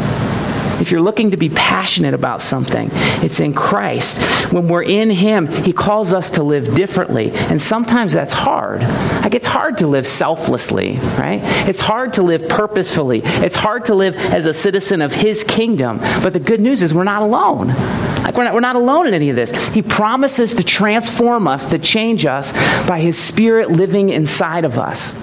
if 0.79 0.91
you're 0.91 1.01
looking 1.01 1.31
to 1.31 1.37
be 1.37 1.49
passionate 1.49 2.13
about 2.13 2.41
something, 2.41 2.89
it's 3.23 3.39
in 3.39 3.53
Christ. 3.53 4.51
When 4.51 4.67
we're 4.67 4.83
in 4.83 5.09
Him, 5.09 5.47
He 5.47 5.73
calls 5.73 6.13
us 6.13 6.31
to 6.31 6.43
live 6.43 6.75
differently. 6.75 7.31
And 7.31 7.61
sometimes 7.61 8.13
that's 8.13 8.33
hard. 8.33 8.81
Like 8.81 9.35
it's 9.35 9.47
hard 9.47 9.79
to 9.79 9.87
live 9.87 10.07
selflessly, 10.07 10.97
right? 11.17 11.39
It's 11.67 11.79
hard 11.79 12.13
to 12.13 12.23
live 12.23 12.47
purposefully. 12.49 13.21
It's 13.23 13.55
hard 13.55 13.85
to 13.85 13.95
live 13.95 14.15
as 14.15 14.45
a 14.45 14.53
citizen 14.53 15.01
of 15.01 15.13
His 15.13 15.43
kingdom. 15.43 15.99
But 15.99 16.33
the 16.33 16.39
good 16.39 16.61
news 16.61 16.81
is 16.81 16.93
we're 16.93 17.03
not 17.03 17.21
alone. 17.21 17.67
Like 17.67 18.37
we're 18.37 18.45
not, 18.45 18.53
we're 18.53 18.59
not 18.61 18.75
alone 18.75 19.07
in 19.07 19.13
any 19.13 19.29
of 19.29 19.35
this. 19.35 19.51
He 19.69 19.81
promises 19.81 20.53
to 20.55 20.63
transform 20.63 21.47
us, 21.47 21.65
to 21.67 21.79
change 21.79 22.25
us 22.25 22.53
by 22.87 22.99
His 22.99 23.17
Spirit 23.17 23.69
living 23.71 24.09
inside 24.09 24.65
of 24.65 24.79
us. 24.79 25.13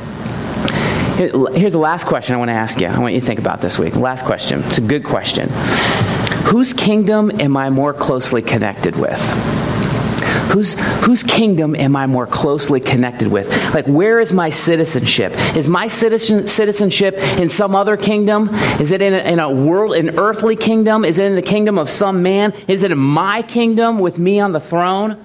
Here's 1.21 1.73
the 1.73 1.79
last 1.79 2.07
question 2.07 2.35
I 2.35 2.39
want 2.39 2.49
to 2.49 2.55
ask 2.55 2.81
you. 2.81 2.87
I 2.87 2.99
want 2.99 3.12
you 3.12 3.21
to 3.21 3.27
think 3.27 3.39
about 3.39 3.61
this 3.61 3.79
week. 3.79 3.95
Last 3.95 4.25
question. 4.25 4.62
It's 4.64 4.79
a 4.79 4.81
good 4.81 5.05
question. 5.05 5.51
Whose 6.47 6.73
kingdom 6.73 7.31
am 7.43 7.59
I 7.59 7.68
more 7.68 7.93
closely 7.93 8.41
connected 8.41 8.97
with? 8.97 9.21
Whose, 10.51 10.81
whose 11.05 11.23
kingdom 11.23 11.77
am 11.77 11.95
I 11.95 12.07
more 12.07 12.27
closely 12.27 12.81
connected 12.81 13.29
with? 13.29 13.49
Like, 13.75 13.87
where 13.87 14.18
is 14.18 14.33
my 14.33 14.49
citizenship? 14.49 15.35
Is 15.55 15.68
my 15.68 15.89
citizen, 15.89 16.47
citizenship 16.47 17.18
in 17.37 17.51
some 17.51 17.77
other 17.77 17.99
kingdom? 17.99 18.49
Is 18.81 18.91
it 18.91 19.03
in 19.03 19.12
a, 19.12 19.18
in 19.18 19.41
a 19.41 19.53
world, 19.53 19.97
an 19.97 20.18
earthly 20.18 20.57
kingdom? 20.57 21.05
Is 21.05 21.18
it 21.18 21.27
in 21.27 21.35
the 21.35 21.43
kingdom 21.43 21.77
of 21.77 21.91
some 21.91 22.23
man? 22.23 22.55
Is 22.66 22.83
it 22.83 22.93
in 22.93 22.99
my 22.99 23.43
kingdom 23.43 23.99
with 23.99 24.18
me 24.18 24.41
on 24.41 24.53
the 24.53 24.61
throne? 24.61 25.23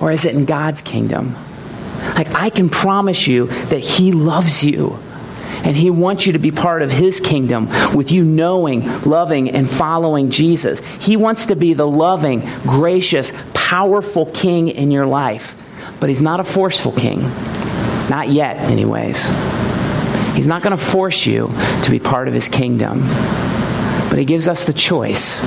Or 0.00 0.12
is 0.12 0.24
it 0.24 0.36
in 0.36 0.44
God's 0.44 0.80
kingdom? 0.80 1.34
Like, 2.14 2.32
I 2.36 2.50
can 2.50 2.68
promise 2.68 3.26
you 3.26 3.48
that 3.48 3.80
He 3.80 4.12
loves 4.12 4.62
you. 4.62 4.96
And 5.64 5.76
He 5.76 5.90
wants 5.90 6.26
you 6.26 6.32
to 6.34 6.38
be 6.38 6.50
part 6.50 6.82
of 6.82 6.92
His 6.92 7.20
kingdom 7.20 7.68
with 7.94 8.12
you 8.12 8.24
knowing, 8.24 9.02
loving, 9.02 9.50
and 9.50 9.68
following 9.68 10.30
Jesus. 10.30 10.80
He 10.80 11.16
wants 11.16 11.46
to 11.46 11.56
be 11.56 11.74
the 11.74 11.86
loving, 11.86 12.40
gracious, 12.62 13.32
powerful 13.54 14.26
king 14.26 14.68
in 14.68 14.90
your 14.90 15.06
life. 15.06 15.54
But 16.00 16.08
He's 16.08 16.22
not 16.22 16.40
a 16.40 16.44
forceful 16.44 16.92
king. 16.92 17.20
Not 18.08 18.28
yet, 18.28 18.56
anyways. 18.56 19.28
He's 20.34 20.46
not 20.46 20.62
going 20.62 20.76
to 20.76 20.82
force 20.82 21.26
you 21.26 21.48
to 21.82 21.90
be 21.90 21.98
part 21.98 22.28
of 22.28 22.34
His 22.34 22.48
kingdom. 22.48 23.00
But 24.08 24.18
He 24.18 24.24
gives 24.24 24.48
us 24.48 24.64
the 24.64 24.72
choice. 24.72 25.42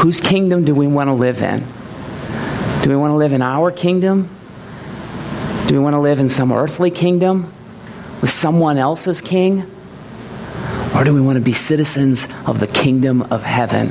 Whose 0.00 0.20
kingdom 0.20 0.64
do 0.64 0.74
we 0.74 0.86
want 0.86 1.08
to 1.08 1.14
live 1.14 1.42
in? 1.42 1.64
Do 2.82 2.90
we 2.90 2.96
want 2.96 3.12
to 3.12 3.16
live 3.16 3.32
in 3.32 3.42
our 3.42 3.72
kingdom? 3.72 4.28
Do 5.66 5.74
we 5.74 5.80
want 5.80 5.94
to 5.94 6.00
live 6.00 6.20
in 6.20 6.28
some 6.28 6.52
earthly 6.52 6.90
kingdom? 6.90 7.52
With 8.26 8.32
someone 8.32 8.76
else's 8.76 9.20
king? 9.20 9.60
Or 10.96 11.04
do 11.04 11.14
we 11.14 11.20
want 11.20 11.36
to 11.36 11.40
be 11.40 11.52
citizens 11.52 12.26
of 12.44 12.58
the 12.58 12.66
kingdom 12.66 13.22
of 13.22 13.44
heaven 13.44 13.90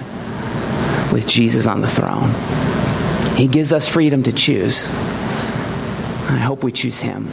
with 1.13 1.25
Jesus 1.25 1.67
on 1.67 1.79
the 1.79 1.87
throne? 1.87 2.33
He 3.37 3.47
gives 3.47 3.71
us 3.71 3.87
freedom 3.87 4.23
to 4.23 4.33
choose. 4.33 4.89
I 6.27 6.41
hope 6.43 6.65
we 6.65 6.73
choose 6.73 6.99
him. 6.99 7.31